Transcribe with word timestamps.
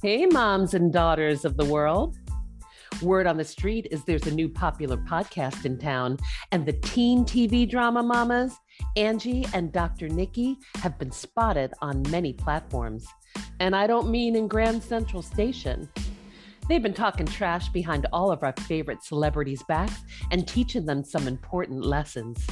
Hey, 0.00 0.26
moms 0.26 0.74
and 0.74 0.92
daughters 0.92 1.44
of 1.44 1.56
the 1.56 1.64
world. 1.64 2.16
Word 3.02 3.26
on 3.26 3.36
the 3.36 3.42
street 3.42 3.88
is 3.90 4.04
there's 4.04 4.28
a 4.28 4.34
new 4.34 4.48
popular 4.48 4.96
podcast 4.96 5.64
in 5.64 5.76
town, 5.76 6.18
and 6.52 6.64
the 6.64 6.74
teen 6.74 7.24
TV 7.24 7.68
drama 7.68 8.04
mamas, 8.04 8.54
Angi 8.96 9.52
and 9.54 9.72
Dr. 9.72 10.08
Nikki, 10.08 10.56
have 10.76 11.00
been 11.00 11.10
spotted 11.10 11.74
on 11.82 12.04
many 12.10 12.32
platforms. 12.32 13.08
And 13.58 13.74
I 13.74 13.88
don't 13.88 14.08
mean 14.08 14.36
in 14.36 14.46
Grand 14.46 14.84
Central 14.84 15.20
Station. 15.20 15.88
They've 16.68 16.80
been 16.80 16.94
talking 16.94 17.26
trash 17.26 17.68
behind 17.70 18.06
all 18.12 18.30
of 18.30 18.44
our 18.44 18.54
favorite 18.68 19.02
celebrities' 19.02 19.64
backs 19.64 20.04
and 20.30 20.46
teaching 20.46 20.86
them 20.86 21.02
some 21.02 21.26
important 21.26 21.84
lessons. 21.84 22.46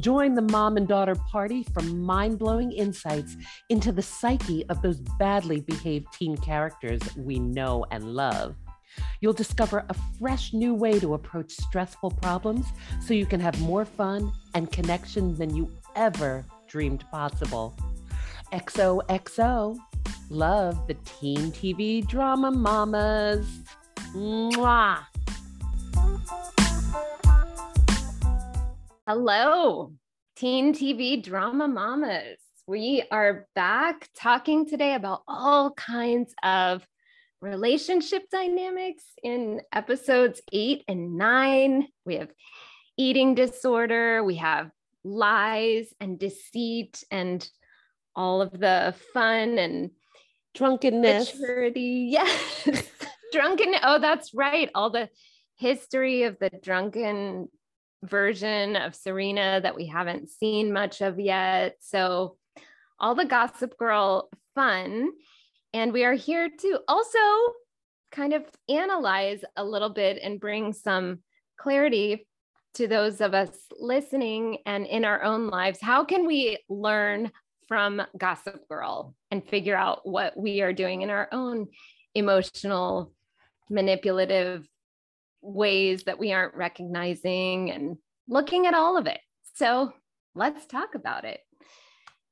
Join 0.00 0.34
the 0.34 0.42
mom 0.42 0.76
and 0.76 0.86
daughter 0.86 1.16
party 1.16 1.64
for 1.74 1.82
mind 1.82 2.38
blowing 2.38 2.70
insights 2.70 3.36
into 3.68 3.90
the 3.90 4.02
psyche 4.02 4.64
of 4.68 4.80
those 4.80 5.00
badly 5.18 5.60
behaved 5.60 6.06
teen 6.12 6.36
characters 6.36 7.00
we 7.16 7.40
know 7.40 7.84
and 7.90 8.04
love. 8.14 8.54
You'll 9.20 9.32
discover 9.32 9.84
a 9.88 9.94
fresh 10.18 10.52
new 10.52 10.72
way 10.72 11.00
to 11.00 11.14
approach 11.14 11.50
stressful 11.50 12.12
problems 12.12 12.66
so 13.00 13.12
you 13.12 13.26
can 13.26 13.40
have 13.40 13.60
more 13.60 13.84
fun 13.84 14.32
and 14.54 14.70
connection 14.70 15.34
than 15.36 15.56
you 15.56 15.68
ever 15.96 16.44
dreamed 16.68 17.04
possible. 17.10 17.76
XOXO, 18.52 19.76
love 20.30 20.86
the 20.86 20.94
teen 20.94 21.50
TV 21.50 22.06
drama 22.06 22.52
mamas. 22.52 23.46
Mwah. 24.14 25.00
Hello, 29.08 29.94
Teen 30.36 30.74
TV 30.74 31.22
Drama 31.22 31.66
Mamas. 31.66 32.36
We 32.66 33.04
are 33.10 33.46
back 33.54 34.06
talking 34.14 34.68
today 34.68 34.92
about 34.92 35.22
all 35.26 35.70
kinds 35.70 36.34
of 36.42 36.86
relationship 37.40 38.24
dynamics 38.30 39.04
in 39.22 39.62
episodes 39.72 40.42
eight 40.52 40.84
and 40.88 41.16
nine. 41.16 41.86
We 42.04 42.16
have 42.16 42.28
eating 42.98 43.34
disorder, 43.34 44.22
we 44.22 44.34
have 44.34 44.70
lies 45.04 45.86
and 46.00 46.18
deceit, 46.18 47.02
and 47.10 47.48
all 48.14 48.42
of 48.42 48.50
the 48.50 48.94
fun 49.14 49.58
and 49.58 49.92
drunkenness. 50.54 51.32
Maturity. 51.34 52.10
Yes. 52.12 52.84
Drunken. 53.32 53.74
Oh, 53.82 54.00
that's 54.00 54.34
right. 54.34 54.68
All 54.74 54.90
the 54.90 55.08
history 55.56 56.24
of 56.24 56.38
the 56.38 56.50
drunken 56.62 57.48
version 58.04 58.76
of 58.76 58.94
Serena 58.94 59.60
that 59.62 59.76
we 59.76 59.86
haven't 59.86 60.30
seen 60.30 60.72
much 60.72 61.00
of 61.00 61.18
yet. 61.18 61.76
So, 61.80 62.36
all 63.00 63.14
the 63.14 63.24
Gossip 63.24 63.76
Girl 63.78 64.28
fun. 64.54 65.10
And 65.72 65.92
we 65.92 66.04
are 66.04 66.14
here 66.14 66.48
to 66.48 66.80
also 66.88 67.18
kind 68.10 68.32
of 68.32 68.42
analyze 68.68 69.40
a 69.56 69.64
little 69.64 69.90
bit 69.90 70.18
and 70.22 70.40
bring 70.40 70.72
some 70.72 71.20
clarity 71.58 72.26
to 72.74 72.88
those 72.88 73.20
of 73.20 73.34
us 73.34 73.50
listening 73.78 74.58
and 74.66 74.86
in 74.86 75.04
our 75.04 75.22
own 75.22 75.48
lives. 75.48 75.78
How 75.80 76.04
can 76.04 76.26
we 76.26 76.58
learn 76.68 77.30
from 77.66 78.02
Gossip 78.16 78.66
Girl 78.68 79.14
and 79.30 79.46
figure 79.46 79.76
out 79.76 80.08
what 80.08 80.36
we 80.36 80.62
are 80.62 80.72
doing 80.72 81.02
in 81.02 81.10
our 81.10 81.28
own 81.32 81.68
emotional, 82.14 83.12
manipulative 83.70 84.66
ways 85.40 86.04
that 86.04 86.18
we 86.18 86.32
aren't 86.32 86.54
recognizing 86.54 87.70
and 87.70 87.96
looking 88.28 88.66
at 88.66 88.74
all 88.74 88.96
of 88.96 89.06
it. 89.06 89.20
So 89.54 89.92
let's 90.34 90.66
talk 90.66 90.94
about 90.94 91.24
it. 91.24 91.40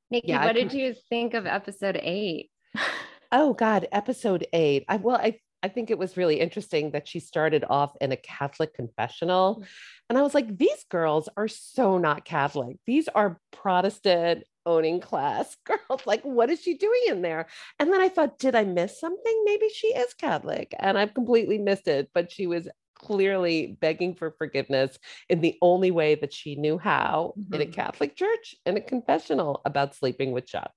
Nikki, 0.09 0.29
yeah, 0.29 0.45
what 0.45 0.55
did 0.55 0.73
you 0.73 0.95
think 1.09 1.33
of 1.33 1.45
episode 1.45 1.99
eight? 2.01 2.49
oh 3.31 3.53
God, 3.53 3.87
episode 3.91 4.47
eight. 4.53 4.85
I 4.87 4.97
well, 4.97 5.17
I 5.17 5.39
I 5.63 5.69
think 5.69 5.89
it 5.89 5.97
was 5.97 6.17
really 6.17 6.39
interesting 6.39 6.91
that 6.91 7.07
she 7.07 7.19
started 7.19 7.65
off 7.67 7.95
in 7.99 8.11
a 8.11 8.17
Catholic 8.17 8.73
confessional. 8.73 9.63
And 10.09 10.17
I 10.17 10.21
was 10.21 10.33
like, 10.33 10.57
these 10.57 10.85
girls 10.89 11.27
are 11.35 11.47
so 11.47 11.97
not 11.97 12.25
Catholic. 12.25 12.77
These 12.85 13.07
are 13.09 13.39
Protestant 13.51 14.43
owning 14.65 15.01
class 15.01 15.57
girls. 15.65 16.05
Like, 16.05 16.21
what 16.21 16.49
is 16.49 16.61
she 16.61 16.75
doing 16.75 17.01
in 17.07 17.21
there? 17.21 17.47
And 17.79 17.91
then 17.91 17.99
I 17.99 18.09
thought, 18.09 18.37
did 18.39 18.55
I 18.55 18.65
miss 18.65 18.99
something? 18.99 19.43
Maybe 19.45 19.67
she 19.69 19.87
is 19.87 20.13
Catholic. 20.13 20.73
And 20.79 20.97
I've 20.97 21.13
completely 21.13 21.57
missed 21.57 21.87
it. 21.87 22.11
But 22.13 22.31
she 22.31 22.45
was 22.45 22.69
clearly 22.99 23.77
begging 23.79 24.15
for 24.15 24.31
forgiveness 24.37 24.97
in 25.29 25.41
the 25.41 25.57
only 25.61 25.91
way 25.91 26.15
that 26.15 26.33
she 26.33 26.55
knew 26.55 26.77
how 26.77 27.33
mm-hmm. 27.37 27.53
in 27.53 27.61
a 27.61 27.65
mm-hmm. 27.65 27.73
Catholic 27.73 28.15
church 28.15 28.55
in 28.65 28.77
a 28.77 28.81
confessional 28.81 29.61
about 29.65 29.95
sleeping 29.95 30.31
with 30.31 30.45
Chuck. 30.45 30.71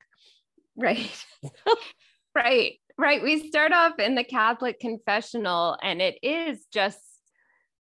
Right. 0.76 1.24
right. 2.34 2.74
Right. 2.98 3.22
We 3.22 3.48
start 3.48 3.72
off 3.72 3.98
in 3.98 4.14
the 4.14 4.24
Catholic 4.24 4.78
confessional, 4.78 5.78
and 5.82 6.02
it 6.02 6.18
is 6.22 6.66
just 6.70 7.00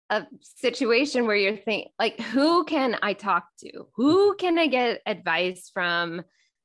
a 0.09 0.25
situation 0.41 1.28
where 1.28 1.36
you're 1.36 1.58
thinking, 1.58 1.91
like, 2.00 2.20
who 2.20 2.64
can 2.64 2.97
I 3.02 3.14
talk 3.14 3.46
to? 3.59 3.88
Who 3.96 4.36
can 4.36 4.58
I 4.58 4.68
get 4.68 5.02
advice 5.06 5.70
from? 5.74 6.22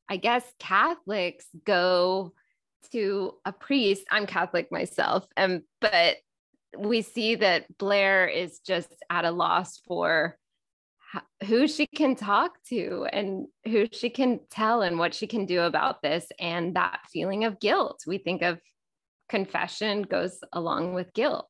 I 0.09 0.16
guess 0.16 0.44
Catholics 0.60 1.47
go 1.65 2.34
to 2.93 3.34
a 3.44 3.53
priest. 3.53 4.05
I'm 4.12 4.26
Catholic 4.26 4.71
myself, 4.71 5.26
and 5.37 5.62
but 5.81 6.16
we 6.78 7.03
see 7.03 7.37
that 7.37 7.78
Blair 7.78 8.26
is 8.26 8.60
just 8.60 8.88
at 9.10 9.25
a 9.25 9.31
loss 9.31 9.78
for 9.78 10.37
who 11.47 11.69
she 11.69 11.87
can 11.87 12.16
talk 12.16 12.53
to 12.69 13.06
and 13.12 13.47
who 13.64 13.87
she 13.92 14.10
can 14.10 14.41
tell 14.50 14.82
and 14.82 14.98
what 14.98 15.14
she 15.14 15.26
can 15.26 15.47
do 15.47 15.62
about 15.62 16.03
this 16.03 16.26
and 16.38 16.76
that 16.76 17.00
feeling 17.12 17.44
of 17.44 17.60
guilt. 17.60 18.03
We 18.06 18.19
think 18.19 18.42
of 18.42 18.59
confession 19.28 20.03
goes 20.03 20.38
along 20.53 20.94
with 20.94 21.12
guilt. 21.12 21.48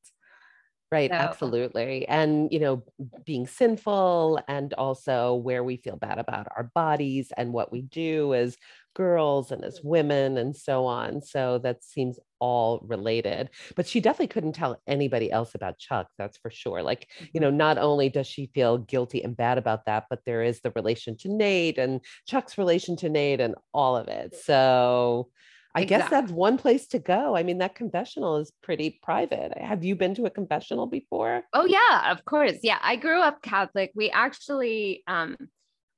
Right, 0.93 1.11
so. 1.11 1.17
absolutely. 1.17 2.07
And, 2.07 2.53
you 2.53 2.61
know, 2.61 2.85
being 3.25 3.49
sinful 3.49 4.41
and 4.47 4.73
also 4.75 5.35
where 5.35 5.65
we 5.65 5.79
feel 5.79 5.97
bad 5.97 6.19
about 6.19 6.47
our 6.57 6.71
bodies 6.75 7.33
and 7.37 7.53
what 7.53 7.73
we 7.73 7.83
do 7.83 8.35
as 8.35 8.57
girls 8.95 9.51
and 9.51 9.65
as 9.65 9.81
women 9.83 10.39
and 10.39 10.57
so 10.57 10.87
on. 10.87 11.23
So 11.23 11.59
that 11.59 11.83
seems 11.83 12.21
all 12.39 12.81
related. 12.87 13.51
But 13.75 13.89
she 13.89 14.01
definitely 14.01 14.29
couldn't 14.29 14.53
tell 14.53 14.81
anybody 14.87 15.31
else 15.31 15.57
about 15.57 15.79
Chuck, 15.79 16.07
that's 16.19 16.39
for 16.39 16.51
sure. 16.51 16.83
Like, 16.83 17.09
you 17.33 17.41
know, 17.41 17.49
mm-hmm. 17.49 17.57
not 17.57 17.79
only 17.79 18.09
does 18.09 18.29
she 18.29 18.51
feel 18.55 18.79
guilty 18.79 19.23
and 19.23 19.37
bad 19.37 19.59
about 19.59 19.87
that, 19.87 20.05
but 20.09 20.21
there 20.25 20.45
is 20.45 20.61
the 20.61 20.73
relation 20.77 21.17
to 21.19 21.29
Nate 21.29 21.79
and 21.79 22.01
Chuck's 22.27 22.57
relation 22.57 22.97
to 22.99 23.09
Nate 23.09 23.41
and 23.41 23.57
all 23.75 23.97
of 23.97 24.07
it. 24.07 24.37
So 24.37 25.31
I 25.76 25.82
exactly. 25.82 25.87
guess 25.87 26.10
that's 26.10 26.32
one 26.32 26.59
place 26.59 26.87
to 26.88 26.98
go. 26.98 27.37
I 27.37 27.42
mean, 27.42 27.59
that 27.59 27.75
confessional 27.75 28.38
is 28.38 28.50
pretty 28.62 28.98
private. 29.03 29.56
Have 29.59 29.84
you 29.84 29.94
been 29.94 30.14
to 30.14 30.25
a 30.25 30.31
confessional 30.31 30.87
before? 30.87 31.42
Oh 31.53 31.66
yeah, 31.66 32.10
of 32.10 32.25
course. 32.25 32.59
Yeah, 32.62 32.78
I 32.82 32.97
grew 32.97 33.20
up 33.20 33.42
Catholic. 33.42 33.92
We 33.94 34.10
actually 34.10 35.03
um 35.06 35.37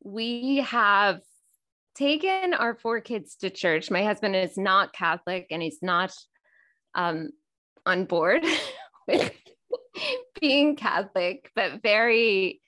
we 0.03 0.59
have 0.59 1.21
taken 1.99 2.55
our 2.55 2.77
four 2.77 3.01
kids 3.01 3.35
to 3.37 3.51
church. 3.51 3.91
My 3.91 4.05
husband 4.05 4.37
is 4.37 4.57
not 4.57 4.93
Catholic 4.93 5.49
and 5.51 5.61
he's 5.61 5.81
not 5.83 6.15
um, 6.95 7.31
on 7.85 8.05
board 8.05 8.45
with 9.09 9.33
being 10.41 10.77
Catholic, 10.77 11.51
but 11.57 11.83
very, 11.83 12.61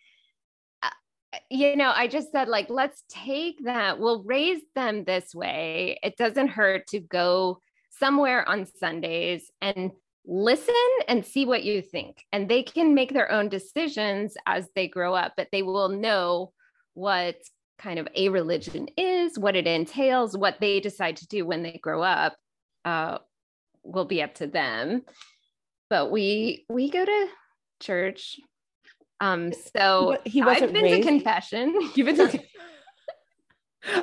you 1.49 1.77
know, 1.77 1.93
I 1.95 2.09
just 2.09 2.33
said, 2.33 2.49
like, 2.49 2.71
let's 2.71 3.05
take 3.09 3.65
that, 3.65 3.99
we'll 3.99 4.23
raise 4.25 4.63
them 4.75 5.05
this 5.05 5.35
way. 5.35 5.99
It 6.03 6.17
doesn't 6.17 6.49
hurt 6.49 6.87
to 6.89 7.01
go 7.01 7.61
somewhere 7.99 8.49
on 8.49 8.67
Sundays 8.67 9.51
and 9.61 9.93
listen 10.27 10.75
and 11.09 11.25
see 11.25 11.45
what 11.47 11.65
you 11.65 11.83
think. 11.83 12.25
And 12.33 12.49
they 12.49 12.63
can 12.63 12.95
make 12.95 13.13
their 13.13 13.31
own 13.31 13.49
decisions 13.49 14.35
as 14.47 14.69
they 14.75 14.89
grow 14.89 15.15
up, 15.15 15.35
but 15.37 15.49
they 15.53 15.63
will 15.63 15.89
know 15.89 16.53
what 16.95 17.37
kind 17.79 17.99
of 17.99 18.09
a 18.15 18.29
religion 18.29 18.89
is, 18.97 19.39
what 19.39 19.57
it 19.57 19.67
entails, 19.67 20.37
what 20.37 20.61
they 20.61 20.81
decide 20.81 21.17
to 21.17 21.29
do 21.29 21.47
when 21.47 21.63
they 21.63 21.79
grow 21.83 22.03
up 22.03 22.37
uh, 22.85 23.19
will 23.83 24.05
be 24.05 24.23
up 24.23 24.35
to 24.35 24.47
them. 24.47 25.03
But 25.89 26.11
we 26.11 26.65
we 26.69 26.91
go 26.91 27.05
to 27.05 27.27
church. 27.81 28.39
Um, 29.21 29.53
so 29.75 30.19
he 30.25 30.43
wasn't 30.43 30.65
I've 30.65 30.73
been 30.73 30.85
raised. 30.85 31.03
to 31.03 31.09
confession. 31.09 31.79
You've 31.95 32.07
been 32.07 32.17
to 32.17 32.41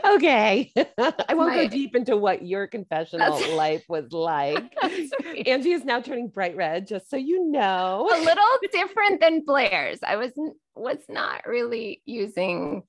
okay. 0.16 0.72
I 0.98 1.34
won't 1.34 1.56
My, 1.56 1.64
go 1.64 1.68
deep 1.68 1.96
into 1.96 2.18
what 2.18 2.46
your 2.46 2.68
confessional 2.68 3.56
life 3.56 3.84
was 3.88 4.12
like. 4.12 4.74
Angi 4.84 5.68
is 5.68 5.86
now 5.86 6.02
turning 6.02 6.30
bright 6.30 6.56
red, 6.56 6.88
just 6.88 7.10
so 7.10 7.18
you 7.18 7.50
know. 7.50 8.10
A 8.12 8.20
little 8.20 8.44
different 8.72 9.22
than 9.22 9.44
Blair's. 9.46 10.00
I 10.06 10.16
was 10.16 10.32
was 10.76 11.00
not 11.10 11.48
really 11.48 12.02
using 12.06 12.84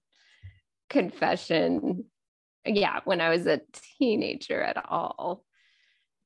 confession 0.88 2.04
yeah 2.64 3.00
when 3.04 3.20
i 3.20 3.28
was 3.28 3.46
a 3.46 3.60
teenager 3.98 4.60
at 4.60 4.82
all 4.88 5.44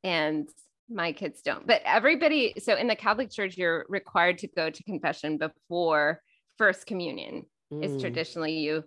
and 0.04 0.48
my 0.94 1.12
kids 1.12 1.42
don't 1.42 1.66
but 1.66 1.80
everybody 1.84 2.54
so 2.58 2.74
in 2.76 2.86
the 2.86 2.96
catholic 2.96 3.30
church 3.30 3.56
you're 3.56 3.84
required 3.88 4.38
to 4.38 4.46
go 4.48 4.70
to 4.70 4.82
confession 4.84 5.38
before 5.38 6.20
first 6.58 6.86
communion 6.86 7.44
mm. 7.72 7.84
is 7.84 8.00
traditionally 8.00 8.58
you 8.58 8.84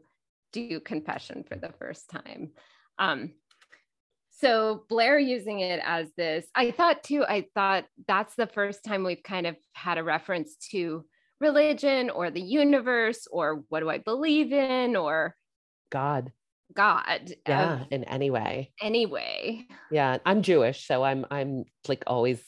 do 0.53 0.79
confession 0.79 1.43
for 1.47 1.55
the 1.55 1.71
first 1.79 2.09
time 2.09 2.51
um 2.99 3.31
so 4.37 4.83
Blair 4.89 5.17
using 5.17 5.61
it 5.61 5.79
as 5.83 6.11
this, 6.17 6.45
I 6.53 6.71
thought 6.71 7.03
too, 7.03 7.23
I 7.23 7.45
thought 7.55 7.85
that's 8.05 8.35
the 8.35 8.47
first 8.47 8.83
time 8.83 9.03
we've 9.03 9.23
kind 9.23 9.47
of 9.47 9.55
had 9.73 9.97
a 9.97 10.03
reference 10.03 10.57
to 10.71 11.05
religion 11.39 12.09
or 12.09 12.31
the 12.31 12.41
universe 12.41 13.27
or 13.31 13.63
what 13.69 13.79
do 13.79 13.89
I 13.89 13.99
believe 13.99 14.51
in 14.51 14.95
or 14.95 15.35
God. 15.89 16.31
God. 16.73 17.31
Uh, 17.45 17.49
yeah, 17.49 17.83
in 17.91 18.03
any 18.05 18.29
way. 18.29 18.71
Anyway. 18.81 19.65
Yeah, 19.91 20.17
I'm 20.25 20.41
Jewish, 20.41 20.87
so 20.87 21.03
I'm 21.03 21.25
I'm 21.31 21.65
like 21.87 22.03
always 22.07 22.41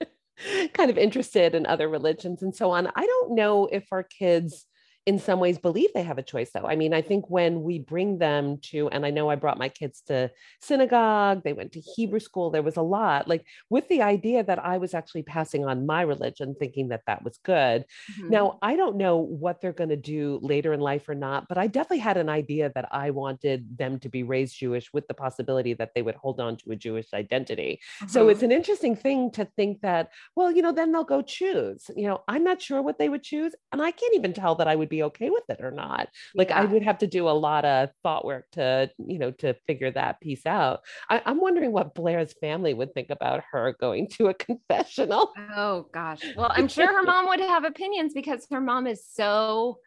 kind 0.74 0.90
of 0.90 0.98
interested 0.98 1.54
in 1.54 1.66
other 1.66 1.88
religions 1.88 2.42
and 2.42 2.54
so 2.54 2.70
on. 2.70 2.88
I 2.94 3.06
don't 3.06 3.34
know 3.34 3.66
if 3.66 3.86
our 3.92 4.02
kids 4.02 4.66
in 5.06 5.18
some 5.18 5.38
ways 5.38 5.58
believe 5.58 5.90
they 5.92 6.02
have 6.02 6.16
a 6.16 6.22
choice 6.22 6.50
though 6.52 6.66
i 6.66 6.74
mean 6.74 6.94
i 6.94 7.02
think 7.02 7.28
when 7.28 7.62
we 7.62 7.78
bring 7.78 8.18
them 8.18 8.56
to 8.58 8.88
and 8.88 9.04
i 9.04 9.10
know 9.10 9.28
i 9.28 9.34
brought 9.34 9.58
my 9.58 9.68
kids 9.68 10.00
to 10.00 10.30
synagogue 10.62 11.42
they 11.44 11.52
went 11.52 11.72
to 11.72 11.80
hebrew 11.80 12.20
school 12.20 12.50
there 12.50 12.62
was 12.62 12.76
a 12.76 12.82
lot 12.82 13.28
like 13.28 13.44
with 13.68 13.86
the 13.88 14.00
idea 14.00 14.42
that 14.42 14.58
i 14.64 14.78
was 14.78 14.94
actually 14.94 15.22
passing 15.22 15.64
on 15.64 15.86
my 15.86 16.00
religion 16.00 16.54
thinking 16.58 16.88
that 16.88 17.02
that 17.06 17.22
was 17.22 17.38
good 17.44 17.84
mm-hmm. 18.12 18.30
now 18.30 18.58
i 18.62 18.76
don't 18.76 18.96
know 18.96 19.16
what 19.16 19.60
they're 19.60 19.72
going 19.72 19.90
to 19.90 19.96
do 19.96 20.38
later 20.42 20.72
in 20.72 20.80
life 20.80 21.06
or 21.08 21.14
not 21.14 21.46
but 21.48 21.58
i 21.58 21.66
definitely 21.66 21.98
had 21.98 22.16
an 22.16 22.30
idea 22.30 22.72
that 22.74 22.88
i 22.90 23.10
wanted 23.10 23.76
them 23.76 23.98
to 23.98 24.08
be 24.08 24.22
raised 24.22 24.58
jewish 24.58 24.92
with 24.92 25.06
the 25.06 25.14
possibility 25.14 25.74
that 25.74 25.90
they 25.94 26.02
would 26.02 26.14
hold 26.14 26.40
on 26.40 26.56
to 26.56 26.70
a 26.70 26.76
jewish 26.76 27.12
identity 27.12 27.78
mm-hmm. 27.98 28.08
so 28.08 28.28
it's 28.28 28.42
an 28.42 28.52
interesting 28.52 28.96
thing 28.96 29.30
to 29.30 29.44
think 29.56 29.82
that 29.82 30.08
well 30.34 30.50
you 30.50 30.62
know 30.62 30.72
then 30.72 30.92
they'll 30.92 31.04
go 31.04 31.20
choose 31.20 31.90
you 31.94 32.06
know 32.06 32.22
i'm 32.26 32.42
not 32.42 32.62
sure 32.62 32.80
what 32.80 32.98
they 32.98 33.10
would 33.10 33.22
choose 33.22 33.54
and 33.70 33.82
i 33.82 33.90
can't 33.90 34.14
even 34.14 34.32
tell 34.32 34.54
that 34.54 34.66
i 34.66 34.74
would 34.74 34.88
be 34.94 35.02
okay 35.04 35.30
with 35.30 35.44
it 35.48 35.60
or 35.60 35.70
not. 35.70 36.08
Like 36.34 36.50
yeah. 36.50 36.60
i 36.60 36.64
would 36.64 36.82
have 36.82 36.98
to 36.98 37.06
do 37.06 37.28
a 37.28 37.36
lot 37.48 37.64
of 37.64 37.90
thought 38.02 38.24
work 38.24 38.46
to 38.52 38.90
you 38.98 39.18
know 39.18 39.30
to 39.42 39.54
figure 39.66 39.90
that 39.92 40.20
piece 40.20 40.46
out. 40.46 40.80
I, 41.10 41.22
i'm 41.26 41.40
wondering 41.40 41.72
what 41.72 41.94
blair's 41.94 42.32
family 42.40 42.74
would 42.74 42.94
think 42.94 43.10
about 43.10 43.42
her 43.50 43.76
going 43.80 44.08
to 44.16 44.28
a 44.28 44.34
confessional. 44.48 45.32
Oh 45.54 45.86
gosh. 45.92 46.22
Well 46.36 46.52
i'm 46.54 46.68
sure 46.68 46.86
her 46.86 47.02
mom 47.02 47.28
would 47.28 47.40
have 47.40 47.64
opinions 47.64 48.12
because 48.14 48.46
her 48.50 48.60
mom 48.60 48.86
is 48.86 49.04
so 49.06 49.78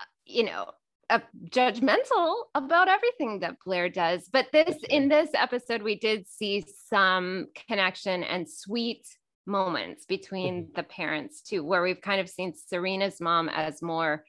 uh, 0.00 0.04
you 0.24 0.44
know 0.44 0.66
uh, 1.10 1.20
judgmental 1.50 2.44
about 2.54 2.88
everything 2.88 3.40
that 3.40 3.56
Blair 3.66 3.90
does. 3.90 4.28
But 4.32 4.46
this 4.52 4.76
in 4.88 5.08
this 5.08 5.28
episode, 5.34 5.82
we 5.82 5.98
did 5.98 6.26
see 6.26 6.64
some 6.88 7.48
connection 7.68 8.24
and 8.24 8.48
sweet 8.48 9.06
moments 9.46 10.06
between 10.06 10.64
mm-hmm. 10.64 10.72
the 10.74 10.82
parents 10.84 11.42
too, 11.42 11.64
where 11.64 11.82
we've 11.82 12.00
kind 12.00 12.20
of 12.20 12.28
seen 12.28 12.54
Serena's 12.54 13.20
mom 13.20 13.48
as 13.48 13.82
more 13.82 14.24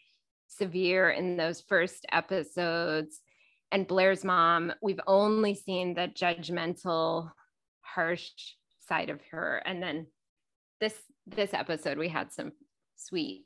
severe 0.48 1.10
in 1.10 1.38
those 1.38 1.62
first 1.62 2.06
episodes. 2.12 3.22
And 3.72 3.88
Blair's 3.88 4.24
mom, 4.24 4.72
we've 4.82 5.00
only 5.08 5.56
seen 5.56 5.94
the 5.94 6.08
judgmental, 6.08 7.32
harsh 7.82 8.30
side 8.88 9.10
of 9.10 9.20
her. 9.32 9.62
And 9.66 9.82
then 9.82 10.08
this 10.80 10.96
this 11.26 11.54
episode, 11.54 11.98
we 11.98 12.10
had 12.10 12.32
some 12.32 12.52
sweet 12.96 13.46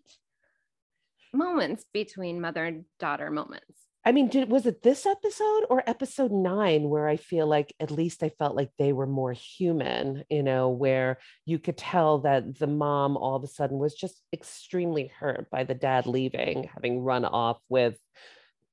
moments 1.33 1.85
between 1.93 2.41
mother 2.41 2.65
and 2.65 2.85
daughter 2.99 3.29
moments. 3.29 3.86
I 4.05 4.13
mean, 4.13 4.29
did 4.29 4.49
was 4.49 4.65
it 4.65 4.83
this 4.83 5.05
episode 5.05 5.65
or 5.69 5.83
episode 5.85 6.31
nine 6.31 6.89
where 6.89 7.09
I 7.09 7.17
feel 7.17 7.45
like 7.45 7.75
at 7.79 7.91
least 7.91 8.23
I 8.23 8.29
felt 8.29 8.55
like 8.55 8.69
they 8.77 8.93
were 8.93 9.07
more 9.07 9.33
human, 9.33 10.23
you 10.29 10.43
know, 10.43 10.69
where 10.69 11.17
you 11.45 11.59
could 11.59 11.77
tell 11.77 12.19
that 12.19 12.57
the 12.57 12.67
mom 12.67 13.17
all 13.17 13.35
of 13.35 13.43
a 13.43 13.47
sudden 13.47 13.77
was 13.77 13.95
just 13.95 14.21
extremely 14.31 15.07
hurt 15.07 15.49
by 15.49 15.65
the 15.65 15.75
dad 15.75 16.05
leaving, 16.05 16.69
having 16.73 17.01
run 17.01 17.25
off 17.25 17.59
with 17.67 17.97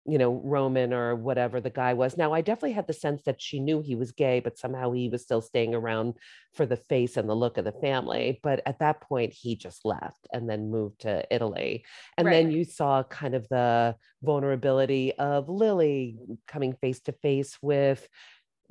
you 0.06 0.18
know, 0.18 0.40
Roman 0.44 0.92
or 0.92 1.14
whatever 1.16 1.60
the 1.60 1.70
guy 1.70 1.94
was. 1.94 2.16
Now, 2.16 2.32
I 2.32 2.42
definitely 2.42 2.72
had 2.72 2.86
the 2.86 2.92
sense 2.92 3.22
that 3.22 3.40
she 3.40 3.58
knew 3.58 3.80
he 3.80 3.94
was 3.94 4.12
gay, 4.12 4.40
but 4.40 4.58
somehow 4.58 4.92
he 4.92 5.08
was 5.08 5.22
still 5.22 5.40
staying 5.40 5.74
around 5.74 6.14
for 6.52 6.66
the 6.66 6.76
face 6.76 7.16
and 7.16 7.28
the 7.28 7.34
look 7.34 7.56
of 7.56 7.64
the 7.64 7.72
family. 7.72 8.40
But 8.42 8.62
at 8.66 8.80
that 8.80 9.00
point, 9.00 9.32
he 9.32 9.56
just 9.56 9.84
left 9.84 10.26
and 10.32 10.48
then 10.48 10.70
moved 10.70 11.00
to 11.00 11.24
Italy. 11.34 11.84
And 12.18 12.26
right. 12.26 12.32
then 12.32 12.50
you 12.50 12.64
saw 12.64 13.02
kind 13.04 13.34
of 13.34 13.48
the 13.48 13.96
vulnerability 14.22 15.14
of 15.14 15.48
Lily 15.48 16.18
coming 16.46 16.74
face 16.74 17.00
to 17.00 17.12
face 17.12 17.58
with 17.62 18.06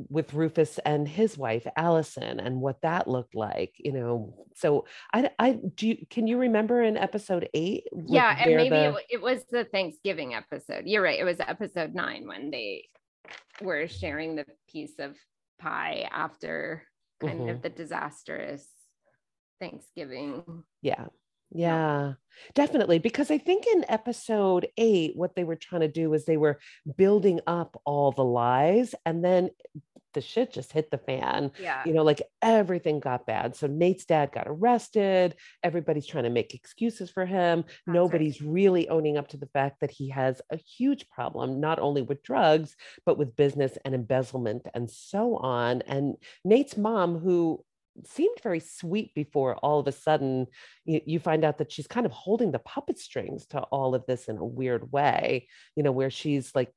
with 0.09 0.33
Rufus 0.33 0.79
and 0.85 1.07
his 1.07 1.37
wife 1.37 1.67
Allison 1.75 2.39
and 2.39 2.61
what 2.61 2.81
that 2.81 3.07
looked 3.07 3.35
like, 3.35 3.73
you 3.77 3.91
know. 3.91 4.47
So 4.55 4.85
I 5.13 5.29
I 5.39 5.59
do 5.75 5.89
you, 5.89 5.97
can 6.09 6.27
you 6.27 6.37
remember 6.37 6.81
in 6.81 6.97
episode 6.97 7.49
8? 7.53 7.83
Yeah, 8.07 8.35
and 8.39 8.55
maybe 8.55 8.69
the... 8.69 8.89
it, 8.89 9.05
it 9.11 9.21
was 9.21 9.43
the 9.49 9.65
Thanksgiving 9.65 10.33
episode. 10.33 10.83
You're 10.85 11.03
right. 11.03 11.19
It 11.19 11.25
was 11.25 11.39
episode 11.39 11.93
9 11.93 12.27
when 12.27 12.51
they 12.51 12.89
were 13.61 13.87
sharing 13.87 14.35
the 14.35 14.45
piece 14.69 14.99
of 14.99 15.15
pie 15.59 16.09
after 16.11 16.83
kind 17.21 17.41
mm-hmm. 17.41 17.49
of 17.49 17.61
the 17.61 17.69
disastrous 17.69 18.67
Thanksgiving. 19.59 20.63
Yeah. 20.81 21.05
Yeah, 21.53 22.13
definitely. 22.53 22.99
Because 22.99 23.31
I 23.31 23.37
think 23.37 23.65
in 23.67 23.85
episode 23.87 24.67
eight, 24.77 25.15
what 25.15 25.35
they 25.35 25.43
were 25.43 25.55
trying 25.55 25.81
to 25.81 25.87
do 25.87 26.13
is 26.13 26.25
they 26.25 26.37
were 26.37 26.59
building 26.97 27.39
up 27.47 27.79
all 27.85 28.11
the 28.11 28.23
lies 28.23 28.95
and 29.05 29.23
then 29.23 29.49
the 30.13 30.21
shit 30.21 30.53
just 30.53 30.71
hit 30.71 30.91
the 30.91 30.97
fan. 30.97 31.51
Yeah. 31.59 31.81
You 31.85 31.93
know, 31.93 32.03
like 32.03 32.21
everything 32.41 32.99
got 32.99 33.25
bad. 33.25 33.55
So 33.55 33.67
Nate's 33.67 34.05
dad 34.05 34.31
got 34.31 34.45
arrested. 34.47 35.35
Everybody's 35.63 36.05
trying 36.05 36.25
to 36.25 36.29
make 36.29 36.53
excuses 36.53 37.09
for 37.09 37.25
him. 37.25 37.63
That's 37.67 37.95
Nobody's 37.95 38.41
right. 38.41 38.51
really 38.51 38.89
owning 38.89 39.17
up 39.17 39.29
to 39.29 39.37
the 39.37 39.47
fact 39.47 39.81
that 39.81 39.91
he 39.91 40.09
has 40.09 40.41
a 40.51 40.57
huge 40.57 41.09
problem, 41.09 41.59
not 41.59 41.79
only 41.79 42.01
with 42.01 42.23
drugs, 42.23 42.75
but 43.05 43.17
with 43.17 43.35
business 43.35 43.77
and 43.83 43.93
embezzlement 43.93 44.67
and 44.73 44.89
so 44.89 45.37
on. 45.37 45.81
And 45.83 46.15
Nate's 46.45 46.77
mom, 46.77 47.17
who 47.17 47.63
seemed 48.05 48.37
very 48.41 48.59
sweet 48.59 49.13
before 49.13 49.55
all 49.57 49.79
of 49.79 49.87
a 49.87 49.91
sudden 49.91 50.47
you, 50.85 51.01
you, 51.05 51.19
find 51.19 51.45
out 51.45 51.57
that 51.57 51.71
she's 51.71 51.87
kind 51.87 52.05
of 52.05 52.11
holding 52.11 52.51
the 52.51 52.59
puppet 52.59 52.97
strings 52.97 53.45
to 53.45 53.59
all 53.63 53.93
of 53.93 54.05
this 54.07 54.25
in 54.25 54.37
a 54.37 54.45
weird 54.45 54.91
way 54.91 55.47
you 55.75 55.83
know 55.83 55.91
where 55.91 56.09
she's 56.09 56.53
like 56.55 56.73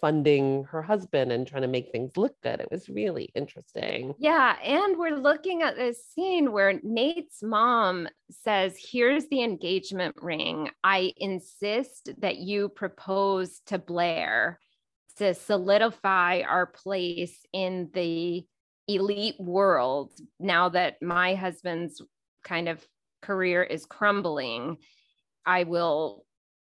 funding 0.00 0.64
her 0.64 0.82
husband 0.82 1.32
and 1.32 1.46
trying 1.46 1.62
to 1.62 1.68
make 1.68 1.90
things 1.90 2.16
look 2.16 2.34
good. 2.42 2.60
It 2.60 2.68
was 2.70 2.88
really 2.88 3.30
interesting. 3.34 4.14
Yeah 4.18 4.56
and 4.62 4.96
we're 4.96 5.16
looking 5.16 5.62
at 5.62 5.76
this 5.76 6.04
scene 6.14 6.52
where 6.52 6.80
nate's 6.82 7.42
mom 7.42 8.08
says 8.30 8.76
here's 8.78 9.26
the 9.28 9.42
engagement 9.42 10.16
ring. 10.20 10.70
I 10.82 11.12
insist 11.16 12.10
that 12.18 12.38
you 12.38 12.68
propose 12.68 13.60
to 13.66 13.78
blair 13.78 14.58
to 15.18 15.34
solidify 15.34 16.40
our 16.40 16.66
place 16.66 17.38
in 17.52 17.90
the 17.92 18.44
elite 18.88 19.36
world 19.38 20.12
now 20.40 20.68
that 20.68 20.96
my 21.00 21.34
husband's 21.34 22.02
kind 22.44 22.68
of 22.68 22.84
career 23.22 23.62
is 23.62 23.86
crumbling 23.86 24.76
i 25.46 25.62
will 25.62 26.24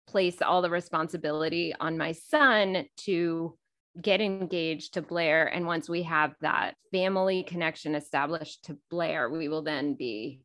place 0.08 0.40
all 0.40 0.62
the 0.62 0.70
responsibility 0.70 1.74
on 1.80 1.98
my 1.98 2.12
son 2.12 2.84
to 2.96 3.56
get 4.00 4.20
engaged 4.20 4.94
to 4.94 5.02
blair. 5.02 5.46
And 5.46 5.66
once 5.66 5.88
we 5.88 6.02
have 6.02 6.34
that 6.42 6.74
family 6.92 7.42
connection 7.42 7.94
established 7.94 8.66
to 8.66 8.78
blair 8.90 9.30
we 9.30 9.48
will 9.48 9.62
then 9.62 9.94
be 9.94 10.42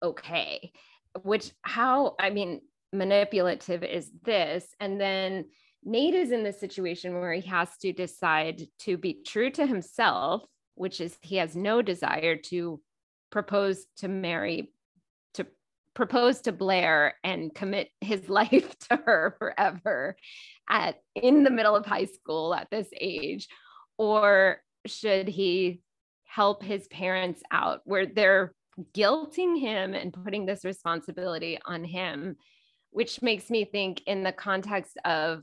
okay 0.00 0.70
which 1.22 1.50
how 1.62 2.14
i 2.20 2.30
mean 2.30 2.60
manipulative 2.92 3.82
is 3.82 4.10
this? 4.24 4.66
And 4.80 5.00
then 5.00 5.46
nate 5.84 6.14
is 6.14 6.30
in 6.30 6.42
this 6.42 6.60
situation 6.60 7.14
where 7.14 7.32
he 7.32 7.46
has 7.48 7.68
to 7.78 7.92
decide 7.92 8.62
to 8.80 8.96
be 8.96 9.22
true 9.26 9.50
to 9.50 9.66
himself 9.66 10.42
which 10.78 11.00
is 11.00 11.16
he 11.22 11.36
has 11.36 11.56
no 11.56 11.82
desire 11.82 12.36
to 12.36 12.80
propose 13.30 13.86
to 13.96 14.08
Mary, 14.08 14.72
to 15.34 15.46
propose 15.94 16.40
to 16.42 16.52
Blair 16.52 17.14
and 17.24 17.54
commit 17.54 17.90
his 18.00 18.28
life 18.28 18.78
to 18.88 18.96
her 18.96 19.36
forever 19.38 20.16
at 20.68 20.96
in 21.14 21.42
the 21.42 21.50
middle 21.50 21.74
of 21.74 21.86
high 21.86 22.06
school 22.06 22.54
at 22.54 22.68
this 22.70 22.88
age, 22.98 23.48
or 23.96 24.58
should 24.86 25.28
he 25.28 25.80
help 26.24 26.62
his 26.62 26.86
parents 26.88 27.42
out 27.50 27.80
where 27.84 28.06
they're 28.06 28.54
guilting 28.94 29.58
him 29.58 29.94
and 29.94 30.12
putting 30.12 30.46
this 30.46 30.64
responsibility 30.64 31.58
on 31.64 31.82
him, 31.84 32.36
which 32.90 33.22
makes 33.22 33.50
me 33.50 33.64
think 33.64 34.02
in 34.06 34.22
the 34.22 34.32
context 34.32 34.96
of 35.04 35.42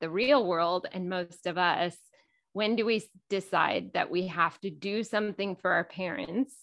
the 0.00 0.10
real 0.10 0.46
world 0.46 0.86
and 0.92 1.08
most 1.08 1.46
of 1.46 1.56
us 1.56 1.96
when 2.54 2.76
do 2.76 2.86
we 2.86 3.04
decide 3.28 3.90
that 3.94 4.10
we 4.10 4.28
have 4.28 4.58
to 4.60 4.70
do 4.70 5.02
something 5.02 5.56
for 5.56 5.72
our 5.72 5.84
parents? 5.84 6.54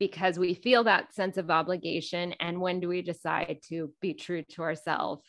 Because 0.00 0.38
we 0.38 0.52
feel 0.54 0.84
that 0.84 1.14
sense 1.14 1.38
of 1.38 1.50
obligation 1.50 2.34
and 2.40 2.60
when 2.60 2.80
do 2.80 2.88
we 2.88 3.00
decide 3.00 3.60
to 3.68 3.92
be 4.02 4.12
true 4.12 4.42
to 4.50 4.62
ourselves 4.62 5.22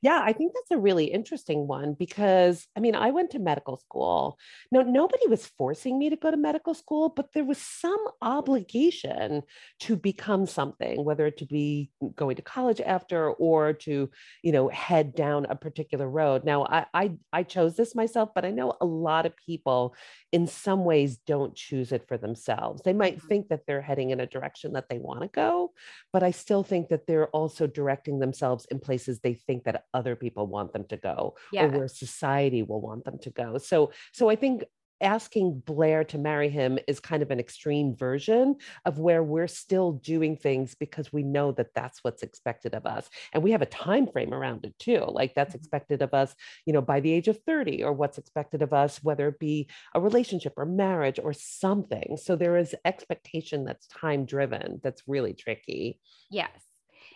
Yeah, 0.00 0.20
I 0.22 0.32
think 0.32 0.52
that's 0.54 0.70
a 0.70 0.82
really 0.82 1.06
interesting 1.06 1.66
one 1.66 1.94
because 1.98 2.66
I 2.76 2.80
mean, 2.80 2.94
I 2.94 3.10
went 3.10 3.30
to 3.30 3.38
medical 3.38 3.76
school. 3.78 4.38
No, 4.70 4.82
nobody 4.82 5.26
was 5.28 5.46
forcing 5.46 5.98
me 5.98 6.10
to 6.10 6.16
go 6.16 6.30
to 6.30 6.36
medical 6.36 6.74
school, 6.74 7.08
but 7.08 7.32
there 7.34 7.44
was 7.44 7.58
some 7.58 8.04
obligation 8.20 9.42
to 9.80 9.96
become 9.96 10.46
something, 10.46 11.04
whether 11.04 11.26
it 11.26 11.38
to 11.38 11.46
be 11.46 11.90
going 12.14 12.36
to 12.36 12.42
college 12.42 12.80
after 12.80 13.30
or 13.32 13.72
to, 13.72 14.10
you 14.42 14.52
know, 14.52 14.68
head 14.68 15.14
down 15.14 15.46
a 15.46 15.56
particular 15.56 16.08
road. 16.08 16.44
Now, 16.44 16.64
I 16.64 16.86
I, 16.94 17.12
I 17.32 17.42
chose 17.42 17.76
this 17.76 17.94
myself, 17.94 18.30
but 18.34 18.44
I 18.44 18.50
know 18.50 18.74
a 18.80 18.86
lot 18.86 19.26
of 19.26 19.36
people 19.36 19.94
in 20.30 20.46
some 20.46 20.84
ways 20.84 21.18
don't 21.26 21.54
choose 21.54 21.92
it 21.92 22.06
for 22.08 22.16
themselves. 22.16 22.82
They 22.82 22.92
might 22.92 23.18
mm-hmm. 23.18 23.28
think 23.28 23.48
that 23.48 23.66
they're 23.66 23.82
heading 23.82 24.10
in 24.10 24.20
a 24.20 24.26
direction 24.26 24.72
that 24.72 24.88
they 24.88 24.98
want 24.98 25.22
to 25.22 25.28
go, 25.28 25.72
but 26.12 26.22
I 26.22 26.30
still 26.30 26.62
think 26.62 26.88
that 26.88 27.06
they're 27.06 27.28
also 27.28 27.66
directing 27.66 28.18
themselves 28.18 28.66
in 28.70 28.80
places 28.80 29.20
they 29.20 29.34
think 29.34 29.61
that 29.64 29.84
other 29.94 30.16
people 30.16 30.46
want 30.46 30.72
them 30.72 30.84
to 30.88 30.96
go 30.96 31.36
yeah. 31.52 31.64
or 31.64 31.68
where 31.68 31.88
society 31.88 32.62
will 32.62 32.80
want 32.80 33.04
them 33.04 33.18
to 33.22 33.30
go. 33.30 33.58
So 33.58 33.92
so 34.12 34.28
I 34.28 34.36
think 34.36 34.64
asking 35.02 35.60
Blair 35.66 36.04
to 36.04 36.18
marry 36.18 36.48
him 36.48 36.78
is 36.86 37.00
kind 37.00 37.22
of 37.22 37.30
an 37.30 37.40
extreme 37.40 37.94
version 37.94 38.56
of 38.84 38.98
where 38.98 39.22
we're 39.22 39.48
still 39.48 39.92
doing 39.92 40.36
things 40.36 40.74
because 40.74 41.12
we 41.12 41.22
know 41.22 41.52
that 41.52 41.74
that's 41.74 41.98
what's 42.02 42.22
expected 42.22 42.74
of 42.74 42.86
us 42.86 43.10
and 43.32 43.42
we 43.42 43.50
have 43.50 43.62
a 43.62 43.66
time 43.66 44.06
frame 44.06 44.32
around 44.32 44.64
it 44.64 44.78
too 44.78 45.04
like 45.08 45.34
that's 45.34 45.50
mm-hmm. 45.50 45.58
expected 45.58 46.00
of 46.02 46.14
us 46.14 46.34
you 46.66 46.72
know 46.72 46.80
by 46.80 47.00
the 47.00 47.12
age 47.12 47.28
of 47.28 47.38
30 47.44 47.82
or 47.82 47.92
what's 47.92 48.18
expected 48.18 48.62
of 48.62 48.72
us 48.72 49.02
whether 49.02 49.28
it 49.28 49.38
be 49.38 49.68
a 49.94 50.00
relationship 50.00 50.54
or 50.56 50.64
marriage 50.64 51.18
or 51.22 51.32
something 51.32 52.16
so 52.22 52.36
there 52.36 52.56
is 52.56 52.74
expectation 52.84 53.64
that's 53.64 53.86
time 53.88 54.24
driven 54.24 54.80
that's 54.82 55.02
really 55.06 55.34
tricky 55.34 55.98
yes 56.30 56.50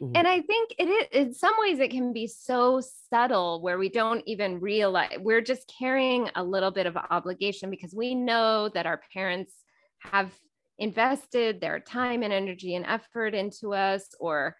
Mm-hmm. 0.00 0.12
And 0.14 0.28
I 0.28 0.40
think 0.40 0.74
it 0.78 0.88
is, 0.88 1.06
in 1.12 1.34
some 1.34 1.54
ways, 1.58 1.78
it 1.78 1.90
can 1.90 2.12
be 2.12 2.26
so 2.26 2.82
subtle 3.10 3.62
where 3.62 3.78
we 3.78 3.88
don't 3.88 4.22
even 4.26 4.60
realize 4.60 5.16
we're 5.18 5.40
just 5.40 5.72
carrying 5.78 6.30
a 6.34 6.44
little 6.44 6.70
bit 6.70 6.86
of 6.86 6.96
obligation 7.10 7.70
because 7.70 7.94
we 7.94 8.14
know 8.14 8.68
that 8.70 8.86
our 8.86 9.00
parents 9.12 9.52
have 10.00 10.32
invested 10.78 11.60
their 11.60 11.80
time 11.80 12.22
and 12.22 12.32
energy 12.32 12.74
and 12.74 12.84
effort 12.86 13.34
into 13.34 13.72
us 13.72 14.08
or 14.20 14.56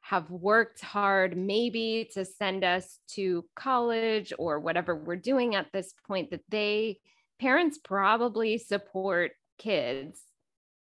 have 0.00 0.30
worked 0.30 0.80
hard 0.80 1.36
maybe 1.36 2.08
to 2.14 2.24
send 2.24 2.64
us 2.64 2.98
to 3.08 3.44
college 3.54 4.32
or 4.38 4.58
whatever 4.58 4.96
we're 4.96 5.16
doing 5.16 5.54
at 5.54 5.66
this 5.72 5.92
point 6.06 6.30
that 6.30 6.40
they 6.48 6.98
parents 7.38 7.78
probably 7.78 8.56
support 8.56 9.32
kids 9.58 10.20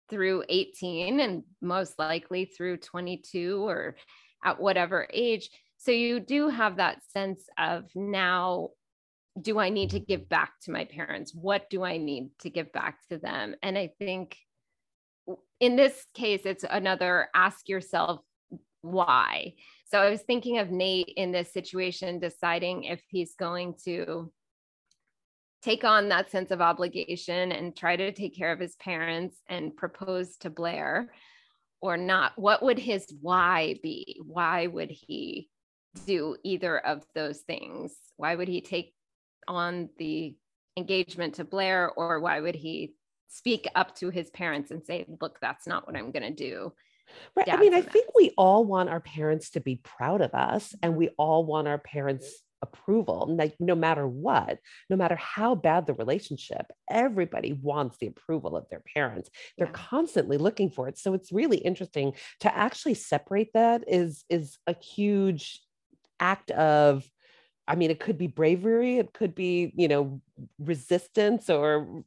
through 0.09 0.43
18 0.49 1.19
and 1.19 1.43
most 1.61 1.97
likely 1.97 2.45
through 2.45 2.77
22 2.77 3.67
or 3.67 3.95
at 4.43 4.59
whatever 4.59 5.07
age. 5.11 5.49
So 5.77 5.91
you 5.91 6.19
do 6.19 6.49
have 6.49 6.77
that 6.77 6.99
sense 7.11 7.43
of 7.57 7.85
now, 7.95 8.69
do 9.41 9.59
I 9.59 9.69
need 9.69 9.91
to 9.91 9.99
give 9.99 10.29
back 10.29 10.53
to 10.63 10.71
my 10.71 10.85
parents? 10.85 11.33
What 11.33 11.69
do 11.69 11.83
I 11.83 11.97
need 11.97 12.29
to 12.41 12.49
give 12.49 12.71
back 12.71 12.99
to 13.09 13.17
them? 13.17 13.55
And 13.63 13.77
I 13.77 13.91
think 13.99 14.37
in 15.59 15.75
this 15.75 16.05
case, 16.13 16.41
it's 16.45 16.65
another 16.69 17.29
ask 17.33 17.69
yourself 17.69 18.19
why. 18.81 19.53
So 19.85 19.99
I 19.99 20.09
was 20.09 20.21
thinking 20.21 20.59
of 20.59 20.71
Nate 20.71 21.13
in 21.15 21.31
this 21.31 21.53
situation, 21.53 22.19
deciding 22.19 22.83
if 22.83 23.01
he's 23.07 23.35
going 23.35 23.75
to 23.85 24.31
take 25.63 25.83
on 25.83 26.09
that 26.09 26.29
sense 26.29 26.51
of 26.51 26.61
obligation 26.61 27.51
and 27.51 27.75
try 27.75 27.95
to 27.95 28.11
take 28.11 28.35
care 28.35 28.51
of 28.51 28.59
his 28.59 28.75
parents 28.75 29.37
and 29.47 29.75
propose 29.75 30.35
to 30.37 30.49
Blair 30.49 31.11
or 31.81 31.95
not? 31.97 32.33
What 32.35 32.61
would 32.63 32.79
his 32.79 33.05
why 33.21 33.77
be? 33.81 34.19
Why 34.23 34.67
would 34.67 34.91
he 34.91 35.49
do 36.05 36.35
either 36.43 36.77
of 36.77 37.03
those 37.15 37.39
things? 37.41 37.95
Why 38.17 38.35
would 38.35 38.47
he 38.47 38.61
take 38.61 38.93
on 39.47 39.89
the 39.97 40.35
engagement 40.75 41.35
to 41.35 41.43
Blair 41.43 41.91
or 41.91 42.19
why 42.19 42.41
would 42.41 42.55
he 42.55 42.93
speak 43.27 43.67
up 43.73 43.95
to 43.95 44.09
his 44.09 44.29
parents 44.31 44.71
and 44.71 44.83
say, 44.85 45.05
look, 45.21 45.39
that's 45.41 45.65
not 45.65 45.87
what 45.87 45.95
I'm 45.95 46.11
going 46.11 46.23
to 46.23 46.31
do? 46.31 46.73
Right. 47.35 47.51
I 47.51 47.57
mean, 47.57 47.73
I 47.73 47.81
think 47.81 48.07
we 48.15 48.31
all 48.37 48.65
want 48.65 48.89
our 48.89 49.01
parents 49.01 49.51
to 49.51 49.59
be 49.59 49.75
proud 49.75 50.21
of 50.21 50.33
us 50.33 50.73
and 50.81 50.95
we 50.95 51.09
all 51.17 51.45
want 51.45 51.67
our 51.67 51.77
parents 51.77 52.41
approval 52.63 53.35
like 53.37 53.53
no 53.59 53.75
matter 53.75 54.07
what 54.07 54.57
no 54.89 54.95
matter 54.95 55.15
how 55.15 55.53
bad 55.53 55.85
the 55.85 55.93
relationship 55.93 56.65
everybody 56.89 57.53
wants 57.53 57.97
the 57.97 58.07
approval 58.07 58.57
of 58.57 58.65
their 58.69 58.81
parents 58.95 59.29
they're 59.57 59.67
yeah. 59.67 59.73
constantly 59.73 60.37
looking 60.37 60.71
for 60.71 60.87
it 60.87 60.97
so 60.97 61.13
it's 61.13 61.31
really 61.31 61.57
interesting 61.57 62.13
to 62.39 62.57
actually 62.57 62.95
separate 62.95 63.51
that 63.53 63.83
is 63.87 64.23
is 64.29 64.57
a 64.65 64.75
huge 64.81 65.61
act 66.19 66.49
of 66.51 67.03
I 67.65 67.75
mean, 67.75 67.91
it 67.91 67.99
could 67.99 68.17
be 68.17 68.27
bravery, 68.27 68.97
it 68.97 69.13
could 69.13 69.33
be, 69.33 69.71
you 69.75 69.87
know, 69.87 70.21
resistance 70.59 71.49
or, 71.49 72.03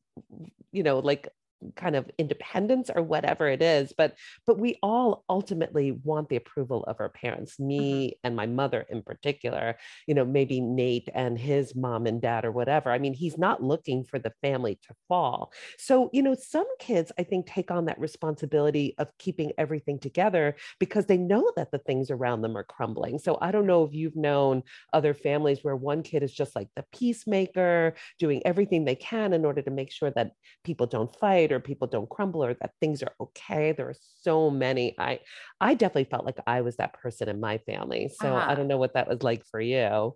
you 0.70 0.82
know, 0.82 0.98
like 0.98 1.28
kind 1.74 1.96
of 1.96 2.10
independence 2.18 2.90
or 2.94 3.02
whatever 3.02 3.48
it 3.48 3.62
is 3.62 3.92
but 3.96 4.14
but 4.46 4.58
we 4.58 4.78
all 4.82 5.24
ultimately 5.28 5.92
want 6.04 6.28
the 6.28 6.36
approval 6.36 6.84
of 6.84 6.96
our 7.00 7.08
parents 7.08 7.54
mm-hmm. 7.54 7.68
me 7.68 8.06
mm-hmm. 8.06 8.18
and 8.24 8.36
my 8.36 8.46
mother 8.46 8.86
in 8.90 9.02
particular 9.02 9.76
you 10.06 10.14
know 10.14 10.24
maybe 10.24 10.60
Nate 10.60 11.08
and 11.14 11.38
his 11.38 11.74
mom 11.74 12.06
and 12.06 12.20
dad 12.20 12.44
or 12.44 12.52
whatever 12.52 12.90
i 12.90 12.98
mean 12.98 13.14
he's 13.14 13.38
not 13.38 13.62
looking 13.62 14.04
for 14.04 14.18
the 14.18 14.32
family 14.42 14.78
to 14.86 14.94
fall 15.08 15.52
so 15.78 16.10
you 16.12 16.22
know 16.22 16.34
some 16.34 16.66
kids 16.78 17.10
i 17.18 17.22
think 17.22 17.46
take 17.46 17.70
on 17.70 17.86
that 17.86 17.98
responsibility 17.98 18.94
of 18.98 19.08
keeping 19.18 19.52
everything 19.56 19.98
together 19.98 20.56
because 20.78 21.06
they 21.06 21.16
know 21.16 21.50
that 21.56 21.70
the 21.70 21.78
things 21.78 22.10
around 22.10 22.42
them 22.42 22.56
are 22.56 22.64
crumbling 22.64 23.18
so 23.18 23.38
i 23.40 23.50
don't 23.50 23.66
know 23.66 23.84
if 23.84 23.94
you've 23.94 24.16
known 24.16 24.62
other 24.92 25.14
families 25.14 25.60
where 25.62 25.76
one 25.76 26.02
kid 26.02 26.22
is 26.22 26.32
just 26.32 26.54
like 26.54 26.68
the 26.76 26.84
peacemaker 26.92 27.94
doing 28.18 28.42
everything 28.44 28.84
they 28.84 28.94
can 28.94 29.32
in 29.32 29.44
order 29.44 29.62
to 29.62 29.70
make 29.70 29.90
sure 29.90 30.10
that 30.10 30.32
people 30.64 30.86
don't 30.86 31.14
fight 31.16 31.45
or 31.52 31.60
people 31.60 31.86
don't 31.86 32.08
crumble 32.08 32.44
or 32.44 32.54
that 32.54 32.72
things 32.80 33.02
are 33.02 33.12
okay 33.20 33.72
there 33.72 33.88
are 33.88 33.94
so 34.22 34.50
many 34.50 34.94
i 34.98 35.18
i 35.60 35.74
definitely 35.74 36.04
felt 36.04 36.24
like 36.24 36.38
i 36.46 36.60
was 36.60 36.76
that 36.76 36.92
person 36.94 37.28
in 37.28 37.40
my 37.40 37.58
family 37.58 38.08
so 38.08 38.34
uh-huh. 38.34 38.50
i 38.50 38.54
don't 38.54 38.68
know 38.68 38.78
what 38.78 38.94
that 38.94 39.08
was 39.08 39.22
like 39.22 39.44
for 39.46 39.60
you 39.60 40.14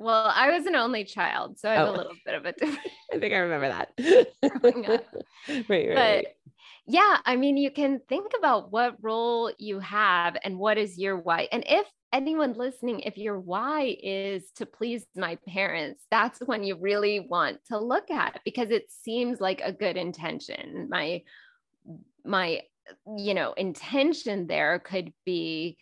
well, 0.00 0.32
I 0.34 0.50
was 0.50 0.64
an 0.64 0.76
only 0.76 1.04
child, 1.04 1.58
so 1.58 1.70
I 1.70 1.74
have 1.74 1.88
oh. 1.88 1.94
a 1.94 1.96
little 1.98 2.14
bit 2.24 2.34
of 2.34 2.46
a 2.46 2.52
different. 2.52 2.78
I 3.12 3.18
think 3.18 3.34
I 3.34 3.36
remember 3.36 3.68
that. 3.68 3.92
right, 5.68 5.88
right. 5.94 6.24
But 6.24 6.54
yeah, 6.86 7.18
I 7.26 7.36
mean, 7.36 7.58
you 7.58 7.70
can 7.70 8.00
think 8.08 8.32
about 8.36 8.72
what 8.72 8.96
role 9.02 9.52
you 9.58 9.78
have 9.80 10.38
and 10.42 10.58
what 10.58 10.78
is 10.78 10.98
your 10.98 11.18
why. 11.18 11.48
And 11.52 11.64
if 11.68 11.86
anyone 12.12 12.54
listening, 12.54 13.00
if 13.00 13.16
your 13.16 13.38
why 13.38 13.96
is 14.02 14.50
to 14.56 14.66
please 14.66 15.06
my 15.16 15.36
parents, 15.48 16.04
that's 16.10 16.40
when 16.40 16.62
you 16.62 16.76
really 16.76 17.20
want 17.20 17.58
to 17.66 17.78
look 17.78 18.10
at 18.10 18.36
it 18.36 18.42
because 18.44 18.70
it 18.70 18.90
seems 18.90 19.40
like 19.40 19.60
a 19.64 19.72
good 19.72 19.96
intention. 19.96 20.88
My 20.90 21.22
my 22.24 22.62
you 23.16 23.34
know 23.34 23.52
intention 23.52 24.46
there 24.46 24.78
could 24.80 25.12
be 25.24 25.78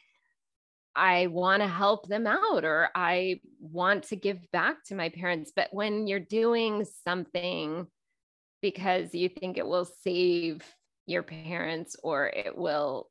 I 0.95 1.29
want 1.29 1.63
to 1.63 1.69
help 1.69 2.09
them 2.09 2.27
out 2.27 2.65
or 2.65 2.91
I 2.95 3.41
want 3.61 4.05
to 4.05 4.17
give 4.17 4.51
back 4.51 4.85
to 4.87 4.97
my 4.97 5.11
parents. 5.11 5.53
But 5.55 5.69
when 5.73 6.09
you're 6.09 6.19
doing 6.19 6.85
something 7.05 7.87
because 8.61 9.15
you 9.15 9.29
think 9.29 9.59
it 9.59 9.67
will 9.67 9.85
save 9.85 10.63
your 11.07 11.23
parents 11.23 11.95
or 12.03 12.27
it 12.27 12.57
will 12.57 13.09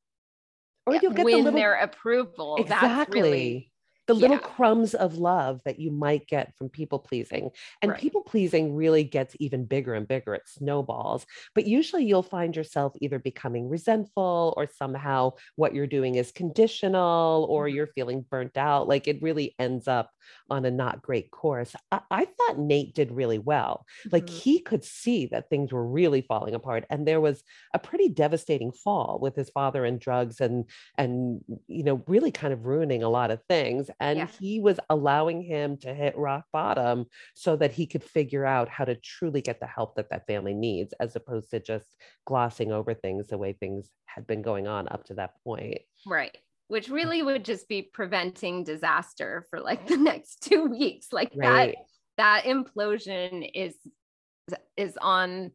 or 0.87 0.95
you'll 0.95 1.11
get 1.11 1.25
the 1.25 1.35
little, 1.35 1.51
their 1.51 1.73
approval. 1.75 2.55
Exactly. 2.57 2.87
That's 2.87 3.09
really 3.13 3.71
the 4.07 4.13
little 4.13 4.37
yeah. 4.37 4.41
crumbs 4.41 4.93
of 4.93 5.17
love 5.17 5.61
that 5.65 5.79
you 5.79 5.91
might 5.91 6.27
get 6.27 6.55
from 6.57 6.69
people 6.69 6.99
pleasing. 6.99 7.51
And 7.81 7.91
right. 7.91 7.99
people 7.99 8.21
pleasing 8.21 8.75
really 8.75 9.03
gets 9.03 9.35
even 9.39 9.65
bigger 9.65 9.93
and 9.93 10.07
bigger. 10.07 10.33
It 10.33 10.43
snowballs. 10.47 11.25
But 11.53 11.67
usually 11.67 12.05
you'll 12.05 12.23
find 12.23 12.55
yourself 12.55 12.93
either 13.01 13.19
becoming 13.19 13.69
resentful 13.69 14.53
or 14.57 14.67
somehow 14.77 15.33
what 15.55 15.73
you're 15.73 15.87
doing 15.87 16.15
is 16.15 16.31
conditional 16.31 17.45
or 17.49 17.67
mm-hmm. 17.67 17.75
you're 17.75 17.87
feeling 17.87 18.25
burnt 18.29 18.57
out. 18.57 18.87
Like 18.87 19.07
it 19.07 19.21
really 19.21 19.55
ends 19.59 19.87
up 19.87 20.11
on 20.49 20.65
a 20.65 20.71
not 20.71 21.01
great 21.01 21.31
course. 21.31 21.75
I, 21.91 21.99
I 22.09 22.25
thought 22.25 22.59
Nate 22.59 22.93
did 22.93 23.11
really 23.11 23.39
well. 23.39 23.85
Mm-hmm. 24.01 24.09
Like 24.15 24.29
he 24.29 24.59
could 24.59 24.83
see 24.83 25.27
that 25.27 25.49
things 25.49 25.71
were 25.71 25.85
really 25.85 26.21
falling 26.21 26.55
apart. 26.55 26.85
And 26.89 27.07
there 27.07 27.21
was 27.21 27.43
a 27.73 27.79
pretty 27.79 28.09
devastating 28.09 28.71
fall 28.71 29.19
with 29.21 29.35
his 29.35 29.49
father 29.49 29.85
and 29.85 29.99
drugs 29.99 30.39
and 30.39 30.65
and 30.97 31.41
you 31.67 31.83
know 31.83 32.03
really 32.07 32.31
kind 32.31 32.53
of 32.53 32.65
ruining 32.65 33.03
a 33.03 33.09
lot 33.09 33.31
of 33.31 33.41
things 33.49 33.89
and 33.99 34.19
yeah. 34.19 34.27
he 34.39 34.59
was 34.59 34.79
allowing 34.89 35.41
him 35.41 35.77
to 35.77 35.93
hit 35.93 36.17
rock 36.17 36.45
bottom 36.51 37.05
so 37.35 37.55
that 37.55 37.71
he 37.71 37.85
could 37.85 38.03
figure 38.03 38.45
out 38.45 38.69
how 38.69 38.85
to 38.85 38.95
truly 38.95 39.41
get 39.41 39.59
the 39.59 39.67
help 39.67 39.95
that 39.95 40.09
that 40.09 40.27
family 40.27 40.53
needs 40.53 40.93
as 40.99 41.15
opposed 41.15 41.49
to 41.51 41.59
just 41.59 41.95
glossing 42.25 42.71
over 42.71 42.93
things 42.93 43.27
the 43.27 43.37
way 43.37 43.53
things 43.53 43.89
had 44.05 44.27
been 44.27 44.41
going 44.41 44.67
on 44.67 44.87
up 44.89 45.03
to 45.05 45.13
that 45.13 45.31
point 45.43 45.79
right 46.05 46.37
which 46.67 46.89
mm. 46.89 46.93
really 46.93 47.21
would 47.23 47.45
just 47.45 47.67
be 47.67 47.81
preventing 47.81 48.63
disaster 48.63 49.45
for 49.49 49.59
like 49.59 49.87
the 49.87 49.97
next 49.97 50.41
two 50.43 50.65
weeks 50.65 51.07
like 51.11 51.31
right. 51.35 51.75
that 52.17 52.43
that 52.43 52.43
implosion 52.45 53.49
is 53.53 53.75
is 54.75 54.97
on 55.01 55.51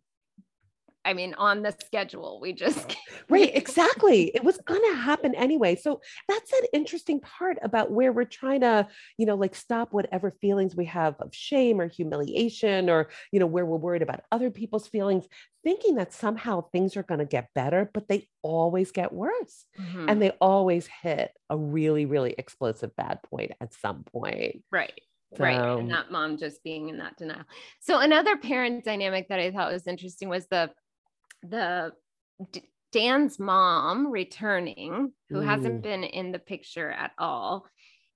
I 1.05 1.15
mean, 1.15 1.35
on 1.35 1.63
the 1.63 1.75
schedule. 1.85 2.39
We 2.41 2.53
just 2.53 2.97
right, 3.29 3.55
exactly. 3.55 4.31
It 4.35 4.45
was 4.45 4.59
gonna 4.59 4.95
happen 4.95 5.35
anyway. 5.35 5.75
So 5.77 6.01
that's 6.29 6.53
an 6.53 6.67
interesting 6.73 7.21
part 7.21 7.59
about 7.63 7.91
where 7.91 8.13
we're 8.13 8.25
trying 8.25 8.61
to, 8.61 8.87
you 9.19 9.27
know, 9.27 9.35
like 9.35 9.55
stop 9.55 9.93
whatever 9.93 10.31
feelings 10.31 10.77
we 10.77 10.85
have 10.87 11.17
of 11.21 11.35
shame 11.35 11.81
or 11.81 11.89
humiliation, 11.89 12.89
or 12.89 13.09
you 13.33 13.41
know, 13.41 13.47
where 13.47 13.67
we're 13.67 13.77
worried 13.77 14.03
about 14.03 14.21
other 14.31 14.51
people's 14.51 14.87
feelings, 14.87 15.27
thinking 15.65 15.97
that 15.97 16.13
somehow 16.13 16.61
things 16.71 16.97
are 16.97 17.03
gonna 17.03 17.25
get 17.25 17.49
better, 17.55 17.91
but 17.93 18.09
they 18.09 18.29
always 18.43 18.93
get 18.93 19.13
worse. 19.13 19.65
Mm-hmm. 19.81 20.09
And 20.09 20.23
they 20.23 20.31
always 20.41 20.87
hit 20.87 21.33
a 21.51 21.57
really, 21.57 22.07
really 22.07 22.35
explosive 22.39 22.95
bad 22.97 23.23
point 23.23 23.53
at 23.61 23.75
some 23.75 24.05
point. 24.05 24.63
Right. 24.71 25.01
So, 25.37 25.45
right. 25.45 25.79
And 25.79 25.91
that 25.91 26.11
mom 26.11 26.37
just 26.37 26.63
being 26.63 26.91
in 26.91 26.99
that 26.99 27.17
denial. 27.17 27.45
So 27.81 27.99
another 27.99 28.37
parent 28.37 28.85
dynamic 28.85 29.29
that 29.29 29.41
I 29.41 29.51
thought 29.51 29.73
was 29.73 29.87
interesting 29.87 30.29
was 30.29 30.47
the 30.49 30.71
the 31.43 31.93
Dan's 32.93 33.39
mom 33.39 34.11
returning, 34.11 35.13
who 35.31 35.37
mm. 35.37 35.45
hasn't 35.45 35.83
been 35.83 36.05
in 36.05 36.33
the 36.33 36.39
picture 36.39 36.91
at 36.91 37.13
all, 37.19 37.67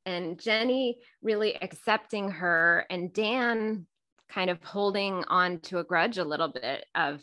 and 0.05 0.39
Jenny 0.39 0.99
really 1.23 1.57
accepting 1.61 2.31
her, 2.31 2.87
and 2.91 3.13
Dan 3.13 3.87
kind 4.29 4.51
of 4.51 4.63
holding 4.63 5.25
on 5.25 5.61
to 5.61 5.79
a 5.79 5.85
grudge 5.85 6.19
a 6.19 6.25
little 6.25 6.49
bit 6.49 6.85
of 6.95 7.23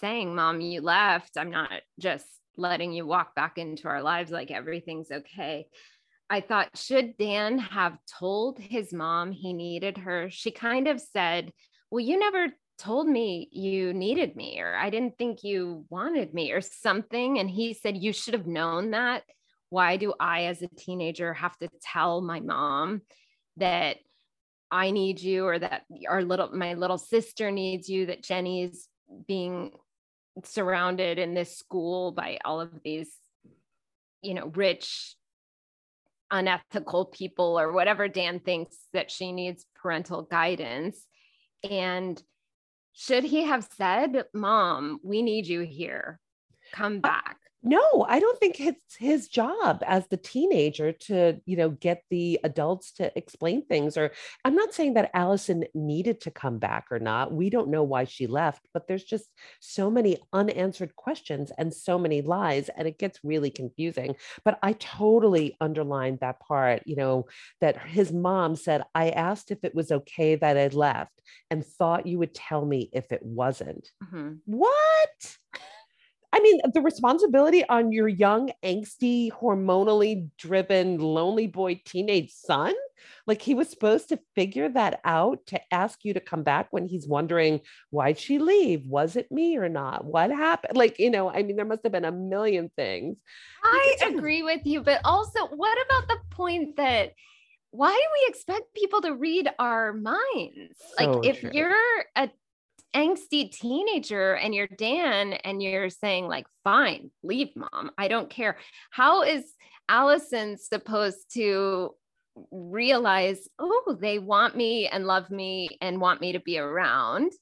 saying, 0.00 0.34
Mom, 0.34 0.60
you 0.60 0.80
left. 0.80 1.36
I'm 1.36 1.50
not 1.50 1.70
just 1.98 2.26
letting 2.56 2.92
you 2.92 3.06
walk 3.06 3.34
back 3.34 3.58
into 3.58 3.88
our 3.88 4.02
lives 4.02 4.30
like 4.30 4.50
everything's 4.50 5.10
okay. 5.10 5.66
I 6.28 6.40
thought, 6.40 6.76
should 6.76 7.16
Dan 7.16 7.58
have 7.58 7.96
told 8.18 8.58
his 8.58 8.92
mom 8.92 9.30
he 9.30 9.52
needed 9.52 9.98
her? 9.98 10.28
She 10.30 10.50
kind 10.50 10.88
of 10.88 11.00
said, 11.00 11.52
Well, 11.90 12.00
you 12.00 12.18
never 12.18 12.48
told 12.78 13.08
me 13.08 13.48
you 13.52 13.92
needed 13.92 14.36
me, 14.36 14.60
or 14.60 14.74
I 14.74 14.90
didn't 14.90 15.18
think 15.18 15.42
you 15.42 15.84
wanted 15.88 16.34
me, 16.34 16.52
or 16.52 16.60
something. 16.60 17.38
And 17.38 17.50
he 17.50 17.74
said, 17.74 17.96
You 17.96 18.12
should 18.12 18.34
have 18.34 18.46
known 18.46 18.90
that. 18.90 19.22
Why 19.70 19.96
do 19.96 20.14
I, 20.20 20.44
as 20.44 20.62
a 20.62 20.68
teenager, 20.68 21.34
have 21.34 21.56
to 21.58 21.68
tell 21.82 22.20
my 22.20 22.40
mom 22.40 23.02
that 23.56 23.96
I 24.70 24.90
need 24.90 25.20
you, 25.20 25.46
or 25.46 25.58
that 25.58 25.82
our 26.08 26.22
little, 26.22 26.50
my 26.52 26.74
little 26.74 26.98
sister 26.98 27.50
needs 27.50 27.88
you, 27.88 28.06
that 28.06 28.22
Jenny's 28.22 28.88
being 29.26 29.72
surrounded 30.44 31.18
in 31.18 31.34
this 31.34 31.56
school 31.56 32.12
by 32.12 32.38
all 32.44 32.60
of 32.60 32.70
these, 32.84 33.10
you 34.22 34.34
know, 34.34 34.52
rich 34.54 35.16
unethical 36.30 37.06
people 37.06 37.58
or 37.58 37.72
whatever 37.72 38.08
Dan 38.08 38.40
thinks 38.40 38.76
that 38.92 39.10
she 39.10 39.32
needs 39.32 39.64
parental 39.80 40.22
guidance. 40.22 41.06
And 41.68 42.20
should 42.98 43.24
he 43.24 43.44
have 43.44 43.68
said, 43.76 44.24
Mom, 44.32 44.98
we 45.04 45.20
need 45.20 45.46
you 45.46 45.60
here, 45.60 46.18
come 46.72 47.00
back? 47.00 47.36
No 47.66 48.06
i 48.08 48.18
don't 48.20 48.38
think 48.38 48.60
it's 48.60 48.96
his 48.96 49.28
job 49.28 49.82
as 49.86 50.06
the 50.08 50.16
teenager 50.16 50.92
to 50.92 51.40
you 51.44 51.56
know 51.56 51.70
get 51.70 52.02
the 52.10 52.38
adults 52.44 52.92
to 52.92 53.16
explain 53.18 53.64
things 53.66 53.96
or 53.96 54.12
i'm 54.44 54.54
not 54.54 54.72
saying 54.72 54.94
that 54.94 55.10
allison 55.14 55.64
needed 55.74 56.20
to 56.20 56.30
come 56.30 56.58
back 56.58 56.86
or 56.90 56.98
not. 56.98 57.32
We 57.32 57.50
don't 57.50 57.70
know 57.70 57.82
why 57.82 58.04
she 58.04 58.26
left 58.26 58.66
but 58.72 58.86
there's 58.86 59.04
just 59.04 59.28
so 59.60 59.90
many 59.90 60.18
unanswered 60.32 60.94
questions 60.96 61.50
and 61.58 61.72
so 61.72 61.98
many 61.98 62.22
lies 62.22 62.68
and 62.68 62.86
it 62.86 62.98
gets 62.98 63.20
really 63.24 63.50
confusing. 63.50 64.14
But 64.44 64.58
i 64.62 64.72
totally 64.74 65.56
underlined 65.60 66.20
that 66.20 66.40
part 66.40 66.82
you 66.86 66.96
know 66.96 67.26
that 67.60 67.78
his 67.86 68.12
mom 68.12 68.56
said 68.56 68.82
i 68.94 69.10
asked 69.10 69.50
if 69.50 69.64
it 69.64 69.74
was 69.74 69.90
okay 69.90 70.34
that 70.36 70.56
i 70.56 70.66
left 70.68 71.20
and 71.50 71.64
thought 71.64 72.06
you 72.06 72.18
would 72.18 72.34
tell 72.34 72.64
me 72.64 72.88
if 72.92 73.12
it 73.12 73.22
wasn't. 73.22 73.90
Mm-hmm. 74.04 74.34
what 74.44 75.36
I 76.36 76.40
mean, 76.40 76.60
the 76.74 76.82
responsibility 76.82 77.66
on 77.66 77.92
your 77.92 78.08
young, 78.08 78.52
angsty, 78.62 79.30
hormonally 79.30 80.28
driven, 80.36 80.98
lonely 80.98 81.46
boy 81.46 81.80
teenage 81.86 82.30
son. 82.30 82.74
Like 83.26 83.40
he 83.40 83.54
was 83.54 83.70
supposed 83.70 84.10
to 84.10 84.18
figure 84.34 84.68
that 84.68 85.00
out 85.02 85.46
to 85.46 85.60
ask 85.72 86.04
you 86.04 86.12
to 86.12 86.20
come 86.20 86.42
back 86.42 86.66
when 86.72 86.84
he's 86.84 87.08
wondering, 87.08 87.62
why'd 87.88 88.18
she 88.18 88.38
leave? 88.38 88.84
Was 88.84 89.16
it 89.16 89.32
me 89.32 89.56
or 89.56 89.70
not? 89.70 90.04
What 90.04 90.30
happened? 90.30 90.76
Like, 90.76 90.98
you 90.98 91.08
know, 91.10 91.30
I 91.30 91.42
mean, 91.42 91.56
there 91.56 91.64
must 91.64 91.84
have 91.84 91.92
been 91.92 92.04
a 92.04 92.12
million 92.12 92.70
things. 92.76 93.16
I 93.64 93.96
agree 94.02 94.42
with 94.42 94.66
you. 94.66 94.82
But 94.82 95.00
also, 95.06 95.46
what 95.46 95.78
about 95.86 96.08
the 96.08 96.18
point 96.36 96.76
that 96.76 97.14
why 97.70 97.92
do 97.92 98.08
we 98.20 98.28
expect 98.28 98.74
people 98.74 99.00
to 99.00 99.14
read 99.14 99.48
our 99.58 99.94
minds? 99.94 100.76
So 100.98 101.04
like, 101.04 101.26
if 101.26 101.40
true. 101.40 101.50
you're 101.54 102.04
a 102.14 102.28
angsty 102.96 103.52
teenager 103.52 104.34
and 104.34 104.54
you're 104.54 104.66
Dan 104.66 105.34
and 105.34 105.62
you're 105.62 105.90
saying, 105.90 106.26
like, 106.26 106.46
fine, 106.64 107.10
leave 107.22 107.54
mom. 107.54 107.90
I 107.98 108.08
don't 108.08 108.30
care. 108.30 108.56
How 108.90 109.22
is 109.22 109.44
Allison 109.88 110.56
supposed 110.56 111.34
to 111.34 111.94
realize, 112.50 113.48
oh, 113.58 113.96
they 114.00 114.18
want 114.18 114.56
me 114.56 114.88
and 114.88 115.06
love 115.06 115.30
me 115.30 115.68
and 115.80 116.00
want 116.00 116.20
me 116.22 116.32
to 116.32 116.40
be 116.40 116.58
around? 116.58 117.32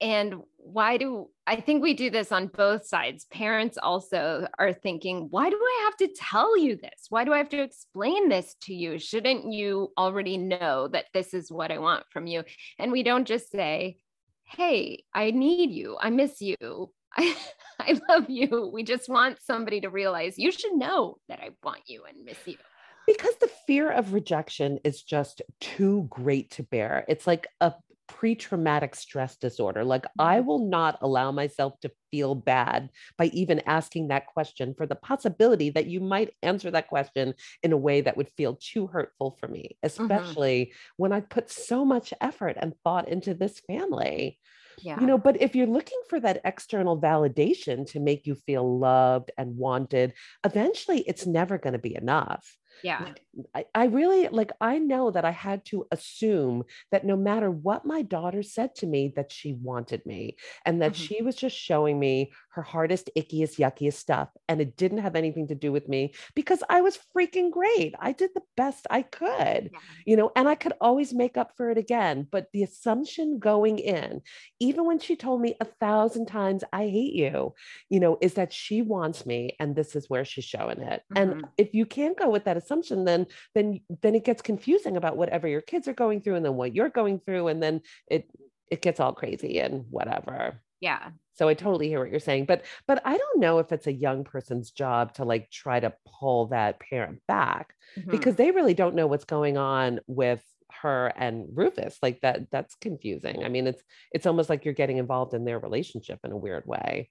And 0.00 0.34
why 0.58 0.98
do 0.98 1.30
I 1.46 1.56
think 1.56 1.82
we 1.82 1.94
do 1.94 2.10
this 2.10 2.30
on 2.30 2.48
both 2.48 2.86
sides? 2.86 3.26
Parents 3.30 3.78
also 3.82 4.46
are 4.58 4.72
thinking, 4.72 5.28
why 5.30 5.48
do 5.48 5.56
I 5.56 5.82
have 5.84 5.96
to 5.98 6.14
tell 6.14 6.58
you 6.58 6.76
this? 6.76 7.06
Why 7.08 7.24
do 7.24 7.32
I 7.32 7.38
have 7.38 7.48
to 7.50 7.62
explain 7.62 8.28
this 8.28 8.54
to 8.64 8.74
you? 8.74 8.98
Shouldn't 8.98 9.50
you 9.50 9.92
already 9.96 10.36
know 10.36 10.88
that 10.88 11.06
this 11.14 11.32
is 11.32 11.50
what 11.50 11.70
I 11.70 11.78
want 11.78 12.04
from 12.10 12.26
you? 12.26 12.44
And 12.78 12.92
we 12.92 13.02
don't 13.02 13.26
just 13.26 13.50
say, 13.50 13.96
hey, 14.44 15.04
I 15.12 15.30
need 15.30 15.70
you. 15.70 15.96
I 16.00 16.10
miss 16.10 16.40
you. 16.40 16.56
I, 17.16 17.36
I 17.78 18.00
love 18.08 18.28
you. 18.28 18.70
We 18.72 18.82
just 18.82 19.08
want 19.08 19.38
somebody 19.42 19.80
to 19.82 19.90
realize 19.90 20.38
you 20.38 20.50
should 20.50 20.74
know 20.74 21.16
that 21.28 21.40
I 21.40 21.50
want 21.62 21.82
you 21.86 22.04
and 22.08 22.24
miss 22.24 22.38
you. 22.46 22.56
Because 23.06 23.34
the 23.40 23.50
fear 23.66 23.90
of 23.90 24.14
rejection 24.14 24.78
is 24.82 25.02
just 25.02 25.42
too 25.60 26.06
great 26.08 26.50
to 26.52 26.62
bear. 26.62 27.04
It's 27.08 27.26
like 27.26 27.46
a 27.60 27.74
pre 28.08 28.34
traumatic 28.34 28.94
stress 28.94 29.36
disorder. 29.36 29.84
Like, 29.84 30.06
I 30.18 30.38
mm-hmm. 30.38 30.46
will 30.46 30.68
not 30.68 30.98
allow 31.00 31.32
myself 31.32 31.78
to 31.80 31.90
feel 32.10 32.34
bad 32.34 32.90
by 33.18 33.26
even 33.26 33.62
asking 33.66 34.08
that 34.08 34.26
question 34.26 34.74
for 34.74 34.86
the 34.86 34.94
possibility 34.94 35.70
that 35.70 35.86
you 35.86 36.00
might 36.00 36.34
answer 36.42 36.70
that 36.70 36.88
question 36.88 37.34
in 37.62 37.72
a 37.72 37.76
way 37.76 38.00
that 38.00 38.16
would 38.16 38.28
feel 38.36 38.56
too 38.60 38.86
hurtful 38.86 39.36
for 39.40 39.48
me, 39.48 39.76
mm-hmm. 39.84 39.86
especially 39.86 40.66
mm-hmm. 40.66 40.78
when 40.96 41.12
I 41.12 41.20
put 41.20 41.50
so 41.50 41.84
much 41.84 42.14
effort 42.20 42.56
and 42.60 42.74
thought 42.84 43.08
into 43.08 43.34
this 43.34 43.60
family. 43.66 44.38
Yeah. 44.82 45.00
You 45.00 45.06
know, 45.06 45.18
but 45.18 45.40
if 45.40 45.54
you're 45.54 45.66
looking 45.66 46.00
for 46.08 46.18
that 46.20 46.40
external 46.44 47.00
validation 47.00 47.86
to 47.92 48.00
make 48.00 48.26
you 48.26 48.34
feel 48.34 48.78
loved 48.78 49.30
and 49.38 49.56
wanted, 49.56 50.14
eventually 50.44 51.00
it's 51.00 51.26
never 51.26 51.58
going 51.58 51.74
to 51.74 51.78
be 51.78 51.94
enough 51.94 52.44
yeah 52.82 53.12
I, 53.54 53.64
I 53.74 53.84
really 53.86 54.28
like 54.28 54.52
i 54.60 54.78
know 54.78 55.10
that 55.10 55.24
i 55.24 55.30
had 55.30 55.64
to 55.66 55.86
assume 55.90 56.64
that 56.90 57.04
no 57.04 57.16
matter 57.16 57.50
what 57.50 57.84
my 57.84 58.02
daughter 58.02 58.42
said 58.42 58.74
to 58.76 58.86
me 58.86 59.12
that 59.16 59.32
she 59.32 59.54
wanted 59.54 60.04
me 60.06 60.36
and 60.64 60.82
that 60.82 60.92
mm-hmm. 60.92 61.04
she 61.04 61.22
was 61.22 61.36
just 61.36 61.56
showing 61.56 61.98
me 61.98 62.32
her 62.50 62.62
hardest 62.62 63.10
ickiest 63.16 63.58
yuckiest 63.58 63.98
stuff 63.98 64.28
and 64.48 64.60
it 64.60 64.76
didn't 64.76 64.98
have 64.98 65.16
anything 65.16 65.48
to 65.48 65.54
do 65.54 65.72
with 65.72 65.88
me 65.88 66.14
because 66.34 66.62
i 66.68 66.80
was 66.80 66.98
freaking 67.16 67.50
great 67.50 67.94
i 67.98 68.12
did 68.12 68.30
the 68.34 68.42
best 68.56 68.86
i 68.90 69.02
could 69.02 69.70
yeah. 69.72 69.78
you 70.06 70.16
know 70.16 70.30
and 70.36 70.48
i 70.48 70.54
could 70.54 70.72
always 70.80 71.12
make 71.12 71.36
up 71.36 71.52
for 71.56 71.70
it 71.70 71.78
again 71.78 72.26
but 72.30 72.46
the 72.52 72.62
assumption 72.62 73.38
going 73.38 73.78
in 73.78 74.20
even 74.60 74.84
when 74.84 74.98
she 74.98 75.16
told 75.16 75.40
me 75.40 75.56
a 75.60 75.64
thousand 75.64 76.26
times 76.26 76.62
i 76.72 76.82
hate 76.86 77.14
you 77.14 77.54
you 77.88 78.00
know 78.00 78.16
is 78.20 78.34
that 78.34 78.52
she 78.52 78.82
wants 78.82 79.26
me 79.26 79.56
and 79.58 79.74
this 79.74 79.96
is 79.96 80.08
where 80.08 80.24
she's 80.24 80.44
showing 80.44 80.80
it 80.80 81.02
mm-hmm. 81.12 81.16
and 81.16 81.44
if 81.58 81.74
you 81.74 81.86
can't 81.86 82.18
go 82.18 82.28
with 82.28 82.44
that 82.44 82.56
assumption 82.64 83.04
then 83.04 83.26
then 83.54 83.80
then 84.02 84.14
it 84.14 84.24
gets 84.24 84.42
confusing 84.42 84.96
about 84.96 85.16
whatever 85.16 85.46
your 85.46 85.60
kids 85.60 85.86
are 85.88 85.94
going 85.94 86.20
through 86.20 86.36
and 86.36 86.44
then 86.44 86.54
what 86.54 86.74
you're 86.74 86.88
going 86.88 87.20
through 87.20 87.48
and 87.48 87.62
then 87.62 87.80
it 88.08 88.28
it 88.70 88.82
gets 88.82 89.00
all 89.00 89.12
crazy 89.12 89.60
and 89.60 89.84
whatever. 89.90 90.60
Yeah. 90.80 91.10
So 91.34 91.48
i 91.48 91.54
totally 91.54 91.88
hear 91.88 91.98
what 91.98 92.10
you're 92.10 92.20
saying 92.20 92.44
but 92.44 92.64
but 92.86 93.02
i 93.04 93.16
don't 93.16 93.40
know 93.40 93.58
if 93.58 93.72
it's 93.72 93.88
a 93.88 93.92
young 93.92 94.22
person's 94.22 94.70
job 94.70 95.14
to 95.14 95.24
like 95.24 95.50
try 95.50 95.80
to 95.80 95.92
pull 96.06 96.46
that 96.46 96.78
parent 96.78 97.20
back 97.26 97.74
mm-hmm. 97.98 98.08
because 98.08 98.36
they 98.36 98.52
really 98.52 98.74
don't 98.74 98.94
know 98.94 99.08
what's 99.08 99.24
going 99.24 99.56
on 99.56 99.98
with 100.06 100.40
her 100.80 101.12
and 101.16 101.46
Rufus 101.52 101.98
like 102.02 102.20
that 102.20 102.50
that's 102.50 102.74
confusing. 102.76 103.44
I 103.44 103.48
mean 103.48 103.66
it's 103.66 103.82
it's 104.12 104.26
almost 104.26 104.50
like 104.50 104.64
you're 104.64 104.74
getting 104.74 104.98
involved 104.98 105.34
in 105.34 105.44
their 105.44 105.58
relationship 105.58 106.20
in 106.24 106.32
a 106.32 106.36
weird 106.36 106.66
way 106.66 107.10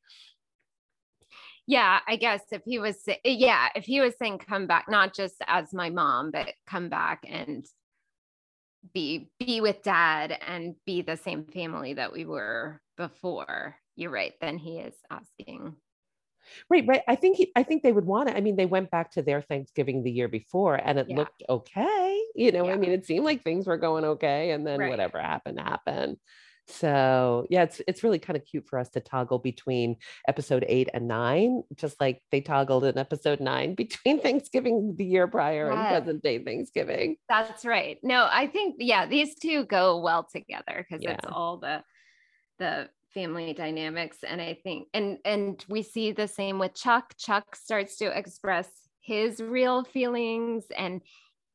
yeah 1.68 2.00
i 2.08 2.16
guess 2.16 2.42
if 2.52 2.62
he 2.66 2.80
was 2.80 2.98
yeah 3.24 3.70
if 3.76 3.86
he 3.86 4.02
was 4.02 4.14
saying 4.18 4.38
come 4.38 4.68
back 4.68 4.86
not 4.90 5.14
just 5.14 5.36
as 5.48 5.74
my 5.74 5.90
mom 5.90 6.32
but 6.32 6.54
come 6.68 6.90
back 6.90 7.24
and 7.28 7.66
be 8.94 9.30
be 9.40 9.62
with 9.62 9.82
dad 9.82 10.38
and 10.46 10.76
be 10.86 11.02
the 11.02 11.16
same 11.16 11.46
family 11.46 11.94
that 11.94 12.12
we 12.12 12.26
were 12.26 12.82
before 12.98 13.76
you're 13.96 14.12
right 14.12 14.34
then 14.42 14.58
he 14.58 14.80
is 14.80 14.96
asking 15.10 15.74
right 16.70 16.84
right 16.86 17.02
i 17.08 17.16
think 17.16 17.38
he, 17.38 17.52
i 17.56 17.64
think 17.64 17.82
they 17.82 17.94
would 17.94 18.06
want 18.06 18.30
it 18.30 18.36
i 18.36 18.42
mean 18.42 18.58
they 18.58 18.66
went 18.66 18.92
back 18.92 19.12
to 19.12 19.22
their 19.22 19.42
thanksgiving 19.42 20.04
the 20.04 20.12
year 20.12 20.28
before 20.28 20.76
and 20.76 21.00
it 21.00 21.08
yeah. 21.10 21.16
looked 21.16 21.44
okay 21.48 22.22
you 22.36 22.52
know 22.52 22.68
yeah. 22.68 22.74
i 22.74 22.78
mean 22.78 22.92
it 22.92 23.06
seemed 23.06 23.24
like 23.24 23.42
things 23.42 23.66
were 23.66 23.78
going 23.78 24.04
okay 24.04 24.52
and 24.52 24.68
then 24.68 24.80
right. 24.80 24.90
whatever 24.90 25.22
happened 25.22 25.60
happened 25.60 26.18
So 26.68 27.46
yeah, 27.50 27.64
it's 27.64 27.82
it's 27.88 28.04
really 28.04 28.20
kind 28.20 28.38
of 28.38 28.46
cute 28.46 28.68
for 28.68 28.80
us 28.80 28.90
to 28.92 29.02
toggle 29.02 29.40
between 29.40 29.98
episode 30.28 30.64
eight 30.68 30.90
and 30.94 31.08
nine, 31.08 31.64
just 31.76 32.00
like 32.00 32.22
they 32.32 32.42
toggled 32.42 32.86
in 32.86 32.98
episode 32.98 33.40
nine 33.42 33.76
between 33.84 34.22
Thanksgiving 34.22 34.96
the 34.98 35.06
year 35.06 35.28
prior 35.28 35.70
and 35.70 35.88
present 35.88 36.24
day 36.24 36.40
Thanksgiving. 36.44 37.18
That's 37.28 37.66
right. 37.66 37.98
No, 38.02 38.28
I 38.32 38.48
think 38.48 38.76
yeah, 38.80 39.06
these 39.06 39.36
two 39.36 39.66
go 39.66 40.00
well 40.00 40.24
together 40.24 40.86
because 40.90 41.04
Yeah. 41.04 41.14
it's 41.14 41.26
all 41.30 41.58
the 41.58 41.84
the 42.60 42.90
family 43.14 43.54
dynamics. 43.54 44.18
And 44.28 44.42
I 44.42 44.58
think 44.64 44.88
and 44.94 45.18
and 45.26 45.64
we 45.68 45.84
see 45.84 46.12
the 46.12 46.28
same 46.28 46.60
with 46.60 46.76
Chuck. 46.76 47.14
Chuck 47.18 47.56
starts 47.56 47.98
to 47.98 48.18
express 48.18 48.70
his 49.02 49.42
real 49.42 49.84
feelings 49.84 50.64
and 50.76 51.02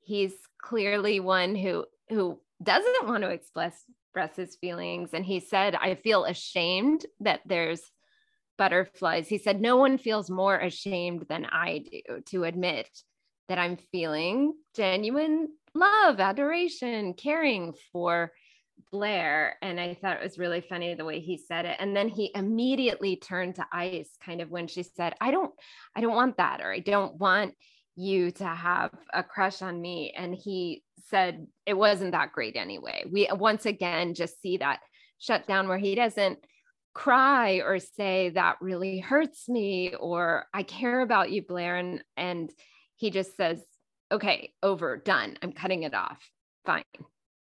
he's 0.01 0.35
clearly 0.61 1.19
one 1.19 1.55
who 1.55 1.87
who 2.11 2.39
doesn't 2.63 3.07
want 3.07 3.23
to 3.23 3.31
express 3.31 3.85
express 4.09 4.37
his 4.37 4.57
feelings. 4.57 5.11
And 5.13 5.25
he 5.25 5.41
said, 5.41 5.75
I 5.75 5.95
feel 5.95 6.25
ashamed 6.25 7.05
that 7.21 7.41
there's 7.47 7.83
butterflies. 8.57 9.29
He 9.29 9.39
said, 9.39 9.61
No 9.61 9.77
one 9.77 9.99
feels 9.99 10.31
more 10.31 10.59
ashamed 10.59 11.27
than 11.29 11.47
I 11.47 11.85
do 11.91 12.21
to 12.27 12.45
admit 12.45 12.89
that 13.49 13.59
I'm 13.59 13.79
feeling 13.93 14.55
genuine 14.75 15.49
love, 15.75 16.21
adoration, 16.21 17.15
caring 17.15 17.75
for 17.93 18.33
Blair. 18.93 19.57
And 19.63 19.81
I 19.81 19.95
thought 19.95 20.17
it 20.17 20.23
was 20.23 20.39
really 20.39 20.61
funny 20.61 20.95
the 20.95 21.05
way 21.05 21.21
he 21.21 21.37
said 21.37 21.65
it. 21.65 21.77
And 21.79 21.97
then 21.97 22.09
he 22.09 22.31
immediately 22.35 23.17
turned 23.17 23.57
to 23.57 23.67
Ice, 23.73 24.11
kind 24.25 24.41
of 24.41 24.51
when 24.51 24.69
she 24.69 24.83
said, 24.83 25.15
I 25.21 25.31
don't, 25.31 25.53
I 25.95 26.01
don't 26.01 26.15
want 26.15 26.37
that, 26.37 26.61
or 26.61 26.73
I 26.73 26.81
don't 26.81 27.17
want 27.17 27.55
you 27.97 28.31
to 28.31 28.45
have 28.45 28.91
a 29.13 29.23
crush 29.23 29.63
on 29.63 29.81
me. 29.81 30.13
And 30.17 30.35
he 30.35 30.83
said 31.09 31.47
it 31.67 31.75
wasn't 31.75 32.13
that 32.13 32.33
great 32.33 32.57
anyway. 32.57 33.05
We 33.11 33.29
once 33.33 33.67
again 33.67 34.15
just 34.15 34.41
see 34.41 34.59
that 34.59 34.81
shutdown 35.19 35.69
where 35.69 35.79
he 35.79 35.95
doesn't 35.95 36.39
cry 36.95 37.61
or 37.65 37.79
say 37.79 38.31
that 38.31 38.57
really 38.61 38.99
hurts 38.99 39.49
me 39.49 39.95
or 39.95 40.47
I 40.53 40.63
care 40.63 41.01
about 41.01 41.31
you, 41.31 41.43
Blair. 41.43 41.77
And 41.77 42.03
and 42.17 42.51
he 42.97 43.11
just 43.11 43.37
says, 43.37 43.63
okay, 44.11 44.53
over, 44.63 44.97
done. 44.97 45.37
I'm 45.43 45.53
cutting 45.53 45.85
it 45.85 45.95
off. 45.95 46.19
Fine. 46.67 46.83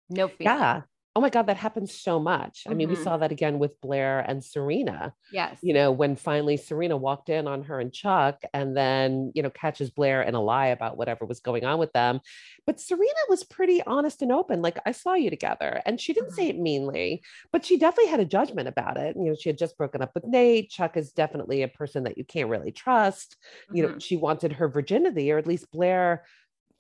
No 0.10 0.28
feeling. 0.28 0.58
Yeah. 0.58 0.82
Oh 1.18 1.22
my 1.22 1.30
God, 1.30 1.44
that 1.48 1.56
happens 1.56 1.94
so 1.94 2.20
much. 2.20 2.64
I 2.70 2.74
mean, 2.74 2.90
we 2.90 2.96
Mhm. 2.96 3.04
saw 3.04 3.16
that 3.16 3.32
again 3.32 3.58
with 3.58 3.80
Blair 3.80 4.20
and 4.20 4.44
Serena. 4.44 5.14
Yes. 5.32 5.60
you 5.62 5.74
know, 5.74 5.90
when 5.92 6.16
finally 6.18 6.58
Serena 6.58 6.98
walked 6.98 7.30
in 7.30 7.48
on 7.48 7.64
her 7.64 7.80
and 7.80 7.94
Chuck 7.94 8.44
and 8.54 8.76
then, 8.76 9.32
you 9.34 9.42
know, 9.42 9.50
catches 9.50 9.90
Blair 9.90 10.22
in 10.22 10.36
a 10.36 10.42
lie 10.42 10.68
about 10.68 10.98
whatever 10.98 11.26
was 11.26 11.40
going 11.40 11.64
on 11.64 11.80
with 11.80 11.94
them. 11.94 12.20
But 12.66 12.80
Serena 12.82 13.14
was 13.30 13.44
pretty 13.46 13.82
honest 13.84 14.22
and 14.22 14.32
open. 14.32 14.62
Like, 14.62 14.78
I 14.86 14.92
saw 14.92 15.14
you 15.14 15.30
together. 15.30 15.82
And 15.86 16.02
she 16.02 16.14
didn't 16.14 16.32
say 16.32 16.50
it 16.50 16.58
meanly, 16.60 17.24
but 17.52 17.64
she 17.66 17.78
definitely 17.78 18.12
had 18.12 18.20
a 18.20 18.26
judgment 18.26 18.68
about 18.68 18.98
it. 18.98 19.16
You 19.16 19.24
know, 19.30 19.36
she 19.36 19.50
had 19.50 19.58
just 19.58 19.78
broken 19.78 20.02
up 20.02 20.12
with 20.16 20.26
Nate. 20.26 20.70
Chuck 20.70 20.98
is 20.98 21.14
definitely 21.14 21.62
a 21.62 21.68
person 21.70 22.04
that 22.04 22.18
you 22.18 22.26
can't 22.26 22.50
really 22.50 22.72
trust. 22.74 23.38
You 23.72 23.84
know, 23.84 23.94
Mhm. 23.94 24.00
she 24.00 24.18
wanted 24.18 24.52
her 24.54 24.68
virginity, 24.68 25.32
or 25.32 25.38
at 25.38 25.48
least 25.48 25.72
Blair. 25.72 26.26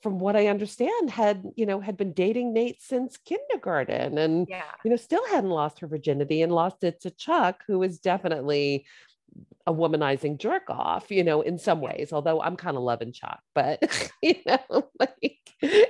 From 0.06 0.20
what 0.20 0.36
I 0.36 0.50
understand, 0.50 1.10
had 1.10 1.44
you 1.56 1.66
know 1.66 1.80
had 1.80 1.98
been 1.98 2.14
dating 2.14 2.54
Nate 2.54 2.80
since 2.80 3.18
kindergarten, 3.18 4.20
and 4.20 4.46
yeah. 4.48 4.62
you 4.84 4.92
know, 4.92 4.98
still 4.98 5.26
hadn't 5.30 5.50
lost 5.50 5.80
her 5.80 5.88
virginity 5.88 6.44
and 6.44 6.52
lost 6.52 6.84
it 6.84 7.02
to 7.02 7.10
Chuck, 7.10 7.64
who 7.66 7.82
is 7.82 7.98
definitely 7.98 8.86
a 9.66 9.74
womanizing 9.74 10.38
jerk 10.38 10.70
off, 10.70 11.10
you 11.10 11.24
know, 11.24 11.42
in 11.42 11.58
some 11.58 11.82
ways, 11.82 12.14
although 12.14 12.40
I'm 12.40 12.56
kind 12.56 12.78
of 12.78 12.84
loving 12.84 13.14
Chuck, 13.14 13.40
but 13.56 13.82
you 14.22 14.36
know, 14.46 14.90
like 15.00 15.40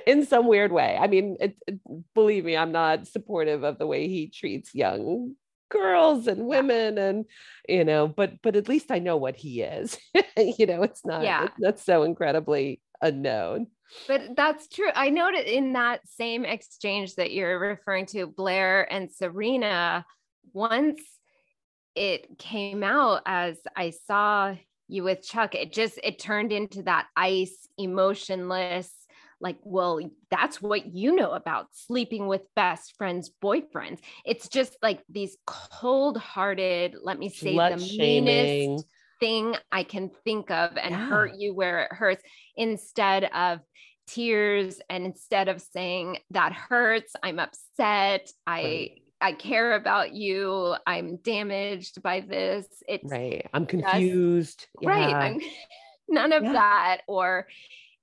in 0.06 0.24
some 0.24 0.46
weird 0.46 0.72
way. 0.72 0.96
I 0.98 1.08
mean, 1.08 1.36
it, 1.38 1.58
it- 1.66 1.78
believe 2.14 2.46
me, 2.46 2.56
I'm 2.56 2.72
not 2.72 3.06
supportive 3.06 3.64
of 3.64 3.76
the 3.76 3.86
way 3.86 4.08
he 4.08 4.28
treats 4.28 4.74
young 4.74 5.34
girls 5.68 6.26
and 6.26 6.46
women 6.46 6.96
and 6.96 7.24
you 7.68 7.84
know 7.84 8.06
but 8.06 8.40
but 8.40 8.54
at 8.54 8.68
least 8.68 8.92
i 8.92 9.00
know 9.00 9.16
what 9.16 9.34
he 9.34 9.62
is 9.62 9.98
you 10.36 10.64
know 10.64 10.84
it's 10.84 11.04
not 11.04 11.24
Yeah. 11.24 11.46
it's 11.46 11.58
not 11.58 11.80
so 11.80 12.04
incredibly 12.04 12.80
unknown 13.02 13.66
But 14.08 14.36
that's 14.36 14.68
true. 14.68 14.90
I 14.94 15.10
noted 15.10 15.46
in 15.46 15.74
that 15.74 16.00
same 16.08 16.44
exchange 16.44 17.14
that 17.16 17.32
you're 17.32 17.58
referring 17.58 18.06
to, 18.06 18.26
Blair 18.26 18.90
and 18.92 19.10
Serena, 19.10 20.04
once 20.52 21.00
it 21.94 22.38
came 22.38 22.82
out 22.82 23.22
as 23.26 23.58
I 23.74 23.90
saw 23.90 24.54
you 24.88 25.04
with 25.04 25.22
Chuck, 25.22 25.54
it 25.54 25.72
just 25.72 25.98
it 26.04 26.18
turned 26.18 26.52
into 26.52 26.82
that 26.82 27.06
ice, 27.16 27.68
emotionless, 27.78 28.92
like, 29.40 29.58
well, 29.62 30.00
that's 30.30 30.62
what 30.62 30.86
you 30.86 31.14
know 31.14 31.32
about 31.32 31.68
sleeping 31.72 32.26
with 32.26 32.42
best 32.54 32.96
friends, 32.96 33.30
boyfriends. 33.42 33.98
It's 34.24 34.48
just 34.48 34.76
like 34.82 35.02
these 35.08 35.36
cold-hearted, 35.46 36.96
let 37.02 37.18
me 37.18 37.28
say 37.28 37.54
Slut 37.54 37.78
the 37.78 37.84
shaming. 37.84 38.24
meanest 38.24 38.86
thing 39.20 39.54
I 39.72 39.82
can 39.84 40.10
think 40.24 40.50
of 40.50 40.76
and 40.76 40.94
Yeah. 40.94 41.08
hurt 41.08 41.34
you 41.36 41.54
where 41.54 41.80
it 41.84 41.92
hurts 41.92 42.22
instead 42.56 43.24
of 43.24 43.60
tears 44.06 44.80
and 44.88 45.04
instead 45.04 45.48
of 45.48 45.60
saying 45.60 46.18
that 46.30 46.52
hurts, 46.52 47.14
I'm 47.22 47.38
upset, 47.38 48.30
I 48.46 48.62
Right. 48.62 49.02
I 49.18 49.32
care 49.32 49.72
about 49.74 50.12
you, 50.12 50.76
I'm 50.86 51.16
damaged 51.16 52.02
by 52.02 52.20
this. 52.20 52.66
It's 52.86 53.10
right 53.10 53.46
i'm 53.54 53.64
confused 53.64 54.66
right. 54.82 55.08
Yeah. 55.08 55.18
I'm 55.18 55.40
none 56.08 56.32
of 56.32 56.42
Yeah. 56.42 56.52
that 56.52 57.00
or 57.08 57.46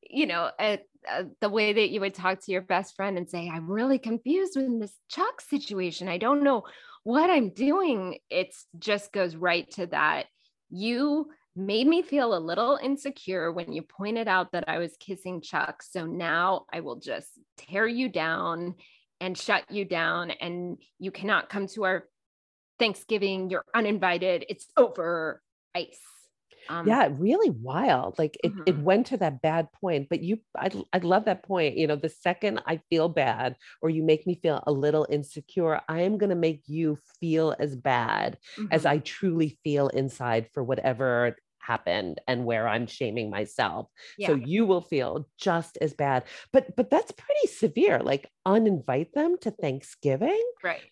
you 0.10 0.26
know, 0.28 0.52
uh, 0.60 0.78
uh, 1.10 1.24
the 1.42 1.50
way 1.50 1.74
that 1.74 1.90
you 1.90 2.00
would 2.02 2.14
talk 2.14 2.40
to 2.42 2.52
your 2.52 2.62
best 2.62 2.96
friend 2.96 3.18
and 3.18 3.28
say, 3.30 3.50
I'm 3.50 3.70
really 3.70 3.98
confused 3.98 4.56
with 4.56 4.80
this 4.80 4.94
Chuck 5.10 5.42
situation. 5.42 6.08
I 6.08 6.18
don't 6.18 6.44
know 6.44 6.64
what 7.04 7.30
I'm 7.30 7.50
doing. 7.50 8.20
It's 8.30 8.66
just 8.78 9.12
goes 9.12 9.36
right 9.36 9.70
to 9.72 9.88
that. 9.88 10.28
You 10.76 11.30
made 11.56 11.86
me 11.86 12.02
feel 12.02 12.36
a 12.36 12.40
little 12.40 12.80
insecure 12.82 13.52
when 13.52 13.72
you 13.72 13.84
pointed 13.84 14.28
out 14.28 14.52
that 14.54 14.64
I 14.68 14.80
was 14.80 14.98
kissing 15.00 15.40
Chuck. 15.40 15.84
So 15.84 16.08
now 16.08 16.66
I 16.74 16.80
will 16.80 16.96
just 16.96 17.30
tear 17.58 17.86
you 17.86 18.10
down 18.10 18.74
and 19.22 19.38
shut 19.38 19.70
you 19.70 19.86
down, 19.86 20.32
and 20.32 20.78
you 20.98 21.12
cannot 21.12 21.48
come 21.48 21.68
to 21.68 21.86
our 21.86 22.06
Thanksgiving. 22.80 23.52
You're 23.52 23.64
uninvited. 23.76 24.46
It's 24.50 24.68
over. 24.76 25.44
Ice. 25.76 26.00
Um, 26.70 26.98
yeah 26.98 27.10
really 27.12 27.50
wild 27.50 28.18
like 28.18 28.38
it, 28.44 28.56
it 28.66 28.78
Mhm. 28.78 28.80
went 28.80 29.06
to 29.08 29.18
that 29.18 29.42
bad 29.42 29.72
point 29.74 30.08
but 30.10 30.22
you 30.22 30.40
I, 30.58 30.70
I 30.94 31.00
love 31.00 31.26
that 31.26 31.44
point 31.44 31.78
you 31.78 31.88
know 31.88 31.96
the 31.96 32.10
second 32.10 32.62
i 32.66 32.78
feel 32.90 33.10
bad 33.10 33.56
or 33.82 33.90
you 33.90 34.04
make 34.04 34.26
me 34.28 34.36
feel 34.36 34.64
a 34.68 34.72
little 34.72 35.06
insecure 35.10 35.82
i 35.90 36.02
am 36.02 36.18
going 36.18 36.30
to 36.30 36.36
make 36.36 36.64
you 36.68 36.98
feel 37.20 37.56
as 37.60 37.76
bad 37.76 38.38
as 38.72 38.86
mhm. 38.86 38.86
i 38.86 39.00
truly 39.00 39.60
feel 39.64 39.88
inside 39.90 40.50
for 40.54 40.64
whatever 40.64 41.36
happened 41.60 42.20
and 42.28 42.46
where 42.46 42.68
i'm 42.68 42.86
shaming 42.86 43.30
myself 43.30 43.90
Yeah. 44.18 44.28
so 44.28 44.36
you 44.36 44.66
will 44.66 44.82
feel 44.82 45.30
just 45.38 45.78
as 45.78 45.94
bad 45.94 46.26
but 46.52 46.76
but 46.76 46.90
that's 46.90 47.12
pretty 47.12 47.48
severe 47.48 48.00
like 48.00 48.30
uninvite 48.46 49.14
them 49.14 49.38
to 49.40 49.52
thanksgiving 49.52 50.44
right. 50.64 50.92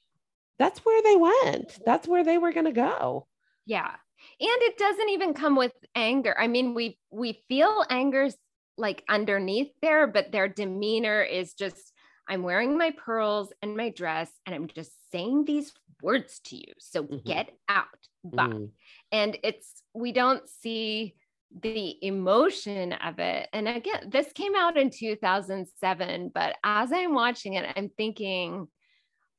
that's 0.57 0.85
where 0.85 1.01
they 1.03 1.15
went 1.17 1.79
that's 1.85 2.07
where 2.07 2.23
they 2.23 2.37
were 2.37 2.51
going 2.53 2.65
to 2.65 2.71
go 2.71 3.27
Yeah. 3.65 3.97
And 4.39 4.61
it 4.61 4.77
doesn't 4.77 5.09
even 5.09 5.33
come 5.33 5.55
with 5.55 5.73
anger. 5.95 6.35
I 6.37 6.47
mean, 6.47 6.73
we 6.73 6.97
we 7.11 7.43
feel 7.47 7.85
anger's 7.89 8.35
like 8.77 9.03
underneath 9.09 9.71
there, 9.81 10.07
but 10.07 10.31
their 10.31 10.47
demeanor 10.47 11.21
is 11.21 11.53
just 11.53 11.93
I'm 12.27 12.43
wearing 12.43 12.77
my 12.77 12.91
pearls 12.91 13.51
and 13.61 13.75
my 13.75 13.89
dress 13.89 14.31
and 14.45 14.55
I'm 14.55 14.67
just 14.67 14.91
saying 15.11 15.45
these 15.45 15.73
words 16.01 16.39
to 16.45 16.55
you. 16.55 16.73
So 16.79 17.03
Mhm. 17.03 17.23
get 17.25 17.49
out. 17.67 17.87
Bye. 18.23 18.47
Mm. 18.47 18.69
And 19.11 19.37
it's 19.43 19.83
we 19.93 20.11
don't 20.11 20.47
see 20.47 21.15
the 21.61 21.97
emotion 22.05 22.93
of 22.93 23.19
it. 23.19 23.49
And 23.51 23.67
again, 23.67 24.09
this 24.09 24.31
came 24.31 24.55
out 24.55 24.77
in 24.77 24.89
2007, 24.89 26.31
but 26.33 26.55
as 26.63 26.91
I'm 26.93 27.13
watching 27.13 27.55
it, 27.55 27.65
I'm 27.75 27.89
thinking, 27.89 28.67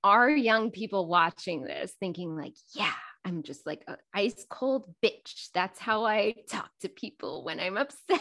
are 0.04 0.28
young 0.28 0.70
people 0.70 1.06
watching 1.06 1.62
this 1.62 1.94
thinking 2.00 2.36
like, 2.36 2.54
yeah, 2.74 2.92
I'm 3.24 3.42
just 3.42 3.66
like 3.66 3.84
an 3.86 3.96
ice 4.14 4.44
cold 4.48 4.92
bitch. 5.02 5.48
That's 5.54 5.78
how 5.78 6.04
I 6.04 6.34
talk 6.48 6.70
to 6.80 6.88
people 6.88 7.44
when 7.44 7.60
I'm 7.60 7.76
upset. 7.76 8.20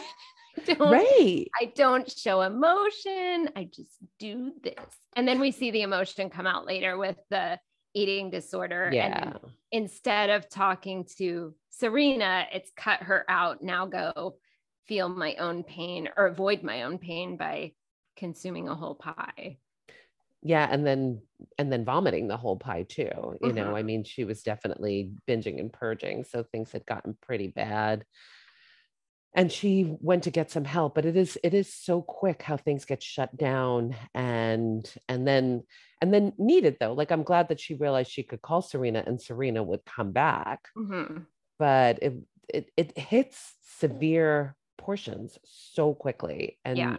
I 0.58 0.74
don't, 0.74 0.92
right 0.92 1.48
I 1.60 1.72
don't 1.74 2.10
show 2.10 2.42
emotion. 2.42 3.48
I 3.56 3.68
just 3.74 3.96
do 4.18 4.52
this. 4.62 4.74
And 5.16 5.26
then 5.26 5.40
we 5.40 5.50
see 5.50 5.70
the 5.70 5.80
emotion 5.80 6.28
come 6.28 6.46
out 6.46 6.66
later 6.66 6.98
with 6.98 7.16
the 7.30 7.58
eating 7.94 8.28
disorder. 8.28 8.84
And 8.84 8.94
yeah 8.94 9.32
instead 9.72 10.30
of 10.30 10.48
talking 10.48 11.06
to 11.16 11.54
Serena, 11.70 12.46
it's 12.52 12.70
cut 12.76 13.02
her 13.02 13.24
out. 13.28 13.62
Now 13.62 13.86
go 13.86 14.36
feel 14.86 15.08
my 15.08 15.34
own 15.36 15.64
pain 15.64 16.08
or 16.16 16.26
avoid 16.26 16.62
my 16.62 16.82
own 16.82 16.98
pain 16.98 17.36
by 17.36 17.72
consuming 18.16 18.68
a 18.68 18.74
whole 18.74 18.94
pie. 18.94 19.56
Yeah 20.42 20.66
and 20.70 20.86
then 20.86 21.20
and 21.58 21.72
then 21.72 21.84
vomiting 21.84 22.28
the 22.28 22.36
whole 22.36 22.56
pie 22.56 22.82
too 22.82 23.38
you 23.40 23.52
know 23.52 23.72
Mhm. 23.72 23.74
i 23.74 23.82
mean 23.82 24.04
she 24.04 24.24
was 24.24 24.42
definitely 24.42 25.12
binging 25.28 25.60
and 25.60 25.72
purging 25.72 26.24
so 26.24 26.42
things 26.42 26.72
had 26.72 26.84
gotten 26.86 27.16
pretty 27.22 27.48
bad 27.48 28.04
and 29.34 29.50
she 29.50 29.96
went 30.00 30.24
to 30.24 30.30
get 30.30 30.50
some 30.50 30.64
help 30.64 30.94
but 30.94 31.06
it 31.06 31.16
is 31.16 31.38
it 31.42 31.54
is 31.54 31.72
so 31.72 32.02
quick 32.02 32.42
how 32.42 32.56
things 32.56 32.84
get 32.84 33.02
shut 33.02 33.34
down 33.36 33.94
and 34.14 34.92
and 35.08 35.26
then 35.26 35.62
and 36.00 36.12
then 36.12 36.32
needed 36.38 36.76
though 36.80 36.92
like 36.92 37.10
i'm 37.10 37.22
glad 37.22 37.48
that 37.48 37.60
she 37.60 37.74
realized 37.74 38.10
she 38.10 38.22
could 38.22 38.42
call 38.42 38.62
serena 38.62 39.02
and 39.06 39.20
serena 39.20 39.62
would 39.62 39.84
come 39.84 40.12
back 40.12 40.68
mm-hmm. 40.76 41.18
but 41.58 41.98
it, 42.02 42.14
it 42.48 42.70
it 42.76 42.98
hits 42.98 43.54
severe 43.78 44.56
portions 44.76 45.38
so 45.44 45.94
quickly 45.94 46.58
and 46.64 46.76
yeah. 46.76 46.96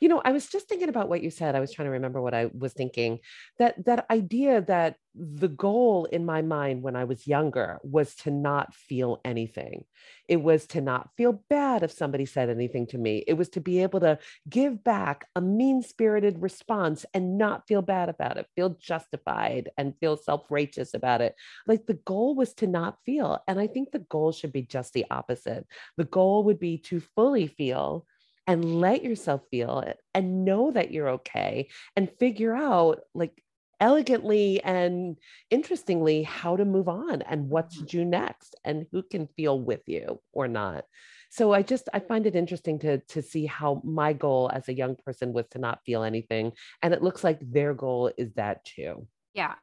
You 0.00 0.08
know 0.08 0.20
i 0.24 0.32
was 0.32 0.46
just 0.46 0.68
thinking 0.68 0.88
about 0.88 1.08
what 1.08 1.22
you 1.22 1.30
said 1.30 1.54
i 1.54 1.60
was 1.60 1.72
trying 1.72 1.86
to 1.86 1.92
remember 1.92 2.20
what 2.20 2.34
i 2.34 2.50
was 2.52 2.72
thinking 2.72 3.18
that 3.58 3.74
that 3.84 4.06
idea 4.10 4.60
that 4.60 4.96
the 5.14 5.48
goal 5.48 6.06
in 6.06 6.26
my 6.26 6.42
mind 6.42 6.82
when 6.82 6.96
I 6.96 7.04
was 7.04 7.26
younger 7.26 7.78
was 7.84 8.16
to 8.16 8.32
not 8.32 8.74
feel 8.74 9.20
anything. 9.24 9.84
It 10.28 10.42
was 10.42 10.66
to 10.68 10.80
not 10.80 11.10
feel 11.16 11.44
bad 11.48 11.84
if 11.84 11.92
somebody 11.92 12.26
said 12.26 12.50
anything 12.50 12.88
to 12.88 12.98
me. 12.98 13.22
It 13.28 13.34
was 13.34 13.48
to 13.50 13.60
be 13.60 13.82
able 13.82 14.00
to 14.00 14.18
give 14.48 14.82
back 14.82 15.28
a 15.36 15.40
mean 15.40 15.82
spirited 15.82 16.42
response 16.42 17.06
and 17.14 17.38
not 17.38 17.68
feel 17.68 17.80
bad 17.82 18.08
about 18.08 18.38
it, 18.38 18.48
feel 18.56 18.70
justified 18.70 19.70
and 19.78 19.94
feel 20.00 20.16
self 20.16 20.50
righteous 20.50 20.94
about 20.94 21.20
it. 21.20 21.36
Like 21.66 21.86
the 21.86 21.94
goal 21.94 22.34
was 22.34 22.52
to 22.54 22.66
not 22.66 22.98
feel. 23.06 23.38
And 23.46 23.60
I 23.60 23.68
think 23.68 23.92
the 23.92 24.00
goal 24.00 24.32
should 24.32 24.52
be 24.52 24.62
just 24.62 24.94
the 24.94 25.06
opposite. 25.10 25.64
The 25.96 26.04
goal 26.04 26.42
would 26.44 26.58
be 26.58 26.78
to 26.78 26.98
fully 26.98 27.46
feel 27.46 28.04
and 28.46 28.80
let 28.80 29.02
yourself 29.02 29.42
feel 29.50 29.80
it 29.80 29.98
and 30.14 30.44
know 30.44 30.70
that 30.70 30.90
you're 30.90 31.10
okay 31.10 31.68
and 31.96 32.10
figure 32.18 32.54
out 32.54 33.00
like 33.14 33.42
elegantly 33.80 34.62
and 34.62 35.16
interestingly 35.50 36.22
how 36.22 36.56
to 36.56 36.64
move 36.64 36.88
on 36.88 37.22
and 37.22 37.48
what 37.48 37.70
to 37.70 37.78
mm-hmm. 37.78 37.86
do 37.86 38.04
next 38.04 38.56
and 38.64 38.86
who 38.92 39.02
can 39.02 39.28
feel 39.36 39.58
with 39.60 39.82
you 39.86 40.20
or 40.32 40.48
not. 40.48 40.84
So 41.30 41.52
i 41.52 41.62
just 41.62 41.88
i 41.92 41.98
find 41.98 42.26
it 42.26 42.36
interesting 42.36 42.78
to 42.80 42.98
to 42.98 43.20
see 43.20 43.46
how 43.46 43.82
my 43.84 44.12
goal 44.12 44.50
as 44.52 44.68
a 44.68 44.74
young 44.74 44.96
person 45.04 45.32
was 45.32 45.46
to 45.48 45.58
not 45.58 45.80
feel 45.84 46.04
anything 46.04 46.52
and 46.80 46.94
it 46.94 47.02
looks 47.02 47.24
like 47.24 47.40
their 47.40 47.74
goal 47.74 48.12
is 48.16 48.32
that 48.34 48.64
too. 48.64 49.06
Yeah. 49.34 49.54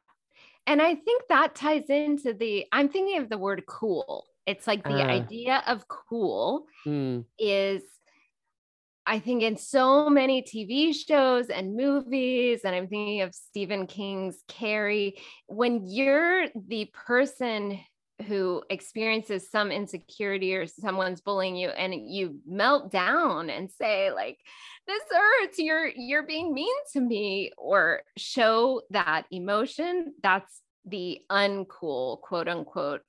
And 0.66 0.82
i 0.82 0.94
think 0.94 1.22
that 1.28 1.54
ties 1.54 1.88
into 1.88 2.34
the 2.34 2.66
i'm 2.72 2.88
thinking 2.88 3.18
of 3.18 3.28
the 3.28 3.38
word 3.38 3.64
cool. 3.66 4.26
It's 4.44 4.66
like 4.66 4.82
the 4.82 5.02
uh, 5.02 5.06
idea 5.06 5.62
of 5.66 5.86
cool 5.88 6.66
mm. 6.84 7.24
is 7.38 7.82
I 9.06 9.18
think 9.18 9.42
in 9.42 9.56
so 9.56 10.08
many 10.08 10.42
TV 10.42 10.94
shows 10.94 11.48
and 11.48 11.76
movies, 11.76 12.60
and 12.64 12.74
I'm 12.74 12.86
thinking 12.86 13.22
of 13.22 13.34
Stephen 13.34 13.86
King's 13.86 14.42
Carrie, 14.48 15.16
when 15.46 15.86
you're 15.86 16.46
the 16.68 16.90
person 16.94 17.80
who 18.26 18.62
experiences 18.70 19.50
some 19.50 19.72
insecurity 19.72 20.54
or 20.54 20.66
someone's 20.66 21.20
bullying 21.20 21.56
you 21.56 21.68
and 21.68 21.94
you 21.94 22.38
melt 22.46 22.92
down 22.92 23.50
and 23.50 23.70
say 23.70 24.12
like 24.12 24.38
this 24.86 25.02
hurts. 25.10 25.58
You're 25.58 25.88
you're 25.88 26.26
being 26.26 26.52
mean 26.52 26.74
to 26.92 27.00
me 27.00 27.52
or 27.58 28.02
show 28.16 28.82
that 28.90 29.24
emotion 29.30 30.14
that's 30.22 30.60
the 30.84 31.20
uncool 31.30 32.20
quote 32.20 32.48
unquote 32.48 33.02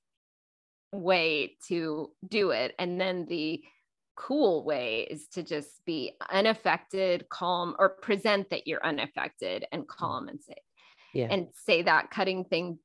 way 0.91 1.55
to 1.67 2.11
do 2.27 2.51
it. 2.51 2.73
And 2.77 2.99
then 2.99 3.25
the 3.25 3.63
cool 4.15 4.63
way 4.63 5.07
is 5.09 5.27
to 5.29 5.43
just 5.43 5.83
be 5.85 6.13
unaffected, 6.31 7.27
calm, 7.29 7.75
or 7.79 7.89
present 7.89 8.49
that 8.49 8.67
you're 8.67 8.85
unaffected 8.85 9.65
and 9.71 9.83
mm. 9.83 9.87
calm 9.87 10.27
and 10.27 10.41
say, 10.41 10.55
yeah. 11.13 11.27
and 11.29 11.47
say 11.65 11.81
that 11.83 12.11
cutting 12.11 12.45
thing, 12.45 12.79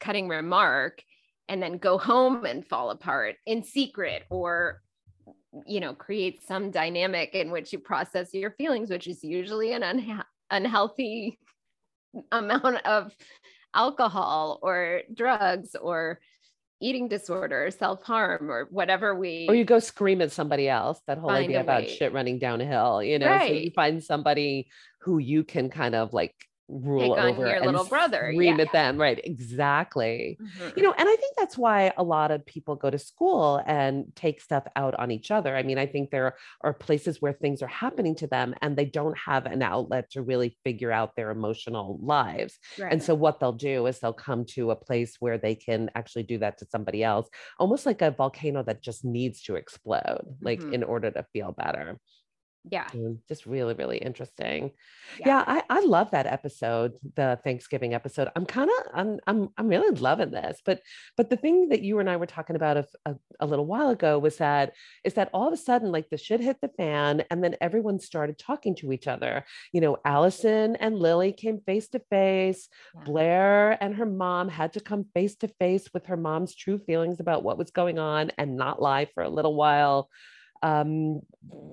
cutting 0.00 0.28
remark, 0.28 1.02
and 1.48 1.62
then 1.62 1.78
go 1.78 1.98
home 1.98 2.44
and 2.44 2.66
fall 2.66 2.90
apart 2.90 3.36
in 3.46 3.62
secret 3.62 4.24
or 4.30 4.82
you 5.66 5.80
know 5.80 5.94
create 5.94 6.46
some 6.46 6.70
dynamic 6.70 7.34
in 7.34 7.50
which 7.50 7.72
you 7.72 7.78
process 7.78 8.34
your 8.34 8.50
feelings 8.52 8.90
which 8.90 9.06
is 9.06 9.24
usually 9.24 9.72
an 9.72 9.82
unha- 9.82 10.24
unhealthy 10.50 11.38
amount 12.32 12.84
of 12.84 13.14
alcohol 13.74 14.58
or 14.62 15.02
drugs 15.14 15.76
or 15.80 16.18
eating 16.80 17.08
disorder, 17.08 17.70
self 17.70 18.02
harm, 18.02 18.50
or 18.50 18.66
whatever 18.70 19.14
we. 19.14 19.46
Or 19.48 19.54
you 19.54 19.64
go 19.64 19.78
scream 19.78 20.20
at 20.20 20.32
somebody 20.32 20.68
else. 20.68 21.00
That 21.06 21.18
whole 21.18 21.30
idea 21.30 21.60
about 21.60 21.88
shit 21.88 22.12
running 22.12 22.38
downhill, 22.38 23.02
you 23.02 23.18
know. 23.18 23.26
Right. 23.26 23.48
So 23.48 23.54
you 23.54 23.70
find 23.70 24.02
somebody 24.02 24.68
who 25.00 25.18
you 25.18 25.44
can 25.44 25.70
kind 25.70 25.94
of 25.94 26.12
like 26.12 26.34
rule 26.68 27.14
Pick 27.14 27.24
over 27.24 27.46
your 27.46 27.64
little 27.64 27.84
brother 27.84 28.30
scream 28.32 28.56
yeah. 28.56 28.64
at 28.64 28.72
them 28.72 28.98
right 28.98 29.20
exactly 29.22 30.36
mm-hmm. 30.40 30.68
you 30.76 30.82
know 30.82 30.92
and 30.92 31.08
i 31.08 31.16
think 31.16 31.36
that's 31.36 31.56
why 31.56 31.92
a 31.96 32.02
lot 32.02 32.30
of 32.30 32.44
people 32.44 32.74
go 32.74 32.90
to 32.90 32.98
school 32.98 33.62
and 33.66 34.04
take 34.16 34.40
stuff 34.40 34.64
out 34.74 34.94
on 34.96 35.10
each 35.10 35.30
other 35.30 35.54
i 35.54 35.62
mean 35.62 35.78
i 35.78 35.86
think 35.86 36.10
there 36.10 36.34
are 36.62 36.72
places 36.72 37.22
where 37.22 37.32
things 37.32 37.62
are 37.62 37.68
happening 37.68 38.16
to 38.16 38.26
them 38.26 38.54
and 38.62 38.76
they 38.76 38.84
don't 38.84 39.16
have 39.16 39.46
an 39.46 39.62
outlet 39.62 40.10
to 40.10 40.22
really 40.22 40.56
figure 40.64 40.90
out 40.90 41.14
their 41.14 41.30
emotional 41.30 41.98
lives 42.02 42.58
right. 42.78 42.92
and 42.92 43.02
so 43.02 43.14
what 43.14 43.38
they'll 43.38 43.52
do 43.52 43.86
is 43.86 44.00
they'll 44.00 44.12
come 44.12 44.44
to 44.44 44.72
a 44.72 44.76
place 44.76 45.16
where 45.20 45.38
they 45.38 45.54
can 45.54 45.88
actually 45.94 46.24
do 46.24 46.38
that 46.38 46.58
to 46.58 46.66
somebody 46.70 47.04
else 47.04 47.28
almost 47.58 47.86
like 47.86 48.02
a 48.02 48.10
volcano 48.10 48.62
that 48.62 48.82
just 48.82 49.04
needs 49.04 49.42
to 49.42 49.54
explode 49.54 50.22
like 50.40 50.58
mm-hmm. 50.58 50.74
in 50.74 50.82
order 50.82 51.10
to 51.10 51.24
feel 51.32 51.52
better 51.52 51.98
yeah. 52.70 52.88
Just 53.28 53.46
really 53.46 53.74
really 53.74 53.98
interesting. 53.98 54.72
Yeah, 55.20 55.26
yeah 55.28 55.44
I, 55.46 55.62
I 55.68 55.80
love 55.80 56.10
that 56.10 56.26
episode 56.26 56.94
the 57.14 57.38
thanksgiving 57.44 57.94
episode. 57.94 58.28
I'm 58.34 58.46
kind 58.46 58.70
of 58.70 58.86
I'm, 58.94 59.18
I'm 59.26 59.48
i'm 59.56 59.68
really 59.68 59.96
loving 59.98 60.30
this 60.30 60.60
but 60.64 60.80
but 61.16 61.30
the 61.30 61.36
thing 61.36 61.68
that 61.68 61.82
you 61.82 61.98
and 61.98 62.08
i 62.08 62.16
were 62.16 62.26
talking 62.26 62.56
about 62.56 62.76
a, 62.76 62.86
a, 63.04 63.14
a, 63.40 63.46
little 63.46 63.66
while 63.66 63.90
ago 63.90 64.18
was 64.18 64.36
that 64.38 64.72
is 65.04 65.14
that 65.14 65.30
all 65.32 65.46
of 65.46 65.52
a 65.52 65.56
sudden 65.56 65.92
like 65.92 66.08
the 66.10 66.16
shit 66.16 66.40
hit 66.40 66.60
the 66.60 66.70
fan 66.76 67.24
and 67.30 67.42
then 67.42 67.56
everyone 67.60 67.98
started 67.98 68.38
talking 68.38 68.74
to 68.76 68.92
each 68.92 69.06
other. 69.06 69.44
You 69.72 69.80
know 69.80 69.98
allison 70.04 70.76
and 70.76 70.98
lily 70.98 71.32
came 71.32 71.60
face 71.60 71.88
to 71.88 72.00
face. 72.10 72.68
Blair 73.04 73.82
and 73.82 73.94
her 73.96 74.06
mom 74.06 74.48
had 74.48 74.72
to 74.74 74.80
come 74.80 75.06
face 75.14 75.36
to 75.36 75.48
face 75.48 75.88
with 75.92 76.06
her 76.06 76.16
mom's 76.16 76.54
true 76.54 76.78
feelings 76.78 77.20
about 77.20 77.42
what 77.42 77.58
was 77.58 77.70
going 77.70 77.98
on 77.98 78.32
and 78.38 78.56
not 78.56 78.82
lie 78.82 79.06
for 79.14 79.22
a 79.22 79.28
little 79.28 79.54
while 79.54 80.08
um, 80.62 81.20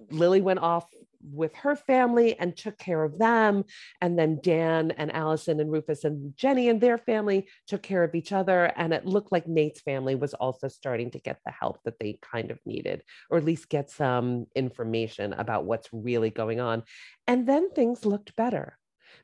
Lily 0.09 0.41
went 0.41 0.59
off 0.59 0.85
with 1.31 1.55
her 1.55 1.75
family 1.75 2.37
and 2.39 2.55
took 2.55 2.77
care 2.77 3.03
of 3.03 3.17
them. 3.17 3.63
And 4.01 4.17
then 4.17 4.39
Dan 4.43 4.91
and 4.91 5.11
Allison 5.13 5.59
and 5.59 5.71
Rufus 5.71 6.03
and 6.03 6.35
Jenny 6.35 6.69
and 6.69 6.81
their 6.81 6.97
family 6.97 7.47
took 7.67 7.81
care 7.81 8.03
of 8.03 8.15
each 8.15 8.31
other. 8.31 8.65
And 8.75 8.93
it 8.93 9.05
looked 9.05 9.31
like 9.31 9.47
Nate's 9.47 9.81
family 9.81 10.15
was 10.15 10.33
also 10.33 10.67
starting 10.67 11.11
to 11.11 11.19
get 11.19 11.39
the 11.45 11.51
help 11.51 11.79
that 11.85 11.99
they 11.99 12.19
kind 12.21 12.51
of 12.51 12.59
needed, 12.65 13.03
or 13.29 13.37
at 13.37 13.45
least 13.45 13.69
get 13.69 13.89
some 13.89 14.45
information 14.55 15.33
about 15.33 15.65
what's 15.65 15.89
really 15.91 16.29
going 16.29 16.59
on. 16.59 16.83
And 17.27 17.47
then 17.47 17.71
things 17.71 18.05
looked 18.05 18.35
better. 18.35 18.77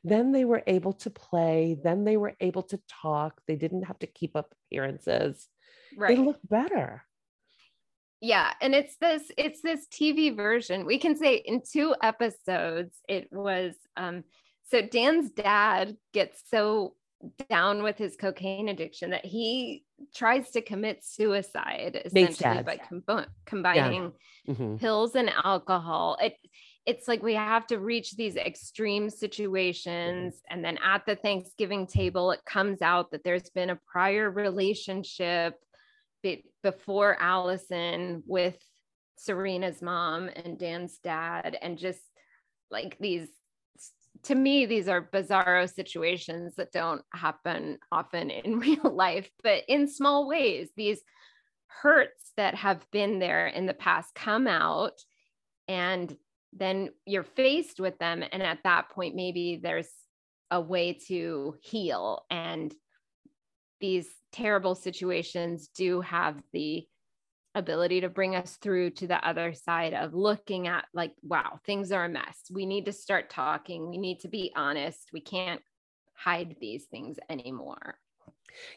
Then 0.04 0.32
they 0.32 0.44
were 0.44 0.62
able 0.66 0.94
to 0.94 1.10
play. 1.10 1.76
Then 1.82 2.04
they 2.04 2.16
were 2.16 2.34
able 2.40 2.62
to 2.64 2.80
talk. 2.88 3.40
They 3.46 3.56
didn't 3.56 3.82
have 3.82 3.98
to 3.98 4.06
keep 4.06 4.36
up 4.36 4.54
appearances. 4.66 5.48
Right. 5.96 6.16
They 6.16 6.22
looked 6.22 6.48
better 6.48 7.04
yeah 8.20 8.52
and 8.60 8.74
it's 8.74 8.96
this 8.96 9.22
it's 9.36 9.62
this 9.62 9.86
tv 9.92 10.34
version 10.34 10.84
we 10.84 10.98
can 10.98 11.16
say 11.16 11.36
in 11.36 11.60
two 11.60 11.94
episodes 12.02 12.94
it 13.08 13.28
was 13.32 13.74
um 13.96 14.22
so 14.70 14.82
dan's 14.82 15.30
dad 15.30 15.96
gets 16.12 16.42
so 16.50 16.94
down 17.50 17.82
with 17.82 17.98
his 17.98 18.16
cocaine 18.16 18.68
addiction 18.68 19.10
that 19.10 19.24
he 19.24 19.84
tries 20.14 20.50
to 20.50 20.62
commit 20.62 21.04
suicide 21.04 22.00
essentially 22.04 22.62
by 22.62 22.78
com- 22.78 23.26
combining 23.44 24.12
yeah. 24.46 24.54
mm-hmm. 24.54 24.76
pills 24.76 25.14
and 25.14 25.30
alcohol 25.44 26.16
it 26.20 26.34
it's 26.86 27.06
like 27.06 27.22
we 27.22 27.34
have 27.34 27.66
to 27.66 27.78
reach 27.78 28.16
these 28.16 28.36
extreme 28.36 29.10
situations 29.10 30.34
mm-hmm. 30.34 30.54
and 30.54 30.64
then 30.64 30.78
at 30.82 31.04
the 31.04 31.16
thanksgiving 31.16 31.86
table 31.86 32.30
it 32.30 32.40
comes 32.46 32.80
out 32.80 33.10
that 33.10 33.22
there's 33.22 33.50
been 33.50 33.70
a 33.70 33.80
prior 33.90 34.30
relationship 34.30 35.54
before 36.62 37.16
Allison 37.20 38.22
with 38.26 38.56
Serena's 39.16 39.82
mom 39.82 40.28
and 40.28 40.58
Dan's 40.58 40.98
dad, 40.98 41.56
and 41.60 41.78
just 41.78 42.00
like 42.70 42.96
these, 42.98 43.28
to 44.24 44.34
me, 44.34 44.66
these 44.66 44.88
are 44.88 45.08
bizarro 45.12 45.72
situations 45.72 46.54
that 46.56 46.72
don't 46.72 47.02
happen 47.12 47.78
often 47.92 48.30
in 48.30 48.58
real 48.58 48.94
life, 48.94 49.30
but 49.42 49.64
in 49.68 49.88
small 49.88 50.26
ways, 50.26 50.70
these 50.76 51.00
hurts 51.66 52.32
that 52.36 52.54
have 52.54 52.84
been 52.90 53.18
there 53.18 53.46
in 53.46 53.66
the 53.66 53.74
past 53.74 54.14
come 54.14 54.46
out, 54.46 55.00
and 55.68 56.16
then 56.52 56.90
you're 57.06 57.24
faced 57.24 57.78
with 57.78 57.98
them. 57.98 58.24
And 58.32 58.42
at 58.42 58.62
that 58.64 58.90
point, 58.90 59.14
maybe 59.14 59.60
there's 59.62 59.90
a 60.50 60.60
way 60.60 60.94
to 61.06 61.54
heal 61.62 62.24
and 62.30 62.74
these 63.80 64.08
terrible 64.32 64.74
situations 64.74 65.68
do 65.74 66.00
have 66.00 66.40
the 66.52 66.86
ability 67.54 68.02
to 68.02 68.08
bring 68.08 68.36
us 68.36 68.56
through 68.62 68.90
to 68.90 69.08
the 69.08 69.26
other 69.26 69.52
side 69.52 69.92
of 69.92 70.14
looking 70.14 70.68
at 70.68 70.84
like 70.94 71.12
wow 71.22 71.58
things 71.66 71.90
are 71.90 72.04
a 72.04 72.08
mess. 72.08 72.42
We 72.52 72.64
need 72.66 72.84
to 72.86 72.92
start 72.92 73.30
talking. 73.30 73.88
We 73.88 73.98
need 73.98 74.20
to 74.20 74.28
be 74.28 74.52
honest. 74.54 75.10
We 75.12 75.20
can't 75.20 75.60
hide 76.14 76.56
these 76.60 76.84
things 76.84 77.18
anymore. 77.28 77.98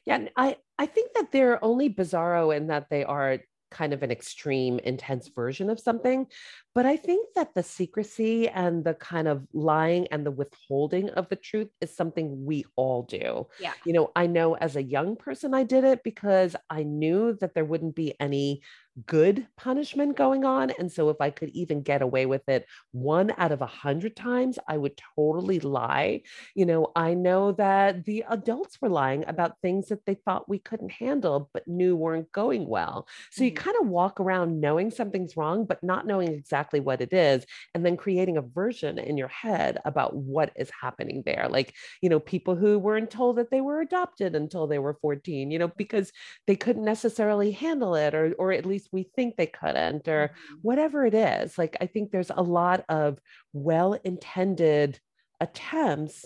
Yeah 0.06 0.28
i 0.36 0.56
i 0.78 0.86
think 0.86 1.14
that 1.14 1.32
they're 1.32 1.64
only 1.64 1.90
bizarro 1.90 2.56
in 2.56 2.68
that 2.68 2.90
they 2.90 3.04
are 3.04 3.40
kind 3.74 3.92
of 3.92 4.04
an 4.04 4.12
extreme, 4.12 4.80
intense 4.80 5.28
version 5.28 5.70
of 5.70 5.80
something. 5.80 6.28
But 6.76 6.86
I 6.86 6.96
think 6.96 7.30
that 7.36 7.54
the 7.54 7.64
secrecy 7.64 8.48
and 8.48 8.84
the 8.84 8.94
kind 8.94 9.28
of 9.28 9.46
lying 9.52 10.08
and 10.08 10.26
the 10.26 10.32
withholding 10.32 11.10
of 11.10 11.28
the 11.30 11.36
truth 11.36 11.70
is 11.82 11.96
something 11.96 12.46
we 12.46 12.66
all 12.76 13.04
do. 13.04 13.48
Yeah. 13.60 13.74
You 13.86 13.94
know, 13.94 14.12
I 14.16 14.28
know 14.28 14.56
as 14.56 14.76
a 14.76 14.84
young 14.84 15.16
person, 15.16 15.54
I 15.54 15.64
did 15.64 15.84
it 15.84 16.02
because 16.04 16.56
I 16.70 16.84
knew 16.84 17.38
that 17.42 17.54
there 17.54 17.66
wouldn't 17.66 17.96
be 17.96 18.14
any 18.20 18.62
good 19.06 19.48
punishment 19.58 20.16
going 20.16 20.46
on. 20.46 20.70
And 20.72 20.92
so 20.92 21.10
if 21.10 21.18
I 21.20 21.32
could 21.32 21.50
even 21.50 21.82
get 21.82 22.02
away 22.02 22.26
with 22.28 22.48
it 22.48 22.68
one 22.92 23.32
out 23.38 23.52
of 23.52 23.62
a 23.62 23.66
hundred 23.66 24.16
times, 24.16 24.60
I 24.68 24.78
would 24.78 25.00
totally 25.16 25.60
lie. 25.60 26.22
You 26.56 26.66
know, 26.66 26.92
I 26.96 27.14
know 27.16 27.52
that 27.54 28.06
the 28.06 28.24
adults 28.30 28.80
were 28.82 28.90
lying 28.90 29.26
about 29.28 29.60
things 29.62 29.88
that 29.88 30.06
they 30.06 30.16
thought 30.16 30.48
we 30.50 30.60
couldn't 30.60 30.92
handle, 30.92 31.50
but 31.54 31.68
knew 31.68 31.96
weren't 31.96 32.32
going 32.32 32.68
well. 32.68 33.08
So 33.32 33.44
you 33.44 33.52
Mhm. 33.52 33.64
kind 33.64 33.76
of 33.82 33.88
walk 33.88 34.20
around 34.20 34.60
knowing 34.62 34.92
something's 34.92 35.36
wrong, 35.36 35.66
but 35.66 35.82
not 35.84 36.06
knowing 36.06 36.30
exactly 36.32 36.80
what 36.80 37.02
it 37.02 37.14
is, 37.14 37.46
and 37.74 37.86
then 37.86 37.98
creating 37.98 38.38
a 38.38 38.42
version 38.42 39.00
in 39.00 39.18
your 39.18 39.28
head 39.28 39.80
about 39.86 40.16
what 40.16 40.52
is 40.56 40.70
happening 40.82 41.24
there. 41.26 41.48
Like, 41.50 41.74
you 42.02 42.10
know, 42.10 42.20
people 42.20 42.56
who 42.56 42.78
weren't 42.80 43.10
told 43.12 43.38
that 43.38 43.50
they 43.52 43.62
were 43.62 43.82
adopted 43.82 44.36
until 44.36 44.68
they 44.68 44.80
were 44.80 44.98
14, 45.02 45.52
you 45.52 45.60
know, 45.60 45.70
because 45.78 46.12
they 46.48 46.56
couldn't 46.56 46.86
necessarily 46.86 47.52
handle 47.52 47.96
it, 47.96 48.14
or 48.14 48.34
or 48.38 48.52
at 48.52 48.66
least 48.66 48.83
we 48.92 49.04
think 49.16 49.36
they 49.36 49.48
couldn't, 49.48 50.08
or 50.08 50.30
Mhm. 50.30 50.60
whatever 50.62 51.06
it 51.06 51.14
is. 51.14 51.58
Like, 51.58 51.78
I 51.82 51.86
think 51.88 52.12
there's 52.12 52.32
a 52.32 52.42
lot 52.42 52.86
of 52.90 53.20
well 53.54 53.94
intended 53.94 55.00
attempts 55.40 56.26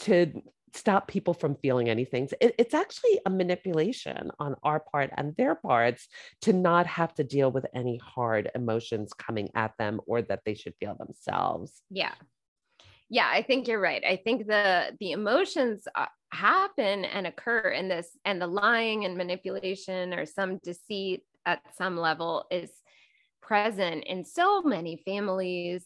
to 0.00 0.42
stop 0.74 1.08
people 1.08 1.32
from 1.34 1.56
feeling 1.56 1.88
anything. 1.88 2.28
It- 2.40 2.54
it's 2.58 2.74
actually 2.74 3.18
a 3.24 3.30
manipulation 3.30 4.30
on 4.38 4.54
our 4.62 4.80
part 4.80 5.10
and 5.16 5.34
their 5.36 5.54
parts 5.54 6.08
to 6.42 6.52
not 6.52 6.86
have 6.86 7.14
to 7.14 7.24
deal 7.24 7.50
with 7.50 7.66
any 7.74 7.96
hard 7.96 8.50
emotions 8.54 9.12
coming 9.14 9.48
at 9.54 9.72
them 9.78 10.00
or 10.06 10.20
that 10.22 10.42
they 10.44 10.54
should 10.54 10.74
feel 10.78 10.94
themselves. 10.94 11.82
Yeah. 11.90 12.14
Yeah, 13.08 13.28
I 13.32 13.42
think 13.42 13.66
you're 13.66 13.80
right. 13.80 14.04
I 14.04 14.16
think 14.16 14.46
the 14.46 14.94
the 15.00 15.12
emotions 15.12 15.88
uh, 15.94 16.06
happen 16.30 17.06
and 17.06 17.26
occur 17.26 17.70
in 17.70 17.88
this 17.88 18.10
and 18.26 18.40
the 18.40 18.46
lying 18.46 19.06
and 19.06 19.16
manipulation 19.16 20.12
or 20.12 20.26
some 20.26 20.58
deceit 20.58 21.24
at 21.48 21.62
some 21.76 21.96
level 21.96 22.44
is 22.50 22.70
present 23.40 24.04
in 24.04 24.22
so 24.24 24.60
many 24.60 25.00
families. 25.04 25.82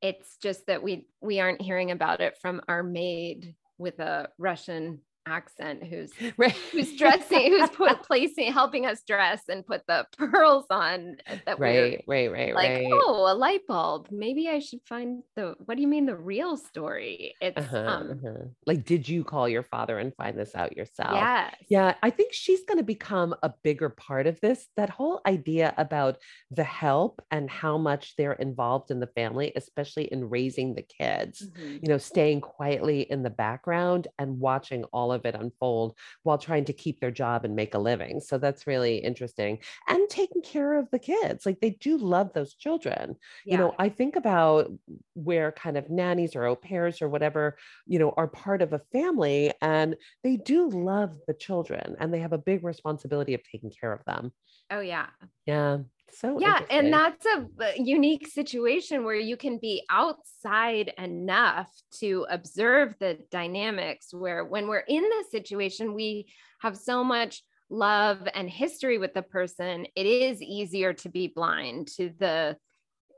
It's 0.00 0.36
just 0.42 0.66
that 0.66 0.82
we 0.82 1.06
we 1.20 1.40
aren't 1.40 1.60
hearing 1.60 1.90
about 1.90 2.22
it 2.22 2.38
from 2.40 2.62
our 2.68 2.82
maid 2.82 3.54
with 3.76 3.98
a 3.98 4.28
Russian 4.38 5.00
accent 5.26 5.82
who's 5.84 6.12
Right. 6.36 6.52
who's 6.72 6.96
dressing 6.96 7.52
who's 7.52 7.70
put 7.70 8.02
placing 8.06 8.52
helping 8.52 8.86
us 8.86 9.02
dress 9.06 9.42
and 9.48 9.66
put 9.66 9.82
the 9.86 10.06
pearls 10.18 10.66
on 10.70 11.16
that 11.46 11.58
we're 11.58 11.66
right, 11.66 12.04
right, 12.06 12.32
right, 12.32 12.54
like 12.54 12.68
right. 12.70 12.90
oh 12.92 13.30
a 13.30 13.34
light 13.34 13.66
bulb 13.66 14.08
maybe 14.10 14.48
i 14.48 14.58
should 14.58 14.80
find 14.88 15.22
the 15.36 15.54
what 15.64 15.76
do 15.76 15.82
you 15.82 15.88
mean 15.88 16.06
the 16.06 16.16
real 16.16 16.56
story 16.56 17.34
it's 17.40 17.56
Uh-huh, 17.58 17.78
um 17.78 18.10
uh-huh. 18.12 18.44
Like, 18.66 18.84
did 18.84 19.08
you 19.08 19.24
call 19.24 19.48
your 19.48 19.62
father 19.62 19.98
and 19.98 20.14
find 20.16 20.38
this 20.38 20.54
out 20.54 20.76
yourself? 20.76 21.12
yes 21.12 21.54
Yeah, 21.68 21.94
I 22.02 22.10
think 22.10 22.32
she's 22.32 22.64
going 22.64 22.78
to 22.78 22.84
become 22.84 23.34
a 23.42 23.52
bigger 23.62 23.88
part 23.90 24.26
of 24.26 24.40
this. 24.40 24.66
That 24.76 24.90
whole 24.90 25.20
idea 25.26 25.74
about 25.76 26.18
the 26.50 26.64
help 26.64 27.22
and 27.30 27.48
how 27.50 27.78
much 27.78 28.14
they're 28.16 28.32
involved 28.34 28.90
in 28.90 29.00
the 29.00 29.06
family, 29.08 29.52
especially 29.56 30.04
in 30.04 30.28
raising 30.28 30.74
the 30.74 30.82
kids, 30.82 31.42
Mhm. 31.48 31.80
you 31.82 31.88
know, 31.88 31.98
staying 31.98 32.40
quietly 32.40 33.00
in 33.02 33.22
the 33.22 33.30
background 33.30 34.08
and 34.18 34.40
watching 34.40 34.84
all 34.92 35.12
of 35.14 35.24
it 35.24 35.34
unfold 35.34 35.96
while 36.22 36.38
trying 36.38 36.66
to 36.66 36.72
keep 36.72 37.00
their 37.00 37.10
job 37.10 37.44
and 37.44 37.56
make 37.56 37.74
a 37.74 37.78
living. 37.78 38.20
So 38.20 38.38
that's 38.38 38.66
really 38.66 38.98
interesting. 38.98 39.58
And 39.88 40.08
taking 40.10 40.42
care 40.42 40.78
of 40.78 40.90
the 40.90 40.98
kids. 40.98 41.46
Like, 41.46 41.60
they 41.60 41.70
do 41.70 41.96
love 41.96 42.32
those 42.34 42.54
children 42.54 43.16
you 43.44 43.58
know 43.58 43.74
i 43.78 43.88
think 43.88 44.16
about 44.16 44.70
where 45.14 45.52
kind 45.52 45.76
of 45.76 45.90
nannies 45.90 46.34
or 46.36 46.44
au 46.44 46.56
pairs 46.56 47.02
or 47.02 47.08
whatever 47.08 47.56
you 47.86 47.98
know 47.98 48.12
are 48.16 48.28
part 48.28 48.62
of 48.62 48.72
a 48.72 48.80
family 48.92 49.52
and 49.60 49.96
they 50.22 50.36
do 50.36 50.68
love 50.68 51.16
the 51.26 51.34
children 51.34 51.96
and 51.98 52.12
they 52.12 52.20
have 52.20 52.32
a 52.32 52.38
big 52.38 52.64
responsibility 52.64 53.34
of 53.34 53.42
taking 53.42 53.70
care 53.70 53.92
of 53.92 54.04
them 54.06 54.32
oh 54.70 54.80
yeah 54.80 55.06
yeah 55.46 55.78
so 56.14 56.38
yeah 56.40 56.60
and 56.70 56.92
that's 56.92 57.26
a 57.26 57.46
uh, 57.60 57.70
unique 57.76 58.26
situation 58.26 59.04
where 59.04 59.14
you 59.16 59.36
can 59.36 59.58
be 59.58 59.82
outside 59.90 60.92
enough 60.98 61.70
to 61.90 62.26
observe 62.30 62.94
the 63.00 63.18
dynamics 63.30 64.12
where 64.12 64.44
when 64.44 64.68
we're 64.68 64.78
in 64.88 65.02
this 65.02 65.30
situation 65.30 65.94
we 65.94 66.26
have 66.60 66.76
so 66.76 67.02
much 67.04 67.42
love 67.70 68.18
and 68.34 68.48
history 68.50 68.98
with 68.98 69.14
the 69.14 69.22
person 69.22 69.86
it 69.96 70.06
is 70.06 70.42
easier 70.42 70.92
to 70.92 71.08
be 71.08 71.28
blind 71.28 71.88
to 71.88 72.10
the 72.18 72.56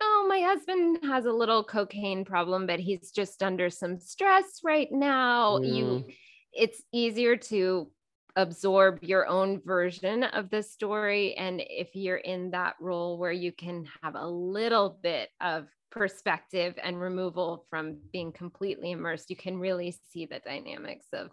oh 0.01 0.27
my 0.29 0.41
husband 0.41 0.99
has 1.03 1.25
a 1.25 1.33
little 1.33 1.65
cocaine 1.65 2.25
problem 2.25 2.67
but 2.67 2.79
he's 2.81 3.11
just 3.11 3.43
under 3.43 3.69
some 3.71 3.99
stress 3.99 4.61
right 4.65 4.89
now 4.93 5.61
you 5.63 5.85
Mm. 5.85 6.15
it's 6.53 6.83
easier 6.93 7.37
to 7.37 7.91
absorb 8.37 9.03
your 9.03 9.27
own 9.27 9.61
version 9.63 10.23
of 10.23 10.51
the 10.51 10.63
story. 10.63 11.35
And 11.35 11.63
if 11.69 11.89
you're 11.95 12.19
in 12.19 12.51
that 12.51 12.77
role 12.81 13.19
where 13.19 13.33
you 13.33 13.51
can 13.51 13.87
have 14.03 14.15
a 14.15 14.27
little 14.27 14.99
bit 15.03 15.31
of 15.41 15.67
perspective 15.91 16.75
and 16.83 17.01
removal 17.01 17.65
from 17.71 17.97
being 18.13 18.31
completely 18.33 18.91
immersed, 18.93 19.31
you 19.31 19.37
can 19.37 19.59
really 19.59 19.97
see 20.11 20.27
the 20.27 20.41
dynamics 20.41 21.07
of 21.13 21.31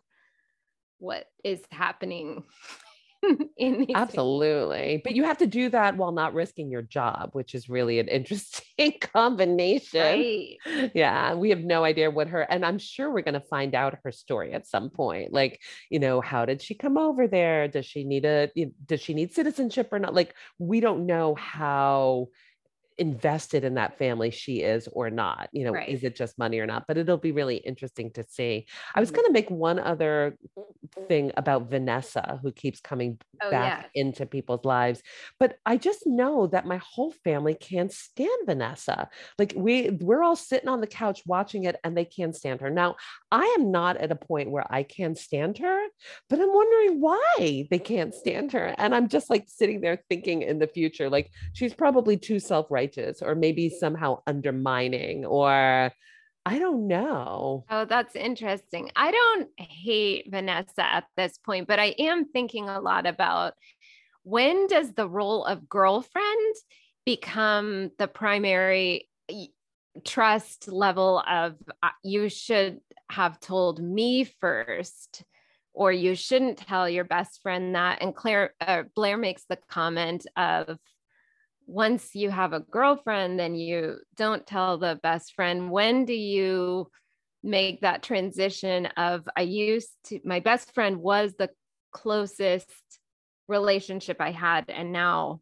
what 0.99 1.25
is 1.43 1.61
happening 1.71 2.43
in 3.57 3.87
absolutely 3.95 5.01
but 5.03 5.15
you 5.15 5.23
have 5.23 5.37
to 5.37 5.47
do 5.47 5.69
that 5.69 5.97
while 5.97 6.11
not 6.11 6.33
risking 6.33 6.69
your 6.69 6.81
job 6.81 7.29
which 7.33 7.55
is 7.55 7.69
really 7.69 7.99
an 7.99 8.07
interesting 8.23 8.93
combination. 9.01 10.01
Right. 10.01 10.91
yeah 10.93 11.33
we 11.33 11.49
have 11.49 11.61
no 11.61 11.83
idea 11.83 12.09
what 12.09 12.27
her 12.27 12.41
and 12.41 12.65
i'm 12.65 12.77
sure 12.79 13.11
we're 13.11 13.21
going 13.21 13.33
to 13.33 13.39
find 13.39 13.75
out 13.75 13.97
her 14.03 14.11
story 14.11 14.53
at 14.53 14.67
some 14.67 14.89
point 14.89 15.31
like 15.31 15.59
you 15.89 15.99
know 15.99 16.21
how 16.21 16.45
did 16.45 16.61
she 16.61 16.73
come 16.73 16.97
over 16.97 17.27
there? 17.27 17.67
Does 17.67 17.85
she 17.85 18.03
need 18.03 18.25
a 18.25 18.49
does 18.85 19.01
she 19.01 19.13
need 19.13 19.33
citizenship 19.33 19.89
or 19.91 19.99
not? 19.99 20.13
Like 20.13 20.35
we 20.57 20.79
don't 20.79 21.05
know 21.05 21.35
how 21.35 22.27
invested 22.97 23.63
in 23.63 23.75
that 23.75 23.97
family 23.97 24.31
she 24.31 24.61
is 24.61 24.87
or 24.93 25.09
not 25.09 25.49
you 25.51 25.63
know 25.63 25.73
Right. 25.73 25.89
is 25.89 26.03
it 26.03 26.15
just 26.15 26.37
money 26.37 26.59
or 26.59 26.65
not 26.65 26.85
but 26.87 26.97
it'll 26.97 27.17
be 27.17 27.31
really 27.31 27.57
interesting 27.57 28.11
to 28.11 28.23
see 28.23 28.65
i 28.95 28.99
was 28.99 29.09
Mhm. 29.09 29.15
going 29.15 29.25
to 29.27 29.33
make 29.33 29.49
one 29.49 29.79
other 29.79 30.37
thing 31.07 31.31
about 31.37 31.69
vanessa 31.69 32.39
who 32.41 32.51
keeps 32.51 32.79
coming 32.79 33.19
Oh, 33.41 33.49
back 33.49 33.91
yeah. 33.93 34.01
into 34.01 34.25
people's 34.25 34.63
lives. 34.63 35.01
But 35.39 35.57
I 35.65 35.75
just 35.77 36.07
know 36.07 36.47
that 36.47 36.65
my 36.65 36.77
whole 36.77 37.11
family 37.23 37.55
can't 37.55 37.91
stand 37.91 38.29
Vanessa. 38.45 39.09
Like 39.37 39.53
we 39.55 39.89
we're 40.01 40.23
all 40.23 40.35
sitting 40.35 40.69
on 40.69 40.79
the 40.81 40.87
couch 40.87 41.21
watching 41.25 41.65
it 41.65 41.75
and 41.83 41.97
they 41.97 42.05
can't 42.05 42.35
stand 42.35 42.61
her. 42.61 42.69
Now, 42.69 42.95
I 43.31 43.43
am 43.59 43.71
not 43.71 43.97
at 43.97 44.11
a 44.11 44.15
point 44.15 44.49
where 44.51 44.65
I 44.71 44.83
can 44.83 45.15
stand 45.15 45.57
her, 45.57 45.87
but 46.29 46.39
I'm 46.39 46.53
wondering 46.53 47.01
why 47.01 47.67
they 47.69 47.79
can't 47.79 48.13
stand 48.13 48.53
her. 48.53 48.73
And 48.77 48.95
I'm 48.95 49.09
just 49.09 49.29
like 49.29 49.45
sitting 49.47 49.81
there 49.81 50.01
thinking 50.09 50.41
in 50.41 50.59
the 50.59 50.67
future 50.67 51.09
like 51.09 51.29
she's 51.53 51.73
probably 51.73 52.17
too 52.17 52.39
self-righteous 52.39 52.82
or 53.21 53.35
maybe 53.35 53.69
somehow 53.69 54.21
undermining 54.27 55.25
or 55.25 55.91
I 56.45 56.59
don't 56.59 56.87
know. 56.87 57.63
Oh, 57.69 57.85
that's 57.85 58.15
interesting. 58.15 58.91
I 58.95 59.11
don't 59.11 59.49
hate 59.57 60.27
Vanessa 60.29 60.83
at 60.85 61.05
this 61.15 61.37
point, 61.37 61.67
but 61.67 61.79
I 61.79 61.95
am 61.97 62.25
thinking 62.25 62.67
a 62.67 62.81
lot 62.81 63.05
about 63.05 63.53
when 64.23 64.67
does 64.67 64.91
the 64.93 65.07
role 65.07 65.45
of 65.45 65.69
girlfriend 65.69 66.55
become 67.05 67.91
the 67.97 68.07
primary 68.07 69.09
trust 70.03 70.67
level 70.67 71.23
of 71.29 71.55
uh, 71.81 71.89
you 72.03 72.29
should 72.29 72.79
have 73.09 73.39
told 73.39 73.81
me 73.81 74.23
first 74.23 75.23
or 75.73 75.91
you 75.91 76.15
shouldn't 76.15 76.57
tell 76.57 76.89
your 76.89 77.03
best 77.03 77.41
friend 77.41 77.75
that 77.75 77.99
and 78.01 78.15
Claire 78.15 78.53
uh, 78.61 78.83
Blair 78.95 79.17
makes 79.17 79.43
the 79.47 79.57
comment 79.69 80.25
of 80.35 80.77
once 81.65 82.15
you 82.15 82.29
have 82.29 82.53
a 82.53 82.59
girlfriend, 82.59 83.39
then 83.39 83.55
you 83.55 83.97
don't 84.15 84.45
tell 84.45 84.77
the 84.77 84.99
best 85.01 85.33
friend. 85.33 85.71
When 85.71 86.05
do 86.05 86.13
you 86.13 86.89
make 87.43 87.81
that 87.81 88.03
transition 88.03 88.85
of 88.97 89.27
I 89.35 89.41
used 89.41 89.91
to, 90.05 90.19
my 90.23 90.39
best 90.39 90.73
friend 90.73 90.97
was 90.97 91.33
the 91.37 91.49
closest 91.91 92.71
relationship 93.47 94.17
I 94.19 94.31
had, 94.31 94.69
and 94.69 94.91
now 94.91 95.41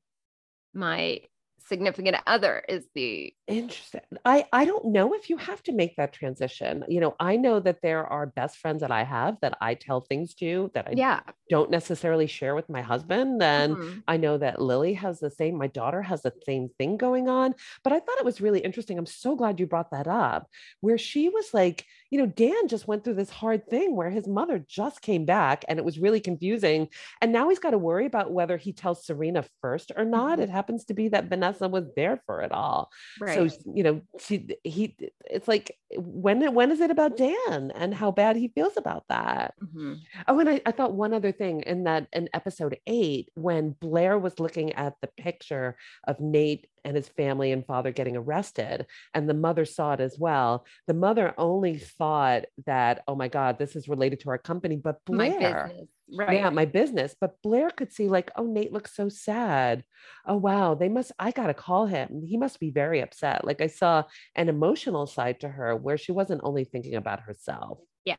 my 0.73 1.21
significant 1.67 2.17
other 2.27 2.63
is 2.67 2.85
the 2.95 3.33
interesting. 3.47 4.01
I 4.25 4.45
i 4.51 4.65
don't 4.65 4.85
know 4.85 5.13
if 5.13 5.29
you 5.29 5.37
have 5.37 5.61
to 5.63 5.71
make 5.71 5.95
that 5.97 6.13
transition. 6.13 6.83
You 6.87 7.01
know 7.01 7.15
i 7.19 7.35
know 7.35 7.59
that 7.59 7.81
there 7.81 8.05
are 8.05 8.25
best 8.25 8.57
friends 8.57 8.81
that 8.81 8.91
i 8.91 9.03
have 9.03 9.37
that 9.41 9.57
i 9.61 9.73
tell 9.73 10.01
things 10.01 10.33
to 10.35 10.71
that 10.73 10.87
i 10.87 10.93
yeah. 10.95 11.21
don't 11.49 11.69
necessarily 11.69 12.27
share 12.27 12.55
with 12.55 12.69
my 12.69 12.81
husband. 12.81 13.41
And 13.43 13.75
mm-hmm. 13.75 13.99
i 14.07 14.17
know 14.17 14.37
that 14.37 14.61
lily 14.61 14.93
has 14.93 15.19
the 15.19 15.31
same 15.31 15.57
my 15.57 15.67
daughter 15.67 16.01
has 16.01 16.21
the 16.21 16.33
same 16.45 16.69
thing 16.77 16.97
going 16.97 17.29
on. 17.29 17.55
But 17.83 17.93
i 17.93 17.99
thought 17.99 18.19
it 18.19 18.25
was 18.25 18.41
really 18.41 18.59
interesting. 18.59 18.97
I'm 18.97 19.05
so 19.05 19.35
glad 19.35 19.59
you 19.59 19.67
brought 19.67 19.91
that 19.91 20.07
up 20.07 20.47
where 20.81 20.97
she 20.97 21.29
was 21.29 21.53
like 21.53 21.85
you 22.09 22.19
know 22.19 22.25
dan 22.25 22.67
just 22.67 22.87
went 22.87 23.03
through 23.03 23.15
this 23.15 23.29
hard 23.29 23.69
thing 23.69 23.95
where 23.95 24.09
his 24.09 24.27
mother 24.27 24.59
just 24.67 25.01
came 25.01 25.25
back 25.25 25.63
and 25.67 25.79
it 25.79 25.85
was 25.85 25.99
really 25.99 26.19
confusing. 26.19 26.87
And 27.21 27.31
now 27.31 27.49
he's 27.49 27.59
got 27.59 27.71
to 27.71 27.77
worry 27.77 28.05
about 28.05 28.31
whether 28.31 28.57
he 28.57 28.73
tells 28.73 29.05
serena 29.05 29.45
first 29.61 29.91
or 29.95 30.05
not. 30.05 30.33
Mm-hmm. 30.33 30.43
it 30.43 30.49
happens 30.49 30.85
to 30.85 30.93
be 30.93 31.09
that 31.09 31.25
vanessa 31.25 31.50
was 31.59 31.85
there 31.95 32.21
for 32.25 32.41
it 32.41 32.51
all. 32.51 32.89
Right. 33.19 33.51
So 33.51 33.57
you 33.73 33.83
know, 33.83 34.01
she 34.19 34.47
he 34.63 34.95
it's 35.25 35.47
like 35.47 35.77
when 35.95 36.53
when 36.53 36.71
is 36.71 36.79
it 36.79 36.91
about 36.91 37.17
Dan 37.17 37.71
and 37.75 37.93
how 37.93 38.11
bad 38.11 38.35
he 38.35 38.49
feels 38.49 38.77
about 38.77 39.05
that? 39.09 39.53
Mm-hmm. 39.63 39.93
Oh, 40.27 40.39
and 40.39 40.49
I, 40.49 40.61
I 40.65 40.71
thought 40.71 40.93
one 40.93 41.13
other 41.13 41.31
thing 41.31 41.61
in 41.61 41.83
that 41.85 42.07
in 42.13 42.29
episode 42.33 42.77
eight, 42.87 43.29
when 43.35 43.75
Blair 43.79 44.17
was 44.17 44.39
looking 44.39 44.73
at 44.73 44.95
the 45.01 45.07
picture 45.07 45.77
of 46.07 46.19
Nate 46.19 46.67
and 46.83 46.95
his 46.95 47.07
family 47.07 47.51
and 47.51 47.65
father 47.65 47.91
getting 47.91 48.17
arrested 48.17 48.85
and 49.13 49.29
the 49.29 49.33
mother 49.33 49.65
saw 49.65 49.93
it 49.93 49.99
as 49.99 50.17
well 50.17 50.65
the 50.87 50.93
mother 50.93 51.33
only 51.37 51.77
thought 51.77 52.45
that 52.65 53.03
oh 53.07 53.15
my 53.15 53.27
god 53.27 53.57
this 53.59 53.75
is 53.75 53.87
related 53.87 54.19
to 54.19 54.29
our 54.29 54.37
company 54.37 54.75
but 54.75 55.03
blair 55.05 55.71
right. 56.13 56.37
yeah 56.37 56.49
my 56.49 56.65
business 56.65 57.15
but 57.19 57.41
blair 57.41 57.69
could 57.69 57.91
see 57.91 58.07
like 58.07 58.31
oh 58.35 58.45
nate 58.45 58.73
looks 58.73 58.95
so 58.95 59.09
sad. 59.09 59.83
Oh 60.25 60.37
wow 60.37 60.75
they 60.75 60.89
must 60.89 61.11
i 61.19 61.31
gotta 61.31 61.53
call 61.53 61.85
him. 61.85 62.23
He 62.25 62.37
must 62.37 62.59
be 62.59 62.71
very 62.71 63.01
upset. 63.01 63.45
Like 63.45 63.61
i 63.61 63.67
saw 63.67 64.03
an 64.35 64.49
emotional 64.49 65.07
side 65.07 65.39
to 65.41 65.49
her 65.49 65.75
where 65.75 65.97
she 65.97 66.11
wasn't 66.11 66.41
only 66.43 66.63
thinking 66.63 66.95
about 66.95 67.21
herself. 67.21 67.79
Yeah. 68.05 68.15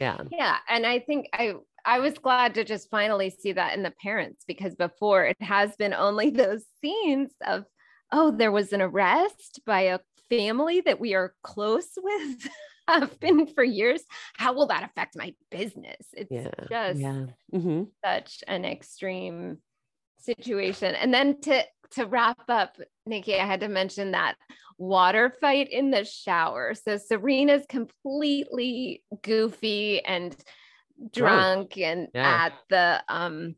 Yeah. 0.00 0.18
Yeah 0.30 0.56
and 0.68 0.86
i 0.86 0.98
think 0.98 1.28
i 1.32 1.54
I 1.86 1.98
was 1.98 2.14
glad 2.14 2.54
to 2.54 2.64
just 2.64 2.88
finally 2.90 3.28
see 3.28 3.52
that 3.52 3.76
in 3.76 3.82
the 3.82 3.92
parents 4.02 4.42
because 4.48 4.74
before 4.74 5.26
it 5.26 5.36
has 5.42 5.76
been 5.76 5.92
only 5.92 6.30
those 6.42 6.64
scenes 6.80 7.30
of 7.46 7.64
oh, 8.14 8.30
there 8.30 8.52
was 8.52 8.72
an 8.72 8.80
arrest 8.80 9.60
by 9.66 9.80
a 9.82 9.98
family 10.30 10.80
that 10.82 11.00
we 11.00 11.14
are 11.14 11.34
close 11.42 11.88
with, 11.96 12.48
have 12.88 13.18
been 13.20 13.46
for 13.46 13.64
years. 13.64 14.02
How 14.36 14.52
will 14.52 14.66
that 14.68 14.84
affect 14.84 15.16
my 15.16 15.34
business? 15.50 16.06
It's 16.12 16.30
yeah, 16.30 16.50
just 16.68 17.00
yeah. 17.00 17.26
Mm-hmm. 17.52 17.84
such 18.04 18.44
an 18.46 18.64
extreme 18.64 19.58
situation. 20.18 20.94
And 20.94 21.12
then 21.12 21.40
to 21.42 21.64
to 21.92 22.06
wrap 22.06 22.38
up, 22.48 22.76
Nikki, 23.06 23.38
I 23.38 23.46
had 23.46 23.60
to 23.60 23.68
mention 23.68 24.12
that 24.12 24.34
water 24.78 25.32
fight 25.40 25.70
in 25.70 25.90
the 25.90 26.04
shower. 26.04 26.74
So 26.74 26.96
Serena's 26.96 27.64
completely 27.68 29.02
goofy 29.22 30.04
and 30.04 30.34
drunk 31.12 31.76
and 31.78 32.08
yeah. 32.14 32.46
at 32.46 32.52
the 32.68 33.02
um 33.08 33.56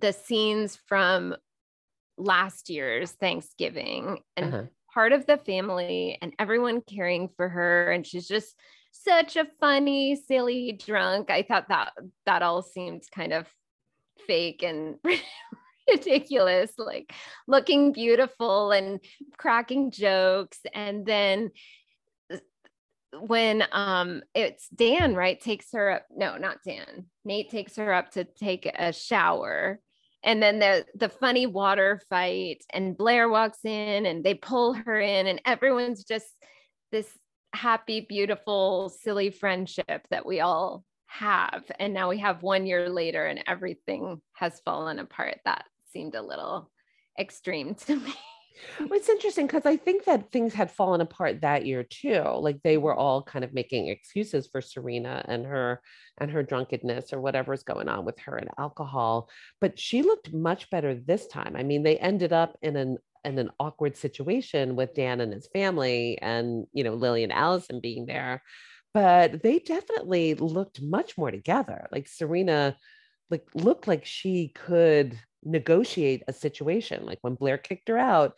the 0.00 0.12
scenes 0.12 0.78
from 0.88 1.34
last 2.18 2.70
year's 2.70 3.12
Thanksgiving 3.12 4.18
and 4.36 4.54
uh-huh. 4.54 4.64
Part 4.92 5.12
of 5.12 5.26
the 5.26 5.38
family 5.38 6.18
and 6.20 6.34
everyone 6.38 6.82
caring 6.82 7.28
for 7.36 7.48
her. 7.48 7.90
And 7.90 8.06
she's 8.06 8.28
just 8.28 8.54
such 8.90 9.36
a 9.36 9.48
funny, 9.58 10.16
silly 10.16 10.72
drunk. 10.72 11.30
I 11.30 11.42
thought 11.42 11.68
that 11.68 11.92
that 12.26 12.42
all 12.42 12.62
seemed 12.62 13.02
kind 13.14 13.32
of 13.32 13.46
fake 14.26 14.62
and 14.62 14.96
ridiculous, 15.90 16.72
like 16.78 17.12
looking 17.48 17.92
beautiful 17.92 18.70
and 18.70 19.00
cracking 19.36 19.90
jokes. 19.90 20.58
And 20.74 21.06
then 21.06 21.50
when 23.18 23.64
um 23.72 24.22
it's 24.34 24.68
Dan, 24.68 25.14
right, 25.14 25.40
takes 25.40 25.72
her 25.72 25.90
up. 25.90 26.06
No, 26.14 26.36
not 26.36 26.58
Dan. 26.64 27.06
Nate 27.24 27.50
takes 27.50 27.76
her 27.76 27.92
up 27.92 28.12
to 28.12 28.24
take 28.24 28.66
a 28.66 28.92
shower 28.92 29.80
and 30.24 30.42
then 30.42 30.58
the 30.58 30.84
the 30.94 31.08
funny 31.08 31.46
water 31.46 32.00
fight 32.08 32.64
and 32.72 32.96
blair 32.96 33.28
walks 33.28 33.64
in 33.64 34.06
and 34.06 34.24
they 34.24 34.34
pull 34.34 34.74
her 34.74 35.00
in 35.00 35.26
and 35.26 35.40
everyone's 35.44 36.04
just 36.04 36.26
this 36.90 37.08
happy 37.54 38.06
beautiful 38.08 38.88
silly 38.88 39.30
friendship 39.30 40.06
that 40.10 40.24
we 40.24 40.40
all 40.40 40.84
have. 41.06 41.64
And 41.78 41.92
now 41.92 42.08
we 42.08 42.18
have 42.18 42.42
one 42.42 42.66
year 42.66 42.88
later 42.88 43.26
and 43.26 43.42
everything 43.46 44.20
has 44.34 44.60
fallen 44.64 44.98
apart. 44.98 45.38
That 45.44 45.64
seemed 45.92 46.14
a 46.14 46.22
little 46.22 46.70
extreme 47.18 47.74
to 47.74 47.96
me 47.96 48.14
well, 48.80 48.92
it's 48.92 49.08
interesting 49.08 49.46
because 49.46 49.66
I 49.66 49.76
think 49.76 50.04
that 50.04 50.30
things 50.32 50.54
had 50.54 50.70
fallen 50.70 51.00
apart 51.00 51.40
that 51.40 51.66
year 51.66 51.82
too. 51.82 52.22
Like 52.22 52.60
they 52.62 52.76
were 52.76 52.92
mm-hmm. 52.92 53.00
all 53.00 53.22
kind 53.22 53.44
of 53.44 53.54
making 53.54 53.88
excuses 53.88 54.48
for 54.50 54.60
Serena 54.60 55.24
and 55.26 55.46
her 55.46 55.80
and 56.18 56.30
her 56.30 56.42
drunkenness 56.42 57.12
or 57.12 57.20
whatever's 57.20 57.62
going 57.62 57.88
on 57.88 58.04
with 58.04 58.18
her 58.20 58.36
and 58.36 58.50
alcohol. 58.58 59.28
But 59.60 59.78
she 59.78 60.02
looked 60.02 60.32
much 60.32 60.70
better 60.70 60.94
this 60.94 61.26
time. 61.26 61.54
I 61.56 61.62
mean, 61.62 61.82
they 61.82 61.98
ended 61.98 62.32
up 62.32 62.56
in 62.62 62.76
an 62.76 62.98
in 63.24 63.38
an 63.38 63.50
awkward 63.60 63.96
situation 63.96 64.74
with 64.74 64.94
Dan 64.94 65.20
and 65.20 65.32
his 65.32 65.48
family 65.52 66.18
and 66.20 66.66
you 66.72 66.84
know 66.84 66.94
Lily 66.94 67.22
and 67.22 67.32
Allison 67.32 67.80
being 67.80 68.06
there. 68.06 68.42
But 68.94 69.42
they 69.42 69.58
definitely 69.58 70.34
looked 70.34 70.82
much 70.82 71.16
more 71.16 71.30
together. 71.30 71.88
Like 71.90 72.08
Serena 72.08 72.76
like 73.30 73.46
looked 73.54 73.88
like 73.88 74.04
she 74.04 74.48
could 74.48 75.18
negotiate 75.42 76.22
a 76.28 76.32
situation. 76.32 77.04
Like 77.04 77.18
when 77.22 77.34
Blair 77.34 77.58
kicked 77.58 77.88
her 77.88 77.98
out, 77.98 78.34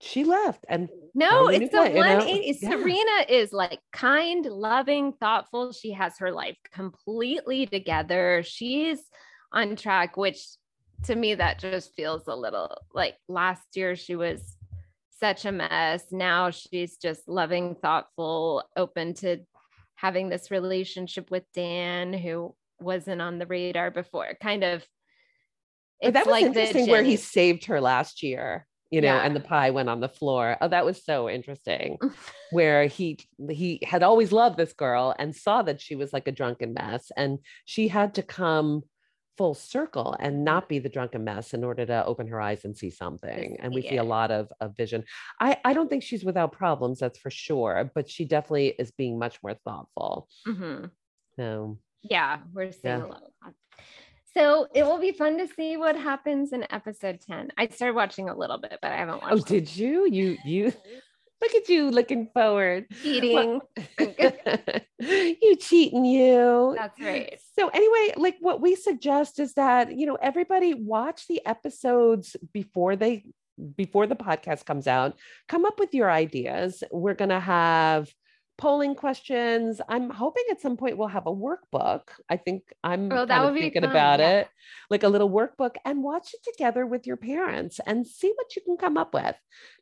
she 0.00 0.24
left 0.24 0.64
and 0.68 0.88
no 1.14 1.48
it's 1.48 1.72
a 1.72 1.78
180 1.78 2.30
you 2.30 2.68
know? 2.68 2.76
serena 2.76 3.24
is 3.28 3.52
like 3.52 3.80
kind 3.92 4.44
loving 4.44 5.12
thoughtful 5.14 5.72
she 5.72 5.90
has 5.92 6.18
her 6.18 6.30
life 6.30 6.56
completely 6.72 7.66
together 7.66 8.42
she's 8.44 9.00
on 9.52 9.74
track 9.74 10.16
which 10.16 10.46
to 11.02 11.14
me 11.14 11.34
that 11.34 11.58
just 11.58 11.94
feels 11.94 12.24
a 12.26 12.36
little 12.36 12.76
like 12.92 13.16
last 13.28 13.74
year 13.74 13.96
she 13.96 14.16
was 14.16 14.56
such 15.18 15.46
a 15.46 15.52
mess 15.52 16.04
now 16.12 16.50
she's 16.50 16.98
just 16.98 17.26
loving 17.26 17.74
thoughtful 17.74 18.64
open 18.76 19.14
to 19.14 19.38
having 19.94 20.28
this 20.28 20.50
relationship 20.50 21.30
with 21.30 21.44
dan 21.54 22.12
who 22.12 22.54
wasn't 22.80 23.22
on 23.22 23.38
the 23.38 23.46
radar 23.46 23.90
before 23.90 24.36
kind 24.42 24.62
of 24.62 24.84
but 26.02 26.14
that 26.14 26.26
was 26.26 26.32
like 26.32 26.44
interesting 26.44 26.88
where 26.88 27.02
he 27.02 27.16
saved 27.16 27.66
her 27.66 27.80
last 27.80 28.22
year 28.22 28.66
you 28.90 29.00
know 29.00 29.14
yeah. 29.14 29.22
and 29.22 29.34
the 29.34 29.40
pie 29.40 29.70
went 29.70 29.88
on 29.88 30.00
the 30.00 30.08
floor. 30.08 30.56
Oh 30.60 30.68
that 30.68 30.84
was 30.84 31.04
so 31.04 31.28
interesting. 31.28 31.98
Where 32.50 32.86
he 32.86 33.18
he 33.50 33.80
had 33.84 34.02
always 34.02 34.32
loved 34.32 34.56
this 34.56 34.72
girl 34.72 35.14
and 35.18 35.34
saw 35.34 35.62
that 35.62 35.80
she 35.80 35.96
was 35.96 36.12
like 36.12 36.28
a 36.28 36.32
drunken 36.32 36.74
mess 36.74 37.10
and 37.16 37.38
she 37.64 37.88
had 37.88 38.14
to 38.14 38.22
come 38.22 38.82
full 39.36 39.54
circle 39.54 40.16
and 40.18 40.44
not 40.44 40.66
be 40.66 40.78
the 40.78 40.88
drunken 40.88 41.22
mess 41.22 41.52
in 41.52 41.62
order 41.62 41.84
to 41.84 42.06
open 42.06 42.26
her 42.28 42.40
eyes 42.40 42.64
and 42.64 42.76
see 42.76 42.88
something. 42.88 43.58
And 43.60 43.74
we 43.74 43.82
see 43.82 43.98
a 43.98 44.04
lot 44.04 44.30
of, 44.30 44.50
of 44.60 44.76
vision. 44.76 45.04
I 45.40 45.56
i 45.64 45.72
don't 45.72 45.90
think 45.90 46.02
she's 46.02 46.24
without 46.24 46.52
problems 46.52 47.00
that's 47.00 47.18
for 47.18 47.30
sure 47.30 47.90
but 47.94 48.08
she 48.08 48.24
definitely 48.24 48.68
is 48.78 48.92
being 48.92 49.18
much 49.18 49.38
more 49.42 49.54
thoughtful. 49.64 50.28
Mm-hmm. 50.46 50.86
so 51.36 51.78
yeah 52.02 52.38
we're 52.54 52.70
seeing 52.70 52.98
yeah. 52.98 53.04
a 53.04 53.08
lot 53.08 53.22
of 53.24 53.52
so 54.36 54.66
it 54.74 54.84
will 54.84 54.98
be 54.98 55.12
fun 55.12 55.38
to 55.38 55.48
see 55.48 55.76
what 55.76 55.96
happens 55.96 56.52
in 56.52 56.66
episode 56.70 57.20
10. 57.26 57.52
I 57.56 57.68
started 57.68 57.94
watching 57.94 58.28
a 58.28 58.36
little 58.36 58.58
bit, 58.58 58.78
but 58.82 58.92
I 58.92 58.96
haven't 58.96 59.20
oh, 59.22 59.28
watched. 59.30 59.42
Oh, 59.42 59.44
did 59.44 59.74
you? 59.74 60.06
You 60.10 60.36
you 60.44 60.72
look 61.40 61.54
at 61.54 61.68
you 61.68 61.90
looking 61.90 62.28
forward. 62.32 62.86
Cheating. 63.02 63.60
you 64.98 65.56
cheating 65.56 66.04
you. 66.04 66.74
That's 66.76 67.00
right. 67.00 67.38
So 67.58 67.68
anyway, 67.68 68.14
like 68.16 68.36
what 68.40 68.60
we 68.60 68.74
suggest 68.74 69.38
is 69.38 69.54
that, 69.54 69.96
you 69.96 70.06
know, 70.06 70.18
everybody 70.20 70.74
watch 70.74 71.26
the 71.28 71.44
episodes 71.46 72.36
before 72.52 72.96
they 72.96 73.24
before 73.76 74.06
the 74.06 74.16
podcast 74.16 74.66
comes 74.66 74.86
out. 74.86 75.16
Come 75.48 75.64
up 75.64 75.78
with 75.78 75.94
your 75.94 76.10
ideas. 76.10 76.82
We're 76.90 77.14
going 77.14 77.30
to 77.30 77.40
have 77.40 78.12
polling 78.58 78.94
questions. 78.94 79.80
I'm 79.88 80.10
hoping 80.10 80.44
at 80.50 80.60
some 80.60 80.76
point 80.76 80.96
we'll 80.96 81.08
have 81.08 81.26
a 81.26 81.34
workbook. 81.34 82.02
I 82.28 82.36
think 82.36 82.62
I'm 82.82 83.12
oh, 83.12 83.26
that 83.26 83.44
would 83.44 83.54
be 83.54 83.60
thinking 83.60 83.82
fun, 83.82 83.90
about 83.90 84.20
yeah. 84.20 84.40
it, 84.40 84.48
like 84.90 85.02
a 85.02 85.08
little 85.08 85.30
workbook, 85.30 85.76
and 85.84 86.02
watch 86.02 86.32
it 86.32 86.40
together 86.42 86.86
with 86.86 87.06
your 87.06 87.16
parents 87.16 87.80
and 87.86 88.06
see 88.06 88.32
what 88.34 88.56
you 88.56 88.62
can 88.62 88.76
come 88.76 88.96
up 88.96 89.12
with. 89.12 89.36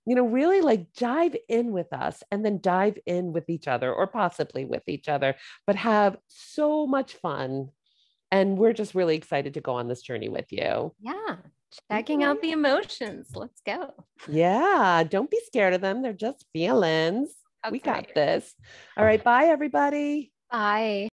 You 0.06 0.16
know, 0.16 0.26
really 0.26 0.60
like 0.60 0.92
dive 0.94 1.36
in 1.48 1.72
with 1.72 1.92
us 1.92 2.22
and 2.30 2.44
then 2.44 2.60
dive 2.60 2.98
in 3.06 3.32
with 3.32 3.48
each 3.48 3.68
other 3.68 3.92
or 3.92 4.06
possibly 4.06 4.64
with 4.64 4.82
each 4.88 5.08
other, 5.08 5.36
but 5.66 5.76
have 5.76 6.16
so 6.28 6.86
much 6.86 7.14
fun. 7.14 7.68
And 8.30 8.58
we're 8.58 8.72
just 8.72 8.94
really 8.94 9.16
excited 9.16 9.54
to 9.54 9.60
go 9.60 9.74
on 9.74 9.86
this 9.86 10.02
journey 10.02 10.28
with 10.28 10.50
you. 10.50 10.92
Yeah. 11.00 11.36
Checking 11.90 12.22
out 12.22 12.40
the 12.40 12.52
emotions. 12.52 13.30
Let's 13.34 13.60
go. 13.64 13.92
Yeah. 14.28 15.04
Don't 15.08 15.30
be 15.30 15.40
scared 15.46 15.74
of 15.74 15.80
them. 15.80 16.02
They're 16.02 16.12
just 16.12 16.44
feelings. 16.52 17.30
That's 17.64 17.72
we 17.72 17.80
got 17.80 17.94
right. 17.96 18.14
this. 18.14 18.54
All 18.96 19.04
right. 19.04 19.22
Bye, 19.22 19.46
everybody. 19.46 20.32
Bye. 20.50 21.08